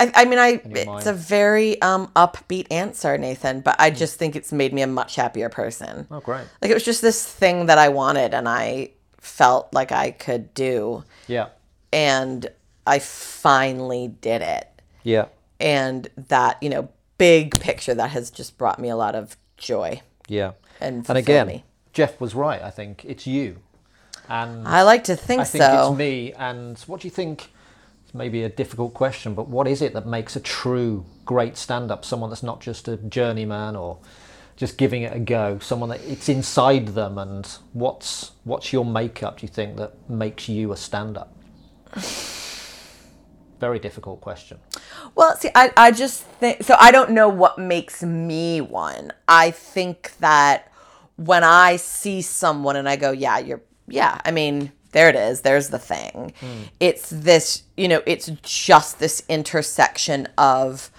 I, 0.01 0.11
I 0.17 0.25
mean, 0.25 0.41
I 0.41 0.61
it's 0.65 0.87
mind? 0.87 1.07
a 1.07 1.13
very 1.13 1.81
um, 1.81 2.09
upbeat 2.17 2.67
answer, 2.73 3.17
Nathan, 3.17 3.61
but 3.61 3.77
I 3.79 3.91
just 3.91 4.19
think 4.19 4.35
it's 4.35 4.51
made 4.53 4.73
me 4.73 4.83
a 4.83 4.89
much 4.89 5.15
happier 5.15 5.49
person. 5.49 6.09
Oh, 6.11 6.19
great. 6.19 6.45
Like 6.61 6.73
it 6.73 6.75
was 6.75 6.85
just 6.85 7.03
this 7.03 7.25
thing 7.25 7.67
that 7.67 7.79
I 7.79 7.89
wanted, 7.89 8.35
and 8.35 8.49
I 8.49 8.91
felt 9.19 9.73
like 9.73 9.93
I 9.93 10.11
could 10.11 10.53
do. 10.55 11.05
Yeah, 11.29 11.51
and 11.93 12.49
I 12.85 12.99
finally 12.99 14.09
did 14.09 14.43
it. 14.43 14.67
yeah, 15.05 15.27
And 15.61 16.09
that, 16.17 16.61
you 16.61 16.69
know, 16.69 16.89
big 17.17 17.61
picture 17.61 17.95
that 17.95 18.11
has 18.11 18.33
just 18.33 18.59
brought 18.59 18.81
me 18.81 18.89
a 18.89 18.97
lot 18.97 19.15
of 19.15 19.37
joy. 19.57 20.03
yeah. 20.27 20.53
And 20.81 21.09
and 21.09 21.17
again, 21.19 21.47
me. 21.47 21.65
Jeff 21.93 22.21
was 22.21 22.35
right. 22.35 22.61
I 22.61 22.71
think 22.71 23.05
it's 23.05 23.25
you, 23.27 23.59
and 24.31 24.67
I 24.67 24.83
like 24.83 25.05
to 25.05 25.17
think, 25.17 25.41
I 25.43 25.45
think 25.45 25.65
so. 25.65 25.91
it's 25.91 25.99
me. 25.99 26.33
And 26.33 26.79
what 26.87 27.01
do 27.01 27.09
you 27.09 27.11
think? 27.11 27.51
It's 28.05 28.15
maybe 28.15 28.43
a 28.43 28.49
difficult 28.49 28.95
question, 28.95 29.35
but 29.35 29.49
what 29.49 29.69
is 29.69 29.83
it 29.83 29.93
that 29.95 30.07
makes 30.07 30.37
a 30.37 30.41
true 30.41 31.05
great 31.25 31.57
stand-up? 31.57 32.05
Someone 32.05 32.31
that's 32.31 32.43
not 32.43 32.61
just 32.61 32.89
a 32.89 32.97
journeyman 32.97 33.77
or 33.77 33.99
just 34.57 34.77
giving 34.79 35.03
it 35.03 35.15
a 35.15 35.19
go. 35.19 35.59
Someone 35.59 35.89
that 35.89 36.01
it's 36.07 36.29
inside 36.29 36.89
them. 36.89 37.19
And 37.19 37.47
what's 37.73 38.33
what's 38.45 38.73
your 38.73 38.85
makeup? 38.85 39.39
Do 39.39 39.47
you 39.47 39.53
think 39.53 39.77
that 39.77 40.09
makes 40.09 40.49
you 40.49 40.73
a 40.73 40.77
stand-up? 40.77 41.35
Very 43.59 43.79
difficult 43.79 44.21
question. 44.21 44.59
Well, 45.15 45.37
see, 45.37 45.51
I, 45.55 45.73
I 45.77 45.91
just 45.91 46.23
think 46.23 46.63
so. 46.63 46.77
I 46.79 46.91
don't 46.91 47.11
know 47.11 47.29
what 47.29 47.59
makes 47.59 48.03
me 48.03 48.61
one. 48.61 49.13
I 49.29 49.51
think 49.51 50.13
that 50.21 50.73
when 51.17 51.45
I 51.45 51.77
see 51.77 52.23
someone 52.23 52.77
and 52.77 52.89
I 52.89 52.97
go, 52.97 53.11
yeah, 53.11 53.39
you're, 53.39 53.61
yeah, 53.91 54.21
I 54.25 54.31
mean, 54.31 54.73
there 54.93 55.09
it 55.09 55.15
is. 55.17 55.43
There's 55.43 55.69
the 55.69 55.79
thing. 55.79 56.33
It's 56.81 57.11
this, 57.11 57.63
you 57.77 57.89
know, 57.89 58.03
it's 58.07 58.31
just 58.43 58.99
this 58.99 59.23
intersection 59.29 60.27
of 60.39 60.91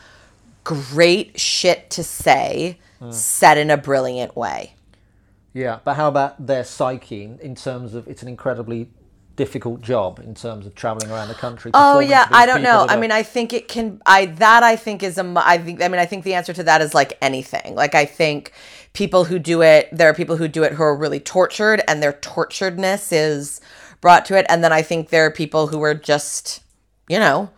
great 0.63 1.39
shit 1.39 1.89
to 1.91 2.03
say 2.03 2.77
said 3.09 3.57
in 3.57 3.71
a 3.71 3.77
brilliant 3.77 4.35
way. 4.37 4.75
Yeah, 5.53 5.79
but 5.83 5.95
how 5.95 6.07
about 6.07 6.45
their 6.45 6.63
psyche 6.63 7.23
in- 7.23 7.39
in 7.39 7.55
terms 7.55 7.95
of 7.95 8.07
it's 8.07 8.21
an 8.21 8.27
incredibly 8.27 8.89
difficult 9.41 9.81
job 9.81 10.19
in 10.19 10.35
terms 10.35 10.67
of 10.67 10.75
traveling 10.75 11.09
around 11.09 11.27
the 11.27 11.33
country. 11.33 11.71
Oh 11.73 11.97
yeah, 11.97 12.27
I 12.31 12.45
don't 12.45 12.61
know. 12.61 12.85
I 12.87 12.95
mean, 12.95 13.11
I 13.11 13.23
think 13.23 13.53
it 13.53 13.67
can. 13.67 13.99
I 14.05 14.27
that 14.27 14.61
I 14.61 14.75
think 14.75 15.01
is 15.01 15.17
a. 15.17 15.33
I 15.35 15.57
think. 15.57 15.81
I 15.81 15.87
mean, 15.87 15.99
I 15.99 16.05
think 16.05 16.23
the 16.23 16.35
answer 16.35 16.53
to 16.53 16.63
that 16.63 16.79
is 16.79 16.93
like 16.93 17.17
anything. 17.23 17.73
Like 17.73 17.95
I 17.95 18.05
think 18.05 18.53
people 18.93 19.25
who 19.25 19.39
do 19.39 19.63
it. 19.63 19.89
There 19.91 20.07
are 20.07 20.13
people 20.13 20.37
who 20.37 20.47
do 20.47 20.61
it 20.61 20.73
who 20.73 20.83
are 20.83 20.95
really 20.95 21.19
tortured, 21.19 21.81
and 21.87 22.03
their 22.03 22.13
torturedness 22.13 23.11
is 23.11 23.61
brought 23.99 24.25
to 24.25 24.37
it. 24.37 24.45
And 24.47 24.63
then 24.63 24.71
I 24.71 24.83
think 24.83 25.09
there 25.09 25.25
are 25.25 25.31
people 25.31 25.67
who 25.67 25.81
are 25.81 25.95
just, 25.95 26.61
you 27.09 27.17
know, 27.17 27.49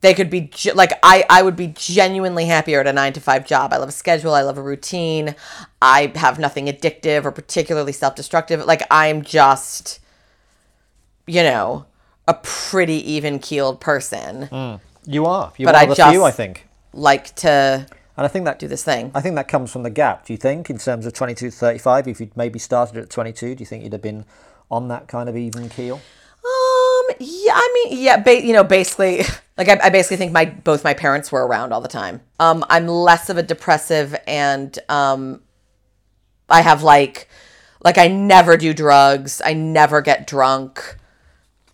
they 0.00 0.14
could 0.14 0.30
be 0.30 0.50
like 0.74 0.92
I. 1.02 1.26
I 1.28 1.42
would 1.42 1.56
be 1.56 1.66
genuinely 1.66 2.46
happier 2.46 2.80
at 2.80 2.86
a 2.86 2.92
nine 2.94 3.12
to 3.12 3.20
five 3.20 3.46
job. 3.46 3.74
I 3.74 3.76
love 3.76 3.90
a 3.90 3.92
schedule. 3.92 4.32
I 4.32 4.40
love 4.40 4.56
a 4.56 4.62
routine. 4.62 5.34
I 5.82 6.10
have 6.14 6.38
nothing 6.38 6.68
addictive 6.68 7.26
or 7.26 7.32
particularly 7.32 7.92
self 7.92 8.14
destructive. 8.14 8.64
Like 8.64 8.82
I'm 8.90 9.20
just, 9.20 10.00
you 11.28 11.42
know. 11.42 11.86
A 12.26 12.34
pretty 12.42 13.12
even 13.12 13.38
keeled 13.38 13.80
person. 13.80 14.48
you 15.06 15.24
are. 15.24 15.50
You're 15.56 15.66
but 15.66 15.74
one 15.74 15.82
I 15.82 15.86
the 15.86 15.94
just- 15.94 16.10
few, 16.12 16.24
I 16.24 16.30
think. 16.30 16.66
like 16.92 17.34
to 17.36 17.86
And 18.18 18.24
I 18.26 18.28
think 18.28 18.44
that 18.44 18.58
do 18.58 18.68
this 18.68 18.84
thing. 18.84 19.12
I 19.14 19.22
think 19.22 19.34
that 19.36 19.48
comes 19.48 19.72
from 19.72 19.82
the 19.82 19.88
gap. 19.90 20.26
Do 20.26 20.34
you 20.34 20.36
think, 20.36 20.68
in 20.68 20.76
terms 20.76 21.06
of 21.06 21.14
22 21.14 21.50
to 21.50 21.56
35, 21.56 22.06
if 22.08 22.20
you'd 22.20 22.36
maybe 22.36 22.58
started 22.58 22.98
at 22.98 23.08
22, 23.08 23.54
do 23.54 23.62
you 23.62 23.66
think 23.66 23.82
you'd 23.82 23.92
have 23.94 24.02
been 24.02 24.26
on 24.70 24.88
that 24.88 25.08
kind 25.08 25.28
of 25.30 25.36
even 25.38 25.70
keel? 25.70 25.94
Um, 25.94 27.14
yeah, 27.18 27.52
I 27.54 27.70
mean, 27.86 27.98
yeah, 28.02 28.18
ba- 28.18 28.44
you 28.44 28.52
know, 28.52 28.64
basically, 28.64 29.22
like 29.56 29.68
I, 29.68 29.78
I 29.84 29.88
basically 29.90 30.18
think 30.18 30.32
my 30.32 30.44
both 30.44 30.84
my 30.84 30.92
parents 30.92 31.32
were 31.32 31.46
around 31.46 31.72
all 31.72 31.80
the 31.80 31.88
time. 31.88 32.20
Um, 32.38 32.62
I'm 32.68 32.86
less 32.88 33.30
of 33.30 33.38
a 33.38 33.42
depressive, 33.42 34.14
and 34.26 34.78
um, 34.90 35.40
I 36.50 36.60
have 36.60 36.82
like, 36.82 37.28
like 37.82 37.96
I 37.96 38.08
never 38.08 38.56
do 38.58 38.74
drugs. 38.74 39.40
I 39.44 39.54
never 39.54 40.02
get 40.02 40.26
drunk. 40.26 40.96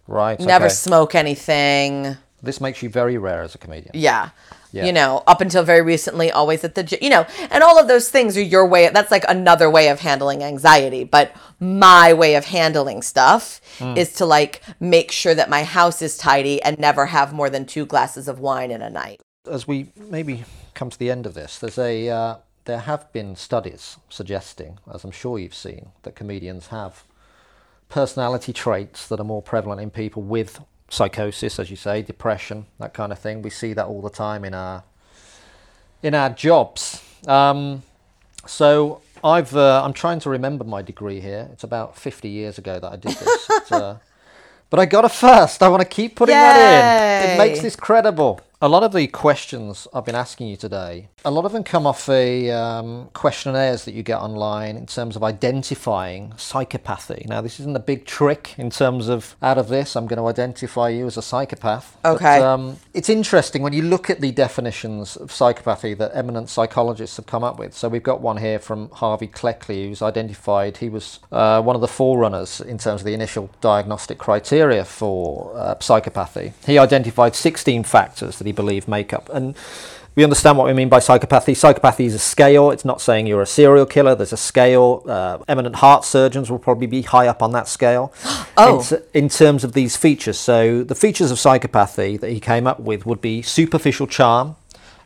Right. 0.07 0.39
Never 0.39 0.67
okay. 0.67 0.75
smoke 0.75 1.15
anything. 1.15 2.17
This 2.43 2.61
makes 2.61 2.83
you 2.83 2.91
very 2.91 3.17
rare 3.17 3.43
as 3.43 3.55
a 3.55 3.59
comedian. 3.59 3.93
Yeah. 3.95 4.31
Yeah. 4.71 4.87
You 4.87 4.93
know, 4.93 5.23
up 5.29 5.41
until 5.41 5.63
very 5.63 5.83
recently, 5.83 6.33
always 6.33 6.65
at 6.65 6.75
the 6.75 6.83
gym, 6.83 6.99
you 7.01 7.09
know, 7.09 7.25
and 7.53 7.63
all 7.63 7.79
of 7.79 7.87
those 7.87 8.11
things 8.11 8.37
are 8.37 8.43
your 8.43 8.67
way. 8.67 8.89
That's 8.89 9.13
like 9.13 9.25
another 9.29 9.71
way 9.71 9.89
of 9.89 10.01
handling 10.01 10.43
anxiety. 10.43 11.05
But 11.05 11.35
my 11.61 12.13
way 12.13 12.35
of 12.35 12.47
handling 12.47 13.01
stuff 13.03 13.61
Hmm. 13.79 13.97
is 13.97 14.13
to 14.15 14.27
like 14.27 14.63
make 14.81 15.13
sure 15.13 15.35
that 15.35 15.49
my 15.49 15.63
house 15.63 16.03
is 16.03 16.19
tidy 16.19 16.61
and 16.63 16.77
never 16.79 17.07
have 17.07 17.33
more 17.33 17.49
than 17.49 17.67
two 17.67 17.87
glasses 17.87 18.27
of 18.27 18.41
wine 18.41 18.73
in 18.73 18.83
a 18.83 18.91
night. 18.91 19.21
As 19.49 19.69
we 19.69 19.93
maybe 19.97 20.45
come 20.75 20.91
to 20.91 20.99
the 20.99 21.11
end 21.11 21.25
of 21.27 21.35
this, 21.35 21.59
there's 21.59 21.79
a 21.79 22.09
uh, 22.09 22.37
there 22.65 22.81
have 22.81 23.13
been 23.13 23.37
studies 23.37 23.97
suggesting, 24.09 24.79
as 24.93 25.05
I'm 25.05 25.11
sure 25.13 25.39
you've 25.39 25.55
seen, 25.55 25.91
that 26.03 26.17
comedians 26.17 26.69
have 26.69 27.05
personality 27.89 28.53
traits 28.53 29.07
that 29.09 29.21
are 29.21 29.25
more 29.25 29.43
prevalent 29.43 29.81
in 29.81 29.91
people 29.91 30.23
with 30.23 30.61
psychosis, 30.89 31.59
as 31.59 31.71
you 31.71 31.77
say, 31.77 32.03
depression, 32.03 32.67
that 32.79 32.95
kind 32.95 33.13
of 33.13 33.19
thing. 33.19 33.43
We 33.43 33.51
see 33.51 33.73
that 33.73 33.87
all 33.87 34.03
the 34.03 34.11
time 34.11 34.45
in 34.45 34.55
our 34.55 34.85
in 36.03 36.15
our 36.15 36.31
jobs. 36.31 37.03
Um, 37.27 37.83
so 38.47 39.01
I've 39.23 39.57
uh, 39.57 39.83
I'm 39.85 39.93
trying 39.93 40.21
to 40.21 40.31
remember 40.31 40.65
my 40.65 40.83
degree 40.83 41.21
here. 41.21 41.49
It's 41.53 41.65
about 41.65 41.97
50 41.97 42.29
years 42.29 42.59
ago 42.59 42.79
that 42.79 42.93
I 42.93 42.97
did 42.97 43.13
this. 43.17 43.51
Uh, 43.73 43.99
but 44.71 44.81
I 44.81 44.87
got 44.87 45.05
a 45.05 45.09
first. 45.09 45.63
I 45.63 45.69
want 45.69 45.83
to 45.83 45.89
keep 45.89 46.17
putting 46.17 46.35
that 46.35 47.25
in. 47.25 47.31
It 47.31 47.39
makes 47.39 47.61
this 47.61 47.77
credible. 47.77 48.41
A 48.65 48.69
lot 48.75 48.83
of 48.83 48.95
the 48.95 49.07
questions 49.09 49.87
I've 49.93 50.07
been 50.07 50.15
asking 50.15 50.47
you 50.49 50.57
today, 50.57 51.09
a 51.23 51.31
lot 51.31 51.45
of 51.45 51.53
them 51.53 51.65
come 51.65 51.87
off 51.87 52.07
the 52.07 52.51
um, 52.51 53.11
questionnaires 53.13 53.85
that 53.85 53.93
you 53.93 54.03
get 54.03 54.17
online 54.19 54.79
in 54.79 54.87
terms 54.87 55.17
of 55.17 55.23
identifying 55.23 56.31
psychopathy. 56.39 57.29
Now, 57.29 57.43
this 57.43 57.61
isn't 57.61 57.77
a 57.77 57.81
big 57.81 58.07
trick 58.07 58.55
in 58.57 58.71
terms 58.71 59.09
of 59.09 59.37
out 59.43 59.59
of 59.59 59.69
this, 59.69 59.97
I'm 59.97 60.07
going 60.07 60.17
to 60.17 60.27
identify 60.27 60.89
you 60.89 61.07
as 61.07 61.19
a 61.19 61.23
psychopath. 61.23 61.99
But, 62.03 62.15
Okay. 62.15 62.41
um, 62.41 62.79
it's 62.95 63.11
interesting 63.11 63.61
when 63.61 63.75
you 63.75 63.83
look 63.83 64.09
at 64.09 64.23
the 64.23 64.31
definitions 64.33 65.17
of 65.17 65.29
psychopathy 65.31 65.95
that 65.99 66.13
eminent 66.15 66.49
psychologists 66.49 67.19
have 67.19 67.27
come 67.27 67.45
up 67.45 67.59
with. 67.59 67.75
So 67.75 67.91
we've 67.91 68.03
got 68.03 68.23
one 68.23 68.39
here 68.39 68.59
from 68.59 68.89
Harvey 68.93 69.29
Cleckley, 69.29 69.89
who's 69.89 70.01
identified 70.01 70.79
he 70.79 70.89
was 70.89 71.21
uh, 71.31 71.61
one 71.61 71.75
of 71.77 71.83
the 71.83 71.89
forerunners 71.89 72.63
in 72.63 72.79
terms 72.79 73.03
of 73.03 73.05
the 73.05 73.13
initial 73.13 73.51
diagnostic 73.61 74.17
criteria 74.17 74.87
for 74.87 75.53
uh, 75.55 75.75
psychopathy. 75.75 76.55
He 76.65 76.79
identified 76.79 77.35
16 77.35 77.85
factors 77.85 78.39
that 78.39 78.47
he 78.47 78.54
believed 78.55 78.89
make 78.89 79.13
up 79.13 79.29
and. 79.31 79.55
We 80.17 80.23
understand 80.23 80.57
what 80.57 80.69
we 80.69 80.73
mean 80.75 80.89
by 80.89 81.01
psychopathy. 81.01 81.55
Psychopathy 81.55 82.05
is 82.05 82.15
a 82.15 82.21
scale. 82.21 82.71
It's 82.71 82.85
not 82.85 83.01
saying 83.01 83.27
you're 83.27 83.43
a 83.43 83.47
serial 83.47 83.85
killer. 83.85 84.15
There's 84.15 84.33
a 84.33 84.37
scale. 84.37 85.03
Uh, 85.09 85.39
eminent 85.49 85.75
heart 85.75 86.05
surgeons 86.05 86.53
will 86.53 86.61
probably 86.61 86.87
be 86.87 87.03
high 87.03 87.27
up 87.27 87.43
on 87.43 87.51
that 87.51 87.67
scale. 87.67 88.13
Oh. 88.57 88.87
In, 89.13 89.25
in 89.25 89.29
terms 89.29 89.65
of 89.65 89.73
these 89.73 89.97
features. 89.97 90.39
So 90.39 90.85
the 90.85 90.95
features 90.95 91.33
of 91.33 91.39
psychopathy 91.39 92.21
that 92.21 92.31
he 92.31 92.39
came 92.39 92.69
up 92.69 92.79
with 92.79 93.05
would 93.05 93.21
be 93.21 93.43
superficial 93.43 94.07
charm 94.07 94.55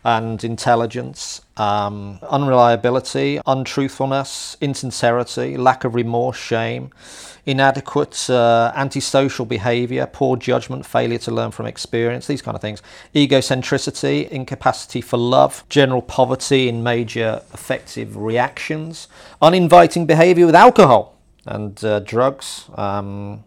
and 0.05 0.45
intelligence, 0.45 1.41
um, 1.57 2.19
unreliability, 2.29 3.41
untruthfulness, 3.47 4.57
insincerity, 4.61 5.57
lack 5.57 5.85
of 5.85 5.95
remorse, 5.95 6.37
shame, 6.37 6.91
inadequate 7.49 8.29
uh, 8.29 8.71
antisocial 8.77 9.47
behavior, 9.47 10.07
poor 10.07 10.37
judgment, 10.37 10.85
failure 10.85 11.17
to 11.17 11.31
learn 11.31 11.51
from 11.51 11.65
experience, 11.65 12.27
these 12.27 12.43
kind 12.43 12.55
of 12.55 12.61
things, 12.61 12.83
egocentricity, 13.15 14.29
incapacity 14.29 15.01
for 15.01 15.17
love, 15.17 15.65
general 15.71 16.03
poverty 16.03 16.69
in 16.69 16.83
major 16.83 17.43
affective 17.55 18.19
reactions, 18.19 19.09
uninviting 19.41 20.05
behavior 20.05 20.45
with 20.45 20.55
alcohol 20.55 21.17
and 21.47 21.83
uh, 21.83 22.01
drugs. 22.01 22.69
Um, 22.75 23.45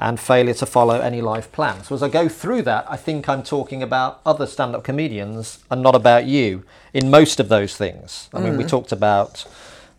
and 0.00 0.20
failure 0.20 0.54
to 0.54 0.64
follow 0.64 1.00
any 1.00 1.20
life 1.20 1.50
plan. 1.50 1.82
So 1.82 1.92
as 1.92 2.04
I 2.04 2.08
go 2.08 2.28
through 2.28 2.62
that, 2.62 2.86
I 2.88 2.96
think 2.96 3.28
I'm 3.28 3.42
talking 3.42 3.82
about 3.82 4.20
other 4.24 4.46
stand-up 4.46 4.84
comedians 4.84 5.58
and 5.72 5.82
not 5.82 5.96
about 5.96 6.24
you 6.24 6.62
in 6.94 7.10
most 7.10 7.40
of 7.40 7.48
those 7.48 7.76
things. 7.76 8.30
I 8.32 8.38
mean, 8.38 8.56
we 8.56 8.62
talked 8.62 8.92
about 8.92 9.44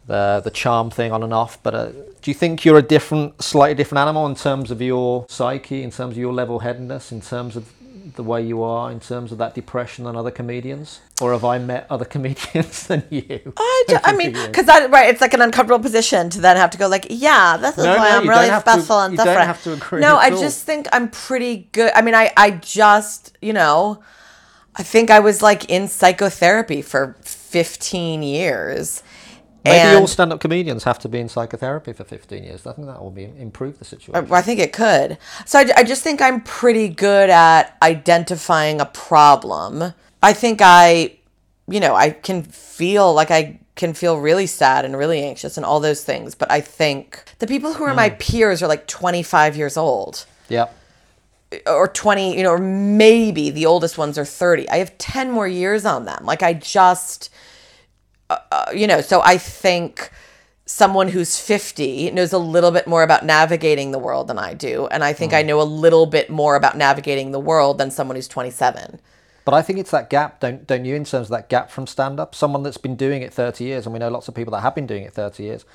the 0.10 0.42
the 0.44 0.52
charm 0.52 0.90
thing 0.90 1.12
on 1.12 1.22
and 1.24 1.34
off, 1.34 1.54
but 1.64 1.74
uh, 1.76 1.86
do 2.22 2.26
you 2.32 2.34
think 2.42 2.66
you're 2.66 2.78
a 2.86 2.88
different, 2.96 3.42
slightly 3.42 3.76
different 3.76 4.00
animal 4.06 4.26
in 4.26 4.36
terms 4.36 4.72
of 4.72 4.82
your 4.82 5.26
psyche, 5.30 5.84
in 5.84 5.92
terms 5.92 6.14
of 6.14 6.18
your 6.18 6.34
level-headedness, 6.34 7.12
in 7.12 7.22
terms 7.22 7.56
of 7.56 7.64
the 8.16 8.24
way 8.24 8.42
you 8.52 8.64
are, 8.64 8.92
in 8.92 9.00
terms 9.00 9.32
of 9.32 9.38
that 9.38 9.54
depression 9.54 10.06
than 10.06 10.16
other 10.16 10.32
comedians, 10.32 11.00
or 11.22 11.32
have 11.32 11.46
I 11.46 11.60
met 11.60 11.86
other 11.92 12.06
comedians 12.16 12.88
than 12.88 13.04
you? 13.12 13.54
I, 13.56 13.84
do, 13.88 13.98
I 14.04 14.14
mean, 14.16 14.34
because 14.34 14.66
that 14.66 14.90
right, 14.90 15.10
it's 15.12 15.22
like 15.22 15.36
an 15.36 15.42
uncomfortable 15.42 15.82
position 15.90 16.30
to 16.32 16.42
then 16.42 16.58
have 16.58 16.72
to 16.72 16.78
go 16.80 16.88
like, 16.88 17.06
yeah, 17.10 17.56
this 17.58 17.78
is 17.78 17.84
No, 17.86 17.96
why 17.98 18.10
no, 18.10 18.18
I'm 18.18 18.28
really 18.28 18.48
don't 18.48 18.64
to- 18.66 18.72
special 18.72 19.00
and 19.02 19.14
you 19.14 19.18
don't 19.18 19.28
different. 19.28 19.48
have 19.48 19.64
to 19.64 19.74
agree 19.74 20.02
no, 20.02 20.18
I 20.18 20.30
all. 20.32 20.40
just 20.42 20.66
think 20.66 20.88
I'm 20.92 21.10
pretty 21.10 21.70
good. 21.72 21.92
I 21.96 22.02
mean, 22.02 22.16
I 22.16 22.32
I 22.36 22.50
just 22.52 23.38
you 23.42 23.54
know, 23.54 24.02
I 24.76 24.84
think 24.84 25.12
I 25.12 25.20
was 25.20 25.42
like 25.44 25.70
in 25.70 25.88
psychotherapy 25.88 26.82
for 26.82 27.16
15 27.22 28.24
years. 28.24 29.04
Maybe 29.66 29.78
and 29.78 29.98
all 30.00 30.08
stand-up 30.08 30.40
comedians 30.40 30.86
have 30.86 31.00
to 31.00 31.10
be 31.10 31.20
in 31.20 31.28
psychotherapy 31.28 31.92
for 31.94 32.04
15 32.04 32.44
years. 32.44 32.66
I 32.66 32.74
think 32.74 32.88
that 32.88 33.02
will 33.02 33.12
be 33.12 33.26
improve 33.26 33.78
the 33.78 33.86
situation. 33.86 34.32
Uh, 34.32 34.36
I 34.36 34.42
think 34.42 34.60
it 34.60 34.72
could. 34.72 35.18
So 35.46 35.60
I, 35.60 35.70
I 35.78 35.84
just 35.84 36.02
think 36.02 36.22
I'm 36.22 36.42
pretty 36.42 36.88
good 36.88 37.30
at 37.30 37.78
identifying 37.82 38.80
a 38.80 38.86
problem. 38.86 39.94
I 40.24 40.34
think 40.34 40.60
I, 40.62 41.18
you 41.68 41.80
know, 41.80 41.96
I 41.96 42.12
can 42.12 42.44
feel 42.44 43.14
like 43.14 43.32
I 43.32 43.60
can 43.76 43.94
feel 43.94 44.20
really 44.20 44.46
sad 44.46 44.86
and 44.86 44.98
really 44.98 45.24
anxious 45.24 45.58
and 45.58 45.66
all 45.66 45.80
those 45.80 46.04
things. 46.04 46.36
But 46.36 46.52
I 46.52 46.62
think 46.62 47.24
the 47.40 47.48
people 47.48 47.74
who 47.74 47.84
are 47.86 47.94
my 47.94 48.10
hmm. 48.10 48.18
peers 48.18 48.62
are 48.62 48.68
like 48.68 48.88
25 48.88 49.56
years 49.56 49.78
old 49.78 50.26
yeah. 50.50 50.68
or 51.66 51.88
20, 51.88 52.38
you 52.38 52.44
know, 52.44 52.52
or 52.52 52.60
maybe 52.60 53.50
the 53.50 53.66
oldest 53.66 53.98
ones 53.98 54.18
are 54.18 54.26
30. 54.26 54.70
I 54.70 54.78
have 54.78 54.98
10 54.98 55.32
more 55.32 55.48
years 55.48 55.86
on 55.86 56.06
them. 56.06 56.26
Like 56.26 56.44
I 56.44 56.54
just, 56.54 57.30
uh, 58.30 58.38
uh, 58.52 58.72
you 58.74 58.88
know, 58.88 59.02
so 59.02 59.22
I 59.22 59.38
think 59.38 60.12
someone 60.66 61.08
who's 61.08 61.40
50 61.40 62.12
knows 62.12 62.32
a 62.32 62.38
little 62.38 62.70
bit 62.70 62.86
more 62.86 63.02
about 63.02 63.26
navigating 63.26 63.92
the 63.92 63.98
world 63.98 64.28
than 64.28 64.38
I 64.38 64.54
do. 64.54 64.88
And 64.88 65.04
I 65.04 65.14
think 65.14 65.34
I 65.34 65.42
know 65.42 65.60
a 65.60 65.64
little 65.64 66.06
bit 66.06 66.30
more 66.30 66.56
about 66.56 66.78
navigating 66.78 67.32
the 67.32 67.40
world 67.40 67.80
than 67.80 67.90
someone 67.90 68.16
who's 68.16 68.28
27. 68.28 69.02
But 69.46 69.56
I 69.56 69.64
think 69.64 69.80
it's 69.80 69.90
that 69.90 70.12
gap, 70.12 70.42
don't 70.42 70.68
don't 70.68 70.86
you, 70.86 70.94
in 70.94 71.06
terms 71.06 71.26
of 71.26 71.30
that 71.30 71.50
gap 71.50 71.72
from 71.72 71.88
stand-up? 71.88 72.36
Someone 72.36 72.62
that's 72.62 72.78
been 72.78 72.96
doing 72.96 73.24
it 73.24 73.34
30 73.34 73.64
years, 73.64 73.88
and 73.88 73.94
we 73.94 73.98
know 73.98 74.10
lots 74.10 74.28
of 74.28 74.36
people 74.36 74.52
that 74.52 74.60
have 74.60 74.76
been 74.76 74.86
doing 74.86 75.04
it 75.04 75.14
30 75.14 75.42
years. 75.42 75.66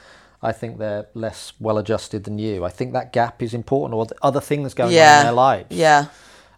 I 0.40 0.52
think 0.52 0.78
they're 0.78 1.08
less 1.14 1.54
well-adjusted 1.58 2.22
than 2.22 2.38
you. 2.38 2.64
I 2.64 2.68
think 2.68 2.92
that 2.92 3.12
gap 3.12 3.42
is 3.42 3.52
important, 3.52 3.94
or 3.96 4.06
the 4.06 4.14
other 4.22 4.40
things 4.40 4.74
going 4.74 4.90
on 4.90 5.18
in 5.20 5.24
their 5.24 5.32
lives. 5.32 5.66
Yeah. 5.70 6.06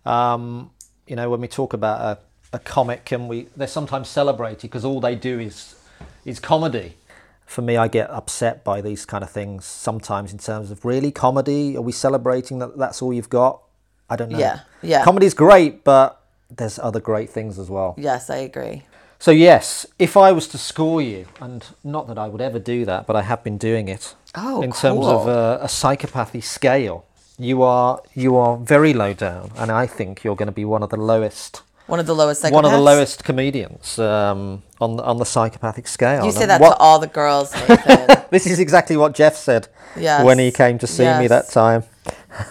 Um, 0.05 0.72
you 1.07 1.16
know, 1.16 1.30
when 1.30 1.40
we 1.40 1.49
talk 1.49 1.72
about 1.72 2.01
a, 2.53 2.57
a 2.57 2.59
comic, 2.59 3.11
and 3.12 3.30
we 3.30 3.49
they're 3.57 3.66
sometimes 3.66 4.09
celebrated 4.09 4.61
because 4.61 4.84
all 4.84 5.01
they 5.01 5.14
do 5.14 5.40
is 5.40 5.74
is 6.26 6.40
comedy. 6.40 6.96
for 7.46 7.62
me, 7.62 7.76
I 7.76 7.86
get 7.88 8.10
upset 8.10 8.64
by 8.64 8.80
these 8.80 9.06
kind 9.06 9.22
of 9.22 9.30
things 9.30 9.64
sometimes 9.64 10.32
in 10.32 10.38
terms 10.38 10.70
of 10.72 10.84
really 10.84 11.12
comedy. 11.12 11.76
Are 11.76 11.80
we 11.80 11.92
celebrating 11.92 12.58
that 12.58 12.76
that's 12.76 13.00
all 13.00 13.12
you've 13.14 13.30
got? 13.30 13.60
I 14.10 14.16
don't 14.16 14.30
know. 14.30 14.38
Yeah, 14.38 14.60
yeah. 14.82 15.04
Comedy's 15.04 15.34
great, 15.34 15.84
but 15.84 16.20
there's 16.50 16.78
other 16.78 17.00
great 17.00 17.30
things 17.30 17.58
as 17.58 17.68
well. 17.70 17.94
Yes, 17.96 18.30
I 18.30 18.38
agree. 18.38 18.82
So 19.18 19.30
yes, 19.30 19.86
if 19.98 20.16
I 20.16 20.32
was 20.32 20.46
to 20.48 20.58
score 20.58 21.00
you, 21.00 21.26
and 21.40 21.64
not 21.82 22.06
that 22.08 22.18
I 22.18 22.28
would 22.28 22.40
ever 22.42 22.58
do 22.58 22.84
that, 22.84 23.06
but 23.06 23.16
I 23.16 23.22
have 23.22 23.42
been 23.42 23.58
doing 23.58 23.88
it. 23.88 24.14
Oh, 24.34 24.60
in 24.62 24.72
terms 24.72 25.06
of 25.06 25.26
a, 25.28 25.58
a 25.62 25.66
psychopathy 25.66 26.42
scale, 26.42 27.06
you 27.38 27.62
are 27.62 28.02
you 28.14 28.36
are 28.36 28.56
very 28.58 28.92
low 28.92 29.14
down, 29.14 29.52
and 29.56 29.70
I 29.70 29.86
think 29.86 30.22
you're 30.24 30.36
going 30.36 30.48
to 30.48 30.52
be 30.52 30.64
one 30.66 30.82
of 30.82 30.90
the 30.90 30.98
lowest, 30.98 31.62
One 31.87 32.01
of 32.01 32.07
the 32.07 32.14
lowest 32.14 32.43
psychopaths. 32.43 32.53
one 32.53 32.64
of 32.64 32.72
the 32.72 32.80
lowest 32.80 33.22
comedians 33.24 33.99
um, 33.99 34.62
on 34.80 34.97
the, 34.97 35.05
on 35.05 35.18
the 35.18 35.24
psychopathic 35.24 35.87
scale. 35.87 36.24
You 36.24 36.32
say 36.32 36.47
that 36.47 36.61
what- 36.61 36.70
to 36.70 36.76
all 36.78 36.99
the 36.99 37.07
girls, 37.07 37.53
This 38.30 38.47
is 38.47 38.59
exactly 38.59 38.97
what 38.97 39.14
Jeff 39.14 39.37
said 39.37 39.68
Yes. 39.97 40.24
when 40.24 40.39
he 40.39 40.51
came 40.51 40.78
to 40.78 40.87
see 40.87 41.05
me 41.05 41.26
that 41.28 41.49
time. 41.49 41.84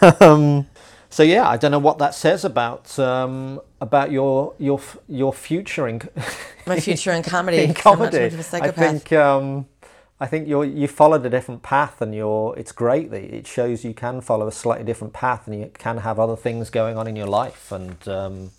um, 0.19 0.67
so 1.09 1.23
yeah, 1.23 1.47
I 1.47 1.57
don't 1.57 1.71
know 1.71 1.79
what 1.79 1.97
that 1.99 2.15
says 2.15 2.43
about 2.43 2.97
um, 2.99 3.61
about 3.79 4.11
your 4.11 4.53
your 4.57 4.81
your 5.07 5.31
future 5.31 5.87
in 5.87 6.01
My 6.65 6.79
future 6.79 7.11
in 7.11 7.23
comedy. 7.23 7.63
in 7.63 7.73
comedy. 7.73 8.17
a 8.17 8.27
I 8.63 8.71
think 8.71 9.13
um, 9.13 9.67
I 10.19 10.25
think 10.27 10.47
you're 10.47 10.65
you 10.65 10.87
followed 10.87 11.25
a 11.25 11.29
different 11.29 11.61
path, 11.61 12.01
and 12.01 12.15
you're. 12.15 12.53
It's 12.57 12.71
great 12.71 13.11
that 13.11 13.21
it 13.23 13.47
shows 13.47 13.85
you 13.85 13.93
can 13.93 14.21
follow 14.21 14.47
a 14.47 14.51
slightly 14.51 14.85
different 14.85 15.13
path, 15.13 15.47
and 15.47 15.57
you 15.59 15.71
can 15.73 15.99
have 15.99 16.19
other 16.19 16.35
things 16.35 16.69
going 16.69 16.97
on 16.97 17.07
in 17.07 17.15
your 17.15 17.27
life, 17.27 17.71
and 17.71 18.07
um, 18.07 18.51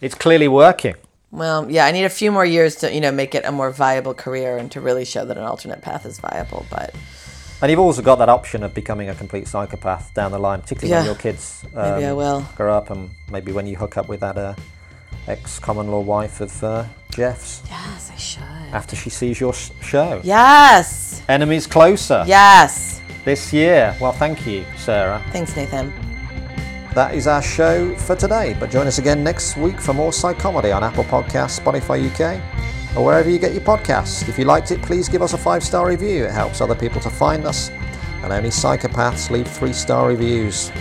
it's 0.00 0.14
clearly 0.14 0.48
working. 0.48 0.94
Well, 1.32 1.70
yeah, 1.70 1.84
I 1.86 1.92
need 1.92 2.04
a 2.04 2.08
few 2.10 2.32
more 2.32 2.44
years 2.44 2.74
to, 2.76 2.92
you 2.92 3.00
know, 3.00 3.12
make 3.12 3.34
it 3.34 3.44
a 3.44 3.52
more 3.52 3.70
viable 3.70 4.14
career 4.14 4.56
and 4.58 4.70
to 4.72 4.80
really 4.80 5.04
show 5.04 5.24
that 5.24 5.36
an 5.36 5.44
alternate 5.44 5.80
path 5.80 6.04
is 6.04 6.18
viable. 6.18 6.66
But 6.70 6.92
And 7.62 7.70
you've 7.70 7.78
also 7.78 8.02
got 8.02 8.16
that 8.18 8.28
option 8.28 8.62
of 8.64 8.74
becoming 8.74 9.08
a 9.08 9.14
complete 9.14 9.46
psychopath 9.46 10.12
down 10.14 10.32
the 10.32 10.38
line, 10.40 10.60
particularly 10.62 10.96
when 10.98 11.06
your 11.06 11.14
kids 11.14 11.62
Maybe 11.72 12.04
I 12.06 12.10
um, 12.10 12.16
will. 12.16 12.46
grow 12.56 12.74
up, 12.76 12.90
and 12.90 13.10
maybe 13.30 13.52
when 13.52 13.66
you 13.68 13.76
hook 13.76 13.96
up 13.96 14.08
with 14.08 14.20
that 14.20 14.36
uh, 14.36 14.54
ex-common 15.28 15.88
law 15.90 16.00
wife 16.00 16.40
of 16.40 16.64
uh, 16.64 16.84
Jeff's 17.12 17.62
yes, 17.68 18.10
I 18.12 18.16
should. 18.16 18.74
after 18.74 18.96
she 18.96 19.10
sees 19.10 19.38
your 19.38 19.52
s- 19.52 19.70
show. 19.82 20.20
Yes. 20.24 21.22
Enemies 21.28 21.66
closer 21.66 22.24
Yes. 22.26 23.00
this 23.24 23.52
year. 23.52 23.94
Well, 24.00 24.12
thank 24.12 24.46
you, 24.46 24.64
Sarah. 24.76 25.22
Thanks, 25.30 25.54
Nathan. 25.54 25.92
That 26.94 27.14
is 27.14 27.28
our 27.28 27.40
show 27.40 27.94
for 27.94 28.16
today. 28.16 28.56
But 28.58 28.70
join 28.70 28.88
us 28.88 28.98
again 28.98 29.22
next 29.22 29.56
week 29.56 29.80
for 29.80 29.94
more 29.94 30.10
Psychomedy 30.10 30.74
on 30.74 30.82
Apple 30.82 31.04
Podcasts, 31.04 31.60
Spotify 31.60 32.04
UK, 32.10 32.96
or 32.96 33.04
wherever 33.04 33.30
you 33.30 33.38
get 33.38 33.52
your 33.52 33.62
podcasts. 33.62 34.28
If 34.28 34.36
you 34.38 34.44
liked 34.44 34.72
it, 34.72 34.82
please 34.82 35.08
give 35.08 35.22
us 35.22 35.32
a 35.32 35.38
five 35.38 35.62
star 35.62 35.86
review. 35.86 36.24
It 36.24 36.32
helps 36.32 36.60
other 36.60 36.74
people 36.74 37.00
to 37.02 37.10
find 37.10 37.46
us. 37.46 37.70
And 38.22 38.32
only 38.32 38.50
psychopaths 38.50 39.30
leave 39.30 39.46
three 39.46 39.72
star 39.72 40.08
reviews. 40.08 40.72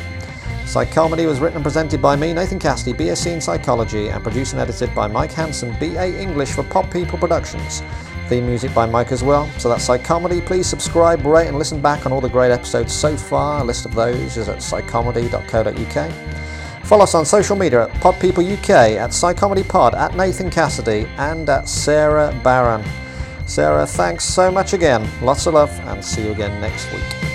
Psychomedy 0.64 1.28
was 1.28 1.40
written 1.40 1.58
and 1.58 1.64
presented 1.64 2.02
by 2.02 2.16
me, 2.16 2.34
Nathan 2.34 2.60
Cassidy, 2.60 2.94
BSc 2.94 3.32
in 3.32 3.42
Psychology, 3.42 4.10
and 4.10 4.24
produced 4.24 4.54
and 4.54 4.62
edited 4.62 4.94
by 4.94 5.08
Mike 5.08 5.32
Hanson, 5.32 5.76
BA 5.80 6.20
English 6.20 6.52
for 6.52 6.64
Pod 6.64 6.92
People 6.92 7.18
Productions. 7.18 7.82
Theme 8.30 8.46
music 8.46 8.72
by 8.76 8.86
Mike 8.86 9.12
as 9.12 9.24
well. 9.24 9.50
So 9.58 9.70
that's 9.70 9.88
Psychomedy. 9.88 10.46
Please 10.46 10.68
subscribe, 10.68 11.26
rate, 11.26 11.48
and 11.48 11.58
listen 11.58 11.82
back 11.82 12.06
on 12.06 12.12
all 12.12 12.22
the 12.22 12.30
great 12.30 12.52
episodes 12.52 12.94
so 12.94 13.18
far. 13.18 13.62
A 13.62 13.64
list 13.64 13.88
of 13.88 13.96
those 13.96 14.38
is 14.38 14.48
at 14.48 14.60
psychomedy.co.uk. 14.60 16.86
Follow 16.86 17.04
us 17.04 17.16
on 17.16 17.26
social 17.26 17.56
media 17.56 17.88
at 17.88 18.02
Pod 18.02 18.20
People 18.20 18.46
UK, 18.46 18.70
at 18.70 19.10
Psychomedy 19.10 19.68
Pod, 19.68 19.96
at 19.96 20.16
Nathan 20.16 20.52
Cassidy, 20.52 21.08
and 21.18 21.50
at 21.50 21.68
Sarah 21.68 22.40
Barron. 22.44 22.86
Sarah, 23.48 23.88
thanks 23.88 24.26
so 24.26 24.52
much 24.52 24.74
again. 24.74 25.10
Lots 25.24 25.48
of 25.48 25.56
love, 25.56 25.72
and 25.88 26.06
see 26.06 26.26
you 26.26 26.32
again 26.32 26.62
next 26.62 26.94
week. 26.94 27.29